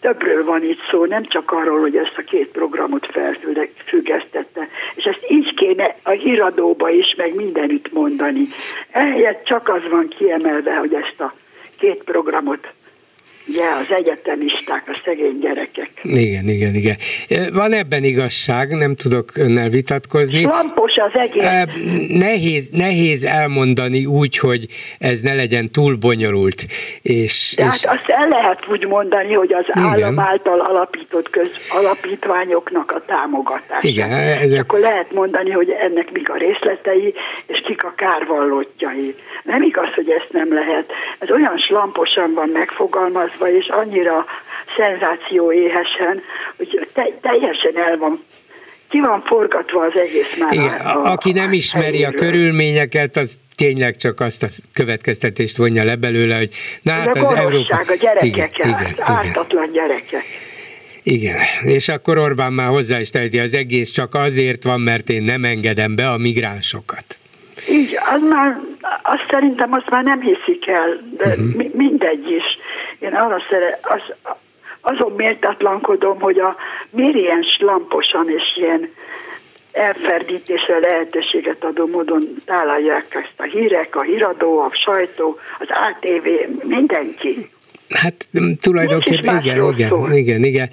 [0.00, 4.68] többről van itt szó, nem csak arról, hogy ezt a két programot felfüggesztette.
[4.94, 8.48] És ezt így kéne a híradóba is, meg mindenütt mondani.
[8.90, 11.34] Ehelyett csak az van kiemelve, hogy ezt a
[11.78, 12.68] két programot
[13.46, 15.90] ugye az egyetemisták, a szegény gyerekek.
[16.02, 16.96] Igen, igen, igen.
[17.52, 20.44] Van ebben igazság, nem tudok önnel vitatkozni.
[20.44, 21.46] Lampos az egész.
[22.08, 24.66] Nehéz, nehéz elmondani úgy, hogy
[24.98, 26.66] ez ne legyen túl bonyolult.
[27.02, 27.84] És, De és...
[27.84, 29.88] hát azt el lehet úgy mondani, hogy az igen.
[29.88, 33.88] állam által alapított köz, alapítványoknak a támogatása.
[33.88, 34.60] Igen, ezek...
[34.60, 37.14] akkor lehet mondani, hogy ennek mik a részletei,
[37.46, 39.14] és kik a kárvallottjai.
[39.44, 40.92] Nem igaz, hogy ezt nem lehet.
[41.18, 44.24] Ez olyan slamposan van megfogalmazva, megfogalmazva, és annyira
[44.76, 46.22] szenzáció éhesen,
[46.56, 48.24] hogy te, teljesen el van
[48.88, 50.52] ki van forgatva az egész már.
[50.52, 55.84] Igen, a, aki nem ismeri a, a körülményeket, az tényleg csak azt a következtetést vonja
[55.84, 56.50] le belőle, hogy
[56.82, 57.76] na hát az Európa...
[57.76, 59.72] a gyerekek, igen, igen, ártatlan igen.
[59.72, 60.24] gyerekek.
[61.02, 65.22] Igen, és akkor Orbán már hozzá is teheti, az egész csak azért van, mert én
[65.22, 67.20] nem engedem be a migránsokat.
[67.68, 68.60] Így, az már,
[69.02, 71.72] azt szerintem azt már nem hiszik el, de uh-huh.
[71.72, 72.44] mindegy is.
[73.00, 74.00] Én arra szere, az,
[74.80, 76.56] azon méltatlankodom, hogy a
[76.90, 78.92] miért ilyen slamposan és ilyen
[79.72, 86.26] elferdítésre lehetőséget adó módon tálalják ezt a hírek, a híradó, a sajtó, az ATV,
[86.66, 87.50] mindenki.
[87.88, 88.28] Hát
[88.60, 90.68] tulajdonképpen igen, igen, igen, igen.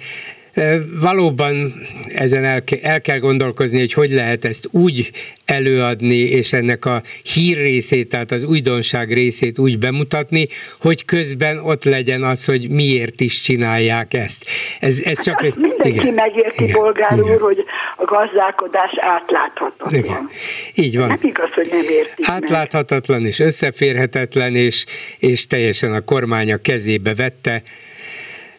[1.00, 1.72] Valóban
[2.08, 5.10] ezen el, el kell gondolkozni, hogy hogy lehet ezt úgy
[5.44, 10.48] előadni, és ennek a hír részét, tehát az újdonság részét úgy bemutatni,
[10.80, 14.44] hogy közben ott legyen az, hogy miért is csinálják ezt.
[14.80, 17.34] Ez, ez csak egy, mindenki igen, megérti, igen, bolgár igen.
[17.34, 17.64] úr, hogy
[17.96, 20.04] a gazdálkodás átláthatatlan.
[20.04, 20.28] Igen.
[20.74, 21.08] Így van.
[21.08, 23.28] Nem igaz, hogy nem értik Átláthatatlan meg.
[23.28, 24.84] és összeférhetetlen, és,
[25.18, 27.62] és teljesen a kormány a kezébe vette,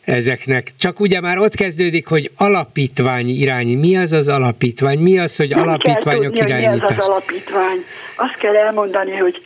[0.09, 0.67] ezeknek.
[0.77, 3.77] Csak ugye már ott kezdődik, hogy alapítvány irány.
[3.77, 4.99] Mi az az alapítvány?
[4.99, 6.89] Mi az, hogy Nem alapítványok kell tudni, irányítás?
[6.89, 7.83] Mi az az alapítvány?
[8.15, 9.43] Azt kell elmondani, hogy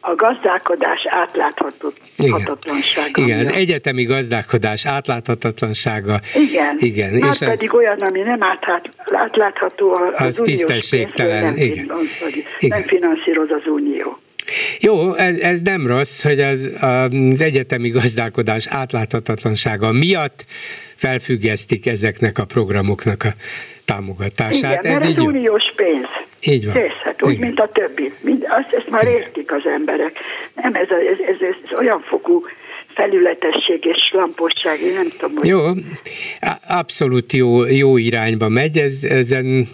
[0.00, 3.22] a gazdálkodás átláthatatlansága.
[3.22, 6.20] Igen, az egyetemi gazdálkodás átláthatatlansága.
[6.34, 8.40] Igen, igen már és pedig az, olyan, ami nem
[9.12, 11.44] átlátható az, az tisztességtelen.
[11.44, 11.90] Nem, igen.
[12.58, 12.78] igen.
[12.78, 14.09] nem finanszíroz az unió.
[14.80, 20.44] Jó, ez, ez nem rossz, hogy az, az egyetemi gazdálkodás átláthatatlansága miatt
[20.94, 23.32] felfüggesztik ezeknek a programoknak a
[23.84, 24.84] támogatását.
[24.84, 26.06] Igen, ez mert ez uniós pénz.
[26.42, 26.74] Így van.
[26.74, 27.46] Készhet, úgy, Igen.
[27.46, 28.12] mint a többi.
[28.20, 29.14] Mind, azt, ezt már Igen.
[29.14, 30.18] értik az emberek.
[30.54, 32.42] Nem, ez, ez, ez, ez olyan fokú
[32.94, 35.46] felületesség és lamposság, én nem tudom, hogy...
[35.46, 35.60] Jó,
[36.68, 39.68] abszolút jó, jó irányba megy, ez, ezen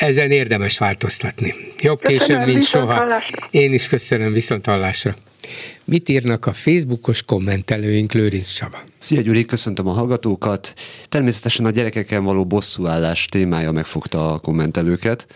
[0.00, 1.54] ezen érdemes változtatni.
[1.80, 2.94] Jobb később, mint soha.
[2.94, 3.48] Hallásra.
[3.50, 5.14] Én is köszönöm, viszont hallásra.
[5.84, 8.78] Mit írnak a Facebookos kommentelőink, Lőrinc Csaba?
[8.98, 10.74] Szia Gyuri, köszöntöm a hallgatókat.
[11.08, 15.26] Természetesen a gyerekeken való bosszúállás témája megfogta a kommentelőket.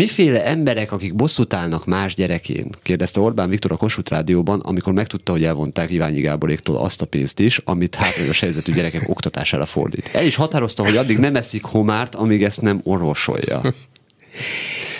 [0.00, 2.70] Miféle emberek, akik bosszút állnak más gyerekén?
[2.82, 7.40] kérdezte Orbán Viktor a Kossuth Rádióban, amikor megtudta, hogy elvonták Iványi Gáboréktól azt a pénzt
[7.40, 10.10] is, amit hátrányos helyzetű gyerekek oktatására fordít.
[10.12, 13.74] El is határozta, hogy addig nem eszik homárt, amíg ezt nem orvosolja.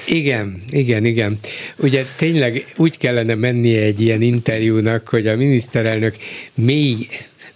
[0.06, 1.38] Igen, igen, igen.
[1.76, 6.16] Ugye tényleg úgy kellene mennie egy ilyen interjúnak, hogy a miniszterelnök
[6.54, 7.06] mély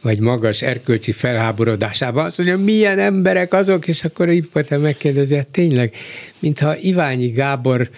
[0.04, 5.94] vagy magas erkölcsi felháborodásában azt mondja, milyen emberek azok, és akkor a megkérdezi, hát tényleg,
[6.38, 7.90] mintha Iványi Gábor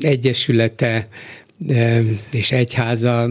[0.00, 1.08] egyesülete
[2.30, 3.30] és egyháza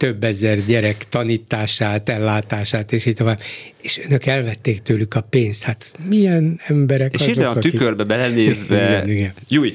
[0.00, 3.40] több ezer gyerek tanítását, ellátását, és így tovább.
[3.80, 5.62] És önök elvették tőlük a pénzt.
[5.62, 8.06] Hát milyen emberek és azok, ide a tükörbe akik...
[8.06, 8.86] belenézve.
[8.88, 9.32] igen, igen.
[9.48, 9.72] Júj.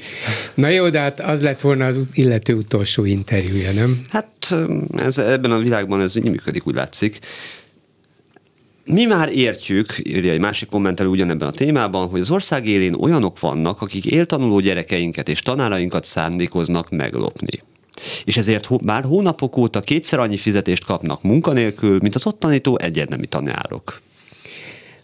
[0.54, 4.02] Na jó, de hát az lett volna az illető utolsó interjúja, nem?
[4.10, 4.54] Hát
[4.96, 7.18] ez, ebben a világban ez így működik, úgy látszik.
[8.84, 13.40] Mi már értjük, írja egy másik kommentelő ugyanebben a témában, hogy az ország élén olyanok
[13.40, 17.62] vannak, akik éltanuló gyerekeinket és tanárainkat szándékoznak meglopni
[18.24, 23.26] és ezért már hónapok óta kétszer annyi fizetést kapnak munkanélkül, mint az ott tanító egyetemi
[23.26, 24.00] tanárok.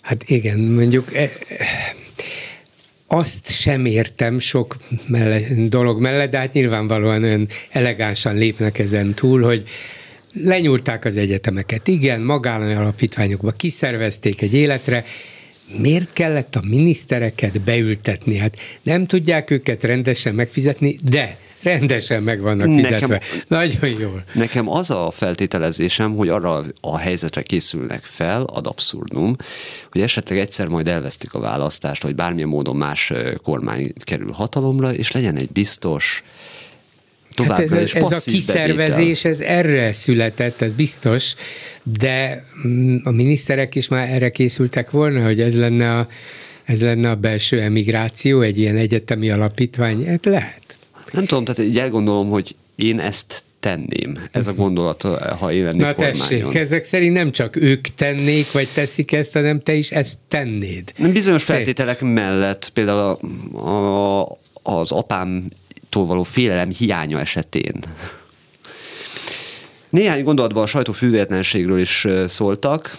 [0.00, 1.30] Hát igen, mondjuk e,
[3.06, 9.42] azt sem értem sok mellett, dolog mellett, de hát nyilvánvalóan olyan elegánsan lépnek ezen túl,
[9.42, 9.64] hogy
[10.34, 15.04] lenyúlták az egyetemeket, igen, magállami alapítványokba kiszervezték egy életre,
[15.78, 18.36] miért kellett a minisztereket beültetni?
[18.36, 23.06] Hát nem tudják őket rendesen megfizetni, de rendesen meg vannak fizetve.
[23.06, 23.18] Nekem,
[23.48, 24.24] Nagyon jól.
[24.32, 29.36] Nekem az a feltételezésem, hogy arra a helyzetre készülnek fel, ad abszurdum,
[29.92, 33.12] hogy esetleg egyszer majd elvesztik a választást, vagy bármilyen módon más
[33.42, 36.22] kormány kerül hatalomra, és legyen egy biztos,
[37.34, 39.30] továbbra hát ez, ez a kiszervezés, bevétel.
[39.30, 41.34] ez erre született, ez biztos,
[41.82, 46.08] de mm, a miniszterek is már erre készültek volna, hogy ez lenne a,
[46.64, 50.60] ez lenne a belső emigráció, egy ilyen egyetemi alapítvány, hát lehet.
[51.12, 54.18] Nem tudom, tehát így elgondolom, hogy én ezt tenném.
[54.32, 55.02] Ez a gondolat,
[55.38, 56.18] ha én lennék Na kormányon.
[56.18, 60.92] tessék, ezek szerint nem csak ők tennék, vagy teszik ezt, hanem te is ezt tennéd.
[60.96, 61.56] Nem bizonyos Szép.
[61.56, 63.18] feltételek mellett, például
[63.58, 67.78] a, a, az apámtól való félelem hiánya esetén.
[69.90, 70.94] Néhány gondolatban a sajtó
[71.76, 72.96] is szóltak.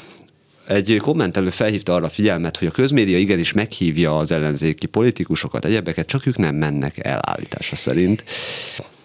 [0.67, 6.07] Egy kommentelő felhívta arra a figyelmet, hogy a közmédia igenis meghívja az ellenzéki politikusokat, egyebeket,
[6.07, 8.23] csak ők nem mennek el állítása szerint.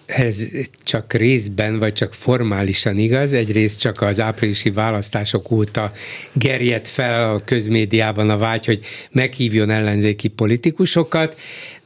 [0.06, 0.46] Ez
[0.82, 5.92] csak részben, vagy csak formálisan igaz, egyrészt csak az áprilisi választások óta
[6.32, 8.80] gerjedt fel a közmédiában a vágy, hogy
[9.10, 11.36] meghívjon ellenzéki politikusokat,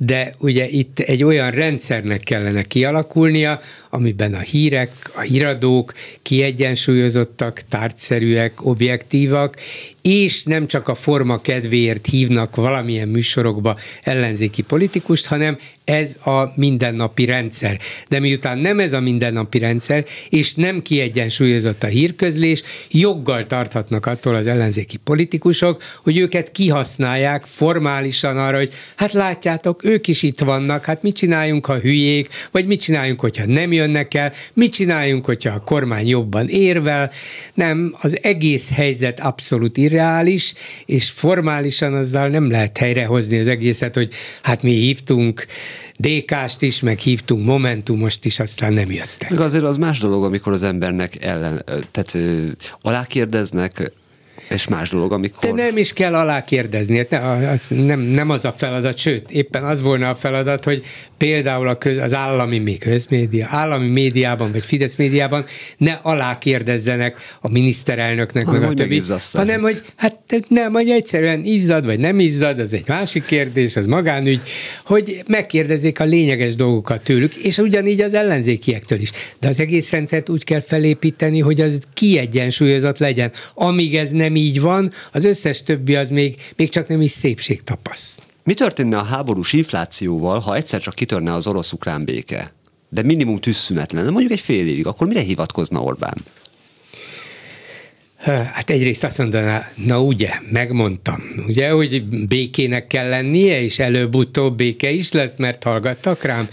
[0.04, 3.60] de ugye itt egy olyan rendszernek kellene kialakulnia,
[3.90, 5.92] amiben a hírek, a híradók
[6.22, 9.56] kiegyensúlyozottak, tárgyszerűek, objektívak,
[10.02, 17.24] és nem csak a forma kedvéért hívnak valamilyen műsorokba ellenzéki politikust, hanem ez a mindennapi
[17.24, 17.78] rendszer.
[18.08, 24.34] De miután nem ez a mindennapi rendszer, és nem kiegyensúlyozott a hírközlés, joggal tarthatnak attól
[24.34, 30.84] az ellenzéki politikusok, hogy őket kihasználják formálisan arra, hogy hát látjátok, ők is itt vannak,
[30.84, 35.54] hát mit csináljunk, ha hülyék, vagy mit csináljunk, hogyha nem jönnek el, mit csináljunk, hogyha
[35.54, 37.10] a kormány jobban érvel.
[37.54, 40.54] Nem, az egész helyzet abszolút irreális,
[40.86, 44.10] és formálisan azzal nem lehet helyrehozni az egészet, hogy
[44.42, 45.46] hát mi hívtunk
[45.96, 49.30] DK-st is, meg hívtunk Momentumost is, aztán nem jöttek.
[49.30, 52.18] Meg azért az más dolog, amikor az embernek ellen, tehát
[52.82, 53.92] alákérdeznek,
[54.52, 55.50] és más dolog, amikor...
[55.50, 59.82] De nem is kell alá kérdezni, hát nem, nem az a feladat, sőt, éppen az
[59.82, 60.84] volna a feladat, hogy
[61.22, 65.44] például a köz, az állami mi közmédia, állami médiában vagy Fidesz médiában
[65.76, 70.16] ne alá kérdezzenek a miniszterelnöknek, hanem, meg a többi, hanem hogy hát
[70.48, 74.42] nem, hogy egyszerűen izzad vagy nem izzad, az egy másik kérdés, az magánügy,
[74.86, 79.10] hogy megkérdezzék a lényeges dolgokat tőlük, és ugyanígy az ellenzékiektől is.
[79.40, 83.32] De az egész rendszert úgy kell felépíteni, hogy az kiegyensúlyozott legyen.
[83.54, 87.62] Amíg ez nem így van, az összes többi az még, még csak nem is szépség
[87.62, 88.30] tapaszt.
[88.44, 92.52] Mi történne a háborús inflációval, ha egyszer csak kitörne az orosz-ukrán béke?
[92.88, 96.14] De minimum tűzszünet lenne, mondjuk egy fél évig, akkor mire hivatkozna Orbán?
[98.52, 104.90] Hát egyrészt azt mondaná, na ugye, megmondtam, ugye, hogy békének kell lennie, és előbb-utóbb béke
[104.90, 106.48] is lett, mert hallgattak rám,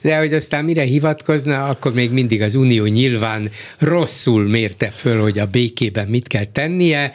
[0.00, 5.38] de hogy aztán mire hivatkozna, akkor még mindig az Unió nyilván rosszul mérte föl, hogy
[5.38, 7.12] a békében mit kell tennie,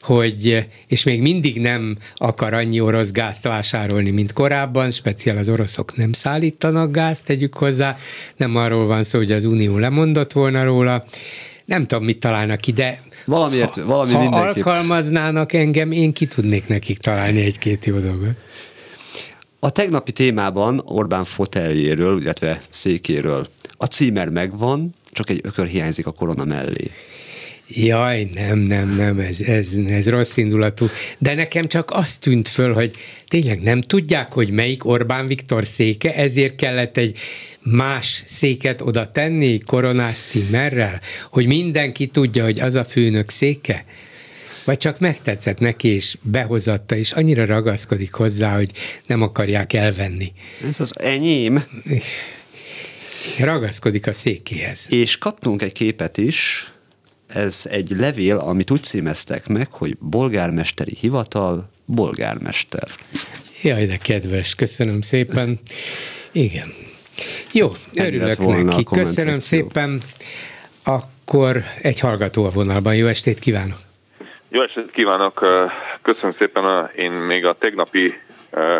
[0.00, 5.96] hogy, és még mindig nem akar annyi orosz gázt vásárolni, mint korábban, speciál az oroszok
[5.96, 7.96] nem szállítanak gázt, tegyük hozzá,
[8.36, 11.04] nem arról van szó, hogy az Unió lemondott volna róla,
[11.64, 13.02] nem tudom, mit találnak ide.
[13.24, 14.64] Valamiért, ha, valami ha mindenképp.
[14.64, 18.36] alkalmaznának engem, én ki tudnék nekik találni egy-két jó dolgot.
[19.58, 26.12] A tegnapi témában Orbán foteljéről, illetve székéről a címer megvan, csak egy ökör hiányzik a
[26.12, 26.90] korona mellé.
[27.72, 30.88] Jaj, nem, nem, nem, ez, ez, ez rossz indulatú.
[31.18, 32.94] De nekem csak azt tűnt föl, hogy
[33.28, 37.18] tényleg nem tudják, hogy melyik Orbán Viktor széke, ezért kellett egy
[37.62, 43.84] más széket oda tenni koronás címerrel, hogy mindenki tudja, hogy az a főnök széke?
[44.64, 48.70] Vagy csak megtetszett neki, és behozatta, és annyira ragaszkodik hozzá, hogy
[49.06, 50.32] nem akarják elvenni.
[50.68, 51.62] Ez az enyém.
[53.38, 54.86] Ragaszkodik a székéhez.
[54.88, 56.69] És kaptunk egy képet is,
[57.34, 62.88] ez egy levél, amit úgy címeztek meg, hogy bolgármesteri hivatal, bolgármester.
[63.62, 65.60] Jaj, de kedves, köszönöm szépen.
[66.32, 66.72] Igen.
[67.52, 68.84] Jó, örülök neki.
[68.84, 70.00] Köszönöm szépen.
[70.84, 72.94] Akkor egy hallgató a vonalban.
[72.94, 73.78] Jó estét kívánok!
[74.48, 75.44] Jó estét kívánok!
[76.02, 76.90] Köszönöm szépen.
[76.96, 78.14] Én még a tegnapi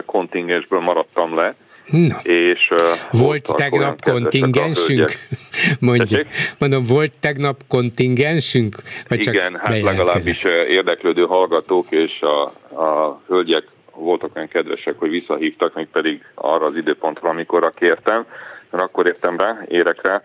[0.06, 1.55] kontingensből maradtam le.
[1.90, 2.18] Na.
[2.22, 5.10] És, uh, volt tegnap kontingensünk?
[5.80, 6.26] Mondjuk.
[6.58, 8.76] Mondom, volt tegnap kontingensünk?
[9.08, 10.38] Vagy Igen, csak hát legalábbis
[10.68, 12.42] érdeklődő hallgatók és a,
[12.82, 13.64] a hölgyek
[13.94, 18.26] voltak olyan kedvesek, hogy visszahívtak, még pedig arra az időpontra, amikor kértem,
[18.70, 20.22] mert akkor értem rá, érek rá,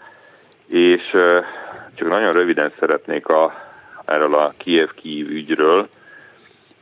[0.68, 1.02] és
[1.94, 3.54] csak nagyon röviden szeretnék a,
[4.06, 5.90] erről a Kiev-Kiev ügyről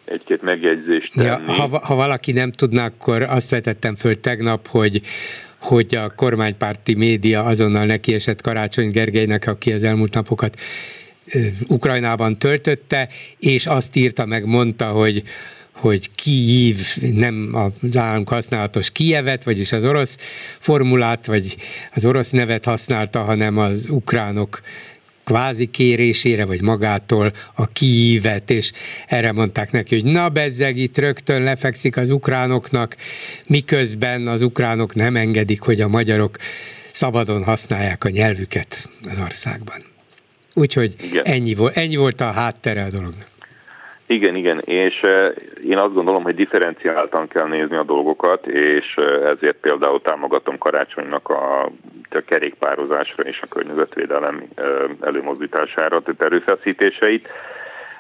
[0.06, 1.28] egy-két megjegyzést tenni.
[1.28, 5.02] Ja, ha, ha valaki nem tudná, akkor azt vetettem föl tegnap, hogy
[5.60, 10.58] hogy a kormánypárti média azonnal nekiesett Karácsony Gergelynek, aki az elmúlt napokat
[11.68, 13.10] Ukrajnában töltötte,
[13.40, 15.24] és azt írta meg, mondta, hogy
[15.74, 16.78] hogy Kiív
[17.14, 20.18] nem az államk használatos Kijevet, vagyis az orosz
[20.60, 21.56] formulát, vagy
[21.94, 24.62] az orosz nevet használta, hanem az ukránok
[25.24, 28.72] kvázi kérésére, vagy magától a kiívet, és
[29.08, 32.96] erre mondták neki, hogy na bezzeg, itt rögtön lefekszik az ukránoknak,
[33.48, 36.38] miközben az ukránok nem engedik, hogy a magyarok
[36.92, 39.78] szabadon használják a nyelvüket az országban.
[40.54, 43.33] Úgyhogy ennyi volt, ennyi volt a háttere a dolognak.
[44.06, 45.06] Igen, igen, és
[45.64, 51.64] én azt gondolom, hogy differenciáltan kell nézni a dolgokat, és ezért például támogatom Karácsonynak a,
[52.10, 54.44] a kerékpározásra és a környezetvédelem
[55.02, 57.30] előmozdítására tett erőfeszítéseit,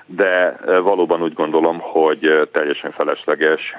[0.06, 3.76] de valóban úgy gondolom, hogy teljesen felesleges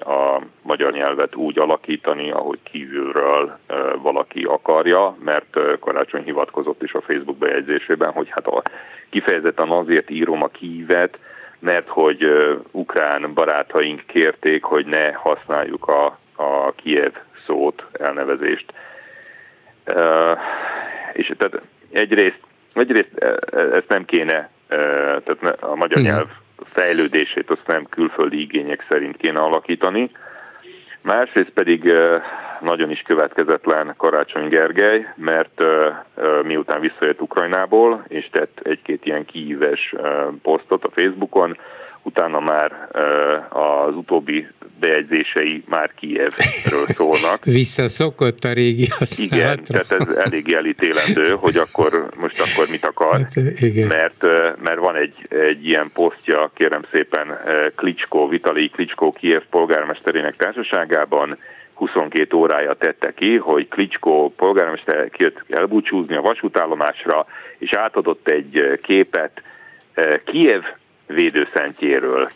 [0.00, 3.58] a magyar nyelvet úgy alakítani, ahogy kívülről
[4.02, 8.62] valaki akarja, mert Karácsony hivatkozott is a Facebook bejegyzésében, hogy hát a,
[9.10, 11.18] kifejezetten azért írom a kívet,
[11.62, 12.26] mert hogy
[12.70, 17.12] ukrán barátaink kérték, hogy ne használjuk a, a Kiev
[17.46, 18.72] szót, elnevezést.
[21.12, 22.38] És tehát egyrészt,
[22.72, 23.18] egyrészt
[23.52, 26.12] ezt nem kéne, uh, tehát a magyar Igen.
[26.12, 26.28] nyelv
[26.64, 30.10] fejlődését azt nem külföldi igények szerint kéne alakítani.
[31.02, 31.94] Másrészt pedig
[32.62, 35.64] nagyon is következetlen Karácsony Gergely, mert
[36.42, 39.94] miután visszajött Ukrajnából, és tett egy-két ilyen kiíves
[40.42, 41.56] posztot a Facebookon,
[42.02, 42.88] utána már
[43.48, 44.46] az utóbbi
[44.80, 47.44] bejegyzései már Kijevről szólnak.
[47.44, 49.36] Visszaszokott a régi használatra.
[49.36, 53.86] Igen, tehát ez elég elítélendő, hogy akkor most akkor mit akar, hát, igen.
[53.86, 54.22] Mert,
[54.62, 57.38] mert van egy, egy ilyen posztja, kérem szépen,
[57.76, 61.38] Klicskó, Vitali Klicskó Kijev polgármesterének társaságában,
[61.82, 67.26] 22 órája tette ki, hogy Klicskó polgármester kijött elbúcsúzni a vasútállomásra,
[67.58, 69.42] és átadott egy képet
[70.24, 70.62] Kiev
[71.06, 72.28] védőszentjéről.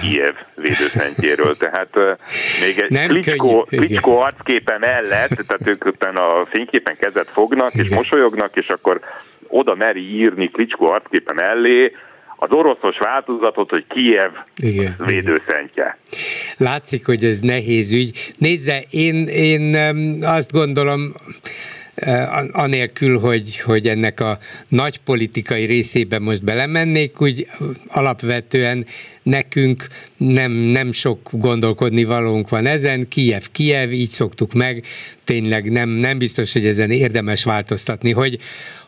[0.00, 2.16] Kiev védőszentjéről, tehát uh,
[2.60, 7.86] még egy Nem Klicskó, Klicskó arcképe mellett, tehát ők a fényképen kezet fognak Igen.
[7.86, 9.00] és mosolyognak, és akkor
[9.48, 11.92] oda meri írni Klicskó arcképe mellé,
[12.36, 15.98] az oroszos változatot, hogy Kiev igen, védőszentje.
[16.56, 18.32] Látszik, hogy ez nehéz ügy.
[18.38, 19.76] Nézze, én, én
[20.22, 21.12] azt gondolom,
[22.52, 24.38] anélkül, hogy, hogy ennek a
[24.68, 27.46] nagy politikai részébe most belemennék, úgy
[27.88, 28.86] alapvetően
[29.26, 29.86] nekünk
[30.16, 34.84] nem, nem sok gondolkodni valónk van ezen, Kiev, Kiev, így szoktuk meg,
[35.24, 38.38] tényleg nem, nem biztos, hogy ezen érdemes változtatni, hogy,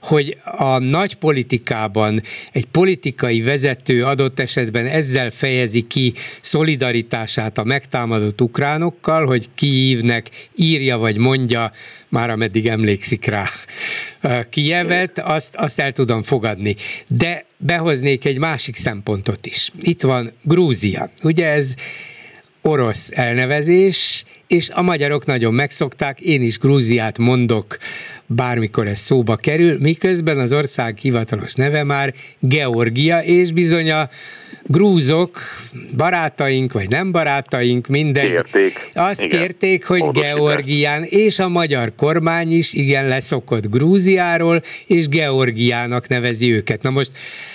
[0.02, 8.40] hogy a nagy politikában egy politikai vezető adott esetben ezzel fejezi ki szolidaritását a megtámadott
[8.40, 11.72] ukránokkal, hogy Kiívnek írja vagy mondja,
[12.08, 13.48] már ameddig emlékszik rá
[14.50, 16.76] Kijevet, azt, azt el tudom fogadni.
[17.08, 19.72] De behoznék egy másik szempontot is.
[19.80, 21.10] Itt van Grúzia.
[21.22, 21.74] Ugye ez
[22.62, 27.78] orosz elnevezés, és a magyarok nagyon megszokták, én is Grúziát mondok
[28.28, 34.08] bármikor ez szóba kerül, miközben az ország hivatalos neve már Georgia, és bizony a
[34.62, 35.38] grúzok,
[35.96, 38.30] barátaink, vagy nem barátaink, mindegy.
[38.30, 38.90] Kérték.
[38.94, 39.40] Azt Igen.
[39.40, 40.34] kérték, hogy Módosítás.
[40.34, 46.82] Georgián, és a magyar kormány is igen leszokott Grúziáról, és Georgiának nevezi őket.
[46.82, 47.10] Na most,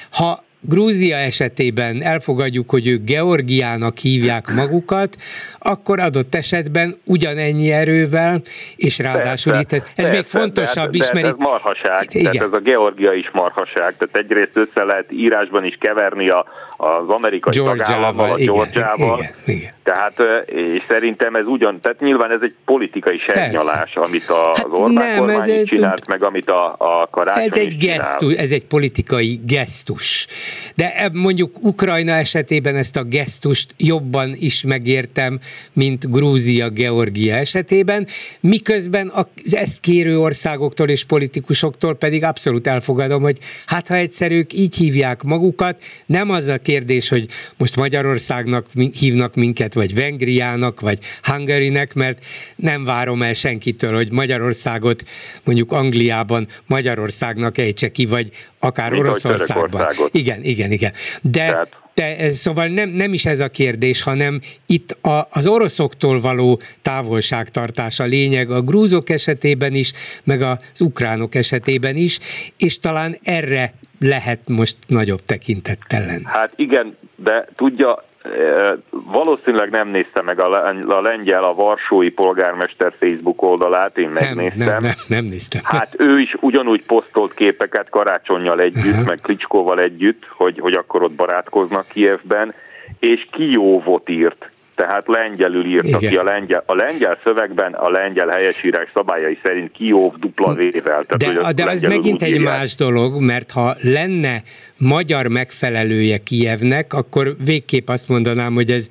[0.09, 5.15] ha Grúzia esetében elfogadjuk, hogy ők Georgiának hívják magukat,
[5.59, 8.41] akkor adott esetben ugyanennyi erővel,
[8.75, 12.05] és ráadásul Persze, itt ez, ez még persze, fontosabb de, is, de mert ez marhaság,
[12.09, 12.31] Igen.
[12.31, 16.45] tehát ez a Georgia is marhaság, tehát egyrészt össze lehet írásban is keverni a,
[16.83, 19.71] az amerikai Georgiával, tagállammal, a Georgiával, igen, igen.
[19.83, 20.13] tehát
[20.45, 25.15] és szerintem ez ugyan, tehát nyilván ez egy politikai sernyalás, amit a, az Orbán Hát
[25.19, 28.65] nem, ez kormány egy- csinált, meg amit a, a karácsony Ez egy gesztus, ez egy
[28.65, 30.27] politikai gesztus.
[30.75, 35.39] De eb- mondjuk Ukrajna esetében ezt a gesztust jobban is megértem,
[35.73, 38.07] mint Grúzia, Georgia esetében,
[38.39, 44.53] miközben az ezt kérő országoktól és politikusoktól pedig abszolút elfogadom, hogy hát ha egyszer ők
[44.53, 47.27] így hívják magukat, nem az a kérdés, hogy
[47.57, 52.25] most Magyarországnak hívnak minket, vagy Vengriának, vagy Hungarynek, mert
[52.55, 55.03] nem várom el senkitől, hogy Magyarországot
[55.43, 58.29] mondjuk Angliában Magyarországnak ejtse ki, vagy
[58.59, 59.87] akár Mint Oroszországban.
[60.11, 60.93] Igen, igen, igen.
[61.21, 66.21] De, de ez, szóval nem, nem is ez a kérdés, hanem itt a, az oroszoktól
[66.21, 69.91] való távolságtartás a lényeg a grúzok esetében is,
[70.23, 72.19] meg az ukránok esetében is,
[72.57, 76.23] és talán erre lehet most nagyobb tekintettel lenni.
[76.23, 82.09] Hát igen, de tudja, eh, valószínűleg nem nézte meg a, len- a lengyel, a varsói
[82.09, 84.67] polgármester Facebook oldalát, én Nem, megnéztem.
[84.67, 85.61] nem, nem, nem néztem.
[85.63, 89.03] Hát ő is ugyanúgy posztolt képeket karácsonyjal együtt, Aha.
[89.03, 92.53] meg Klicskóval együtt, hogy, hogy akkor ott barátkoznak Kijevben,
[92.99, 94.49] és Kijóvot írt.
[94.75, 96.09] Tehát lengyelül írta Igen.
[96.11, 96.63] ki a lengyel.
[96.65, 100.55] A lengyel szövegben a lengyel helyesírás szabályai szerint Kijov dupla.
[100.83, 102.57] Tehát, De, de az megint egy írják.
[102.57, 104.41] más dolog, mert ha lenne
[104.79, 108.87] magyar megfelelője Kijevnek, akkor végképp azt mondanám, hogy ez,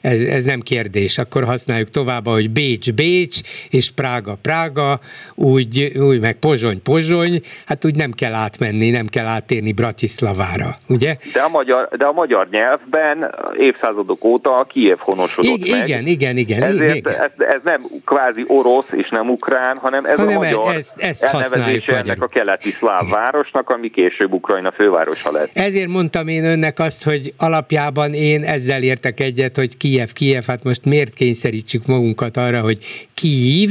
[0.00, 1.18] ez, ez nem kérdés.
[1.18, 3.40] Akkor használjuk tovább, hogy Bécs, Bécs,
[3.70, 5.00] és Prága, Prága,
[5.34, 11.16] úgy, úgy meg Pozsony, Pozsony, hát úgy nem kell átmenni, nem kell átérni Bratislavára, ugye?
[11.32, 14.98] De a, magyar, de a magyar nyelvben évszázadok óta a Kijev
[15.36, 15.88] honosodott I- meg.
[15.88, 17.12] igen, igen, igen, Ezért igen.
[17.14, 21.22] Ez, ez nem kvázi orosz és nem ukrán, hanem ez Hanem a magyar ezt- ezt
[21.24, 25.50] elnevezése ennek a keleti szláv városnak, ami később Ukrajna fővárosa lett.
[25.52, 30.64] Ezért mondtam én önnek azt, hogy alapjában én ezzel értek egyet, hogy Kiev, Kiev, hát
[30.64, 32.78] most miért kényszerítsük magunkat arra, hogy
[33.14, 33.70] Kív,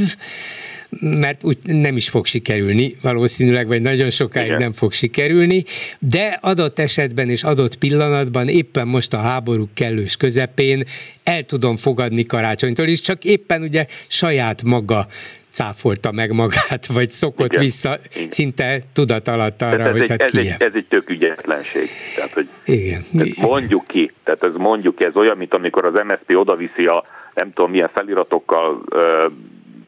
[1.00, 4.58] mert úgy nem is fog sikerülni, valószínűleg, vagy nagyon sokáig Igen.
[4.58, 5.64] nem fog sikerülni,
[5.98, 10.84] de adott esetben és adott pillanatban, éppen most a háború kellős közepén
[11.24, 15.06] el tudom fogadni karácsonytól, és csak éppen ugye saját maga
[15.50, 17.62] cáfolta meg magát, vagy szokott Igen.
[17.62, 17.98] vissza
[18.28, 20.56] szinte tudat alatt arra, Tehát ez, hogy egy, hát ez, egy, Kiev.
[20.58, 21.90] ez egy tök ügyetlenség.
[22.14, 23.04] Tehát, hogy Igen.
[23.16, 27.04] tehát mondjuk ki, tehát ez mondjuk ki, ez olyan, mint amikor az MSZP odaviszi a
[27.34, 28.82] nem tudom milyen feliratokkal,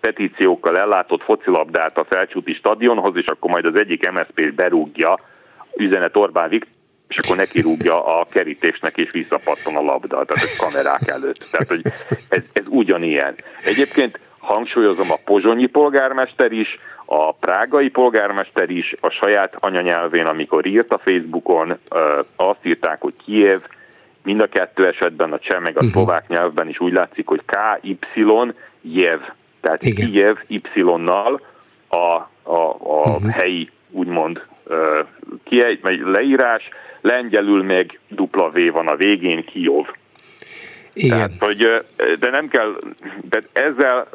[0.01, 5.19] petíciókkal ellátott focilabdát a Felcsúti stadionhoz, és akkor majd az egyik MSZP berúgja
[5.77, 6.77] üzenet Orbán Viktor,
[7.09, 11.49] és akkor neki rúgja a kerítésnek, és visszapattan a labda, tehát a kamerák előtt.
[11.51, 11.83] Tehát, hogy
[12.29, 13.35] ez, ez ugyanilyen.
[13.65, 20.93] Egyébként hangsúlyozom, a pozsonyi polgármester is, a prágai polgármester is a saját anyanyelvén, amikor írt
[20.93, 21.79] a Facebookon,
[22.37, 23.61] azt írták, hogy Kiev,
[24.23, 27.43] mind a kettő esetben, a cseh meg a szlovák nyelvben is úgy látszik, hogy
[27.81, 27.99] KY
[28.83, 29.21] Jev,
[29.61, 30.11] tehát Igen.
[30.11, 31.41] Kiev Y-nal
[31.89, 31.97] a,
[32.43, 35.01] a, a helyi, úgymond ö,
[35.45, 36.69] kie, vagy leírás,
[37.01, 39.87] lengyelül meg dupla V van a végén, Kijov.
[40.93, 41.17] Igen.
[41.17, 41.85] Tehát, hogy,
[42.21, 42.79] de nem kell,
[43.23, 44.09] de ezzel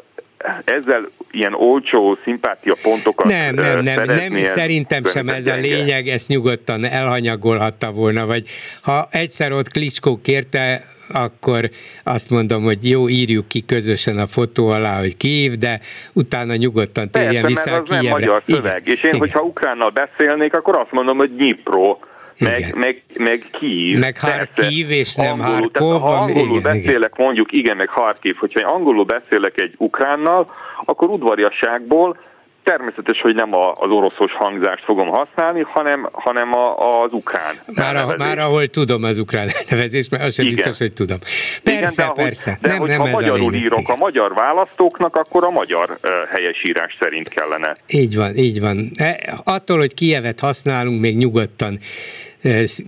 [0.64, 6.28] ezzel ilyen olcsó szimpátia pontokat Nem, nem, nem, nem szerintem sem ez a lényeg, ezt
[6.28, 8.44] nyugodtan elhanyagolhatta volna, vagy
[8.82, 11.70] ha egyszer ott Klicskó kérte, akkor
[12.04, 15.80] azt mondom, hogy jó, írjuk ki közösen a fotó alá, hogy Kív, de
[16.12, 18.82] utána nyugodtan térjen Persze, vissza mert a az nem magyar szöveg.
[18.86, 19.18] És én, igen.
[19.18, 21.98] hogyha ukránnal beszélnék, akkor azt mondom, hogy Dnipro,
[22.38, 22.78] meg, Igen.
[22.78, 23.98] meg, meg Kív.
[23.98, 24.18] Meg.
[24.18, 29.04] Harkiv, és nem Angolul, Harkov, ha angolul igen, beszélek, mondjuk igen, meg Harkiv, hogyha angolul
[29.04, 30.52] beszélek egy ukránnal,
[30.84, 32.16] akkor udvariasságból
[32.64, 37.54] természetes, hogy nem a, az oroszos hangzást fogom használni, hanem, hanem a, az ukrán.
[37.74, 40.56] Már, a, már ahol tudom az ukrán elnevezést, mert az sem Igen.
[40.56, 41.18] biztos, hogy tudom.
[41.62, 42.58] Igen, Persze, de ahogy, persze.
[42.60, 43.64] De nem, nem ez a magyarul lényeg.
[43.64, 47.74] írok a magyar választóknak, akkor a magyar uh, helyesírás szerint kellene.
[47.88, 48.90] Így van, így van.
[48.96, 51.78] E, Attól, hogy Kievet használunk, még nyugodtan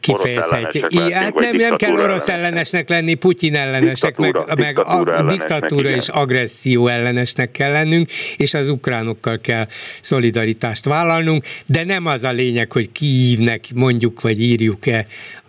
[0.00, 0.92] kifejezhetjük.
[1.12, 6.86] Hát nem, nem kell orosz ellenesnek lenni, Putyin ellenesek, meg, meg a diktatúra és agresszió
[6.86, 9.66] ellenesnek kell lennünk, és az ukránokkal kell
[10.00, 15.06] szolidaritást vállalnunk, de nem az a lényeg, hogy kiívnek mondjuk, vagy írjuk-e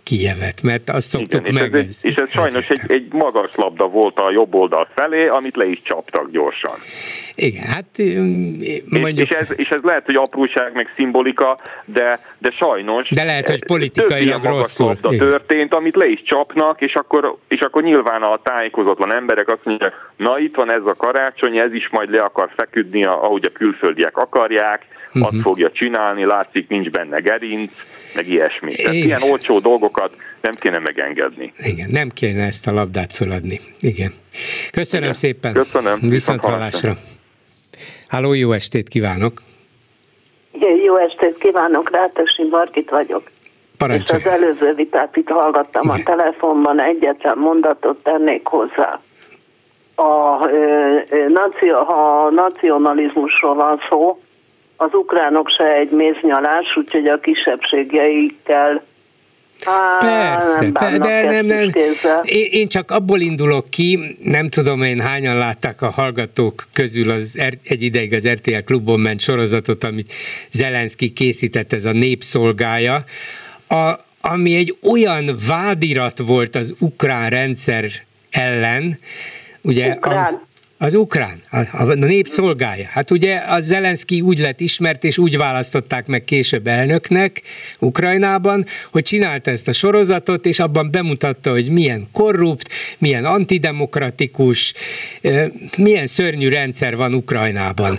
[0.08, 1.74] Kijevet, mert azt szoktuk Igen, meg.
[1.74, 5.56] És ez, és ez sajnos egy, egy magas labda volt a jobb oldal felé, amit
[5.56, 6.78] le is csaptak gyorsan.
[7.34, 7.84] Igen, hát
[8.88, 9.30] mondjuk...
[9.30, 13.08] És, és, ez, és ez lehet, hogy apróság, meg szimbolika, de, de sajnos...
[13.10, 14.86] De lehet, hogy politikailag rosszul.
[14.86, 19.64] Labda történt, amit le is csapnak, és akkor, és akkor nyilván a tájékozatlan emberek azt
[19.64, 23.52] mondják, na itt van ez a karácsony, ez is majd le akar feküdni, ahogy a
[23.58, 25.26] külföldiek akarják, uh-huh.
[25.26, 27.70] azt fogja csinálni, látszik, nincs benne gerinc,
[28.14, 28.74] meg ilyesmi.
[28.74, 31.52] Tehát ilyen olcsó dolgokat nem kéne megengedni.
[31.58, 33.60] Igen, nem kéne ezt a labdát föladni.
[33.80, 34.12] Igen.
[34.70, 35.18] Köszönöm Igen.
[35.18, 35.52] szépen.
[35.52, 35.98] Köszönöm.
[36.00, 36.92] Viszont hallásra.
[38.08, 39.42] Háló, jó estét kívánok!
[40.84, 43.22] Jó estét kívánok, Rátosi Margit vagyok.
[43.76, 44.20] Parancsolj.
[44.20, 46.00] És az előző vitát itt hallgattam Igen.
[46.00, 49.00] a telefonban, egyetlen mondatot tennék hozzá.
[49.94, 54.22] A, ö, ö, ha a nacionalizmusról van szó,
[54.80, 58.82] az ukránok se egy méznyalás, úgyhogy a kisebbségeikkel
[59.64, 61.70] Á, Persze, nem de nem, nem.
[62.22, 67.38] Én, én csak abból indulok ki, nem tudom én hányan látták a hallgatók közül az
[67.64, 70.12] egy ideig az RTL klubon ment sorozatot, amit
[70.50, 73.04] Zelenszky készített, ez a népszolgája,
[73.68, 77.84] a, ami egy olyan vádirat volt az ukrán rendszer
[78.30, 78.98] ellen,
[79.62, 80.34] ugye, ukrán.
[80.34, 80.47] A,
[80.78, 82.88] az ukrán, a, a nép szolgálja.
[82.90, 87.42] Hát ugye a Zelenszky úgy lett ismert, és úgy választották meg később elnöknek
[87.78, 92.68] Ukrajnában, hogy csinálta ezt a sorozatot, és abban bemutatta, hogy milyen korrupt,
[92.98, 94.74] milyen antidemokratikus,
[95.76, 97.98] milyen szörnyű rendszer van Ukrajnában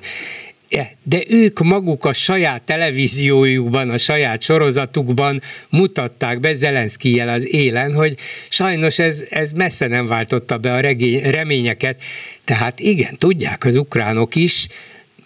[1.04, 8.18] de ők maguk a saját televíziójukban, a saját sorozatukban mutatták be Zelenszkijel az élen, hogy
[8.50, 12.02] sajnos ez, ez messze nem váltotta be a regény, reményeket.
[12.44, 14.68] Tehát igen, tudják az ukránok is,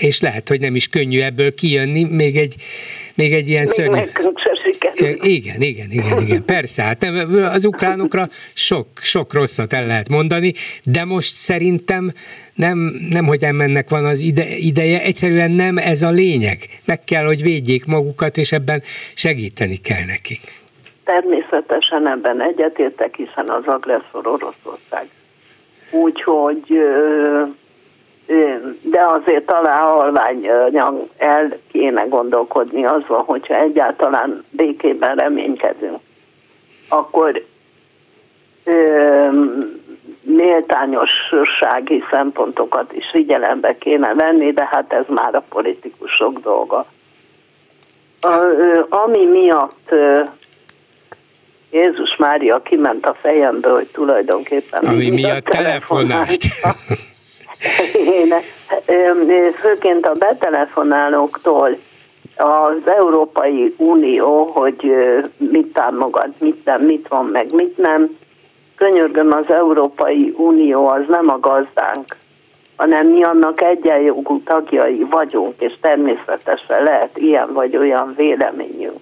[0.03, 2.55] és lehet, hogy nem is könnyű ebből kijönni, még egy,
[3.15, 4.01] még egy ilyen szörnyű...
[5.21, 10.53] Igen, igen, igen, igen, persze, hát nem, az ukránokra sok, sok rosszat el lehet mondani,
[10.83, 12.11] de most szerintem
[12.55, 12.77] nem,
[13.09, 16.57] nem hogy ennek van az ide, ideje, egyszerűen nem ez a lényeg.
[16.85, 18.81] Meg kell, hogy védjék magukat, és ebben
[19.15, 20.41] segíteni kell nekik.
[21.03, 25.07] Természetesen ebben egyetértek, hiszen az agresszor Oroszország.
[25.91, 26.79] Úgyhogy
[28.81, 35.99] de azért talán halványan el kéne gondolkodni azon, hogyha egyáltalán békében reménykedünk,
[36.89, 37.43] akkor
[40.21, 46.85] méltányossági szempontokat is figyelembe kéne venni, de hát ez már a politikusok dolga.
[48.21, 48.29] A,
[48.89, 49.89] ami miatt
[51.71, 54.83] Jézus Mária kiment a fejemből, hogy tulajdonképpen...
[54.85, 56.43] Ami miatt telefonált.
[57.93, 58.33] Én,
[59.53, 61.77] főként a betelefonálóktól
[62.37, 64.93] az Európai Unió, hogy
[65.37, 68.17] mit támogat, mit nem, mit van meg, mit nem,
[68.75, 72.15] könyörgöm, az Európai Unió az nem a gazdánk,
[72.75, 78.99] hanem mi annak egyenjogú tagjai vagyunk, és természetesen lehet ilyen vagy olyan véleményünk.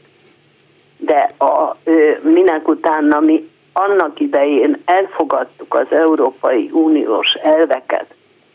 [0.97, 1.75] De a,
[2.21, 8.05] minek utána mi annak idején elfogadtuk az Európai Uniós elveket,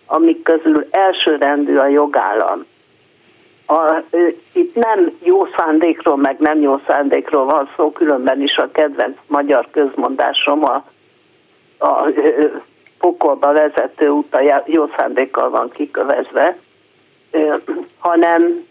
[0.06, 2.66] amik közül elsőrendű a jogállam.
[3.66, 4.02] A,
[4.52, 9.68] itt nem jó szándékról, meg nem jó szándékról van szó, különben is a kedvenc magyar
[9.70, 10.84] közmondásom a
[11.78, 12.08] a
[12.98, 16.56] pokolba vezető út a jó szándékkal van kikövezve,
[17.98, 18.66] hanem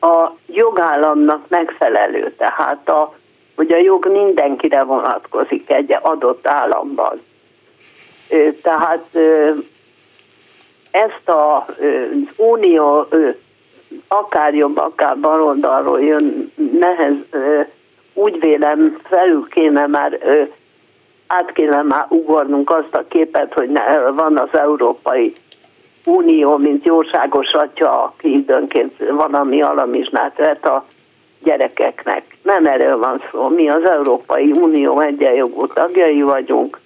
[0.00, 3.14] a jogállamnak megfelelő, tehát a,
[3.56, 7.20] hogy a jog mindenkire vonatkozik egy adott államban.
[8.62, 9.18] Tehát
[10.90, 11.74] ezt a, az
[12.36, 13.06] unió
[14.08, 17.14] akár jobb, akár baloldalról jön, nehez,
[18.14, 20.18] úgy vélem felül kéne már
[21.26, 23.70] át kéne már ugornunk azt a képet, hogy
[24.14, 25.34] van az Európai
[26.04, 30.84] Unió, mint jóságos atya, aki időnként valami alamizsnát vett a
[31.42, 32.36] gyerekeknek.
[32.42, 33.48] Nem erről van szó.
[33.48, 36.80] Mi az Európai Unió egyenjogú tagjai vagyunk,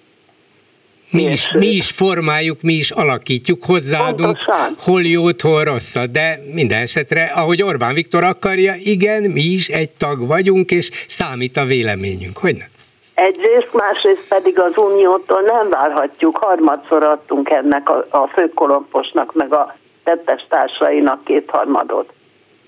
[1.13, 4.75] mi is, mi is formáljuk, mi is alakítjuk, hozzáadunk, Pontosan.
[4.79, 9.89] hol jót, hol rosszat, de minden esetre, ahogy Orbán Viktor akarja, igen, mi is egy
[9.89, 12.67] tag vagyunk, és számít a véleményünk, hogy nem?
[13.13, 19.75] Egyrészt, másrészt pedig az Uniótól nem várhatjuk, harmadszor adtunk ennek a, a főkolomposnak, meg a
[20.03, 22.13] tettes társainak kétharmadot.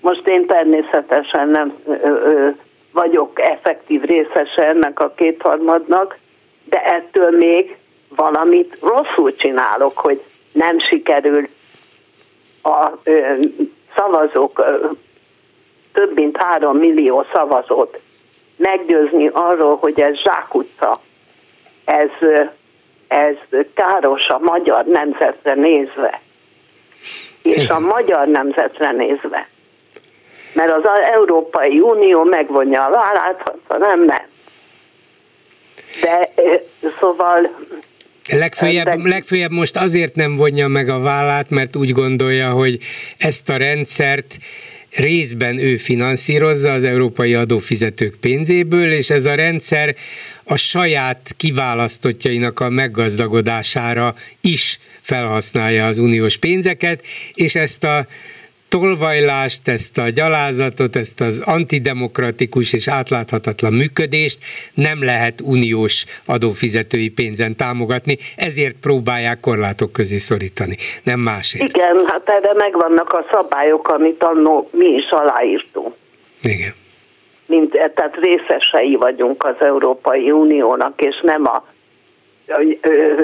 [0.00, 2.48] Most én természetesen nem ö, ö,
[2.92, 6.18] vagyok effektív részese ennek a kétharmadnak,
[6.64, 7.76] de ettől még
[8.16, 10.22] valamit rosszul csinálok, hogy
[10.52, 11.46] nem sikerül
[12.62, 13.34] a ö,
[13.96, 14.86] szavazók, ö,
[15.92, 18.00] több mint három millió szavazót
[18.56, 21.00] meggyőzni arról, hogy ez zsákutca,
[21.84, 22.10] ez,
[23.08, 23.36] ez
[23.74, 26.20] káros a magyar nemzetre nézve,
[27.42, 29.48] és a magyar nemzetre nézve.
[30.52, 34.26] Mert az Európai Unió megvonja a vállát, ha nem, nem.
[36.00, 36.28] De
[37.00, 37.50] szóval
[38.32, 42.78] Legfőjebb, legfőjebb most azért nem vonja meg a vállát, mert úgy gondolja, hogy
[43.16, 44.38] ezt a rendszert
[44.90, 49.96] részben ő finanszírozza az európai adófizetők pénzéből, és ez a rendszer
[50.44, 57.04] a saját kiválasztottjainak a meggazdagodására is felhasználja az uniós pénzeket,
[57.34, 58.06] és ezt a
[58.68, 64.38] tolvajlást, ezt a gyalázatot, ezt az antidemokratikus és átláthatatlan működést
[64.74, 71.76] nem lehet uniós adófizetői pénzen támogatni, ezért próbálják korlátok közé szorítani, nem másért.
[71.76, 75.94] Igen, hát erre megvannak a szabályok, amit annó mi is aláírtunk.
[76.42, 76.74] Igen.
[77.46, 81.64] Mint, tehát részesei vagyunk az Európai Uniónak, és nem a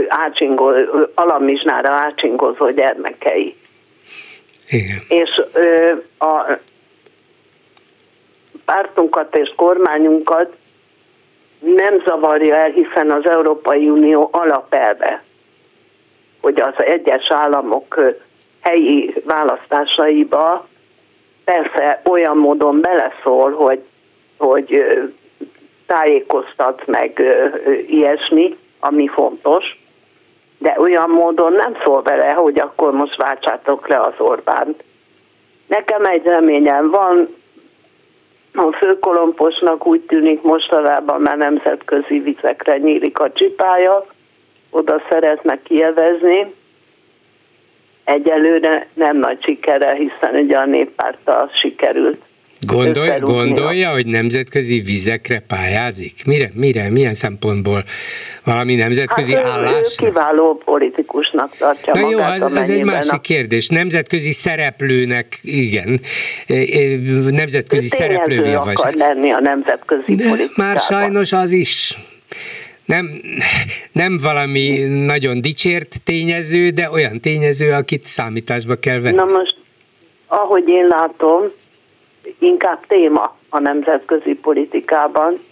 [0.08, 0.72] ácsingó,
[1.14, 3.56] alamizsnára ácsingozó gyermekei.
[5.08, 6.58] És ö, a
[8.64, 10.56] pártunkat és kormányunkat
[11.58, 15.22] nem zavarja el, hiszen az Európai Unió alapelve,
[16.40, 18.00] hogy az egyes államok
[18.60, 20.68] helyi választásaiba
[21.44, 23.82] persze olyan módon beleszól, hogy,
[24.36, 24.84] hogy
[25.86, 27.22] tájékoztat meg
[27.86, 29.81] ilyesmi, ami fontos,
[30.62, 34.82] de olyan módon nem szól vele, hogy akkor most váltsátok le az Orbánt.
[35.66, 37.28] Nekem egy reményem van,
[38.54, 44.06] a főkolomposnak úgy tűnik mostanában már nemzetközi vizekre nyílik a csipája,
[44.70, 46.54] oda szeretnek kielvezni.
[48.04, 52.22] Egyelőre nem nagy sikere, hiszen ugye a néppárttal sikerült
[52.66, 56.26] Gondol, gondolja, hogy nemzetközi vizekre pályázik?
[56.26, 57.84] Mire, mire, milyen szempontból?
[58.44, 59.96] Valami nemzetközi hát, állás?
[60.00, 63.18] Ő kiváló politikusnak tartja Na magát, jó, ez, ez egy másik a...
[63.18, 63.68] kérdés.
[63.68, 66.00] Nemzetközi szereplőnek, igen,
[67.30, 68.74] nemzetközi szereplővé vagy.
[68.76, 70.24] akar lenni a nemzetközi De
[70.56, 71.98] Már sajnos az is
[72.84, 73.06] nem,
[73.92, 79.16] nem valami nagyon dicsért tényező, de olyan tényező, akit számításba kell venni.
[79.16, 79.56] Na most,
[80.26, 81.42] ahogy én látom,
[82.42, 85.44] inkább téma a nemzetközi politikában,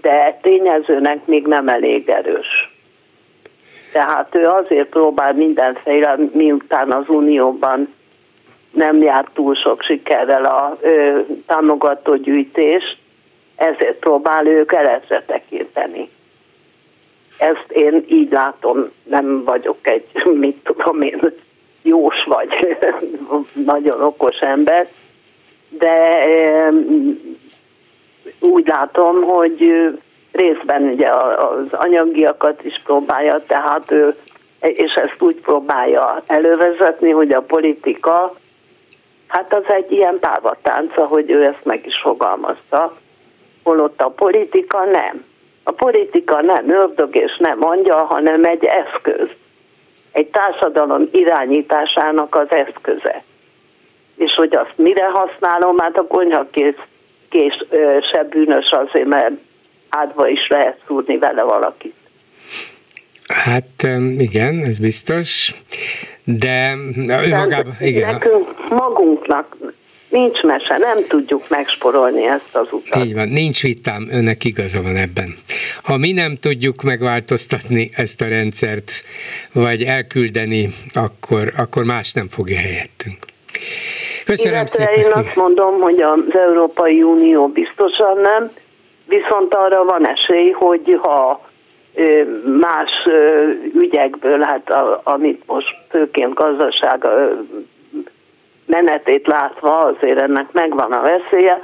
[0.00, 2.72] de tényezőnek még nem elég erős.
[3.92, 7.94] Tehát ő azért próbál mindenféle, miután az Unióban
[8.70, 12.96] nem járt túl sok sikerrel a ö, támogató gyűjtés,
[13.56, 16.08] ezért próbál ő keletre tekinteni.
[17.38, 21.20] Ezt én így látom, nem vagyok egy, mit tudom én,
[21.82, 22.78] jós vagy
[23.72, 24.86] nagyon okos ember,
[25.78, 26.18] de
[28.40, 29.90] úgy látom, hogy
[30.32, 34.14] részben ugye az anyagiakat is próbálja, tehát ő,
[34.60, 38.34] és ezt úgy próbálja elővezetni, hogy a politika,
[39.26, 42.96] hát az egy ilyen pávatánc, ahogy ő ezt meg is fogalmazta,
[43.62, 45.24] holott a politika nem.
[45.62, 49.28] A politika nem ördög és nem angyal, hanem egy eszköz.
[50.12, 53.22] Egy társadalom irányításának az eszköze
[54.16, 56.78] és hogy azt mire használom, hát a konyhakész
[57.28, 57.64] kés
[58.12, 59.34] se bűnös azért, mert
[59.88, 61.94] átba is lehet szúrni vele valakit.
[63.28, 63.86] Hát
[64.18, 65.54] igen, ez biztos,
[66.24, 66.74] de
[67.08, 68.12] önmagában, igen.
[68.12, 69.56] Nekünk magunknak
[70.08, 73.04] nincs mese, nem tudjuk megsporolni ezt az utat.
[73.04, 75.34] Így van, nincs vitám, önnek igaza van ebben.
[75.82, 78.92] Ha mi nem tudjuk megváltoztatni ezt a rendszert,
[79.52, 83.18] vagy elküldeni, akkor, akkor más nem fogja helyettünk.
[84.24, 85.04] Köszönöm Illetve szépen.
[85.04, 88.50] én azt mondom, hogy az Európai Unió biztosan nem,
[89.06, 91.40] viszont arra van esély, hogy ha
[92.58, 92.90] más
[93.74, 94.70] ügyekből, hát
[95.02, 97.06] amit most főként gazdaság
[98.66, 101.58] menetét látva, azért ennek megvan a veszélye,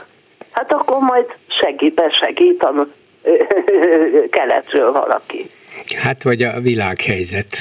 [0.50, 1.26] hát akkor majd
[1.60, 2.86] segít, besegít a
[4.30, 5.50] keletről valaki.
[5.96, 7.56] Hát vagy a világhelyzet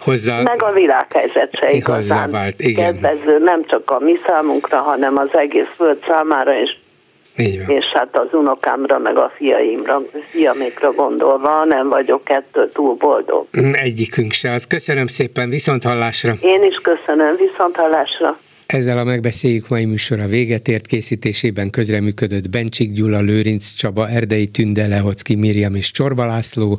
[0.00, 0.42] hozzá...
[0.42, 2.92] Meg a világhelyzet se igazán vált, igen.
[2.92, 7.76] kedvező, nem csak a mi számunkra, hanem az egész föld számára van.
[7.76, 13.46] És hát az unokámra, meg a fiaimra, fiamékra gondolva nem vagyok ettől túl boldog.
[13.72, 14.66] Egyikünk se az.
[14.66, 16.34] Köszönöm szépen, viszont hallásra.
[16.40, 18.38] Én is köszönöm, viszont hallásra.
[18.66, 24.86] Ezzel a megbeszéljük mai műsora véget ért készítésében közreműködött Bencsik Gyula, Lőrinc Csaba, Erdei Tünde,
[24.86, 26.78] Lehocki Miriam és Csorba László,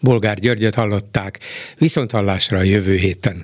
[0.00, 1.38] Bolgár Györgyöt hallották,
[1.78, 3.36] viszont hallásra a jövő héten.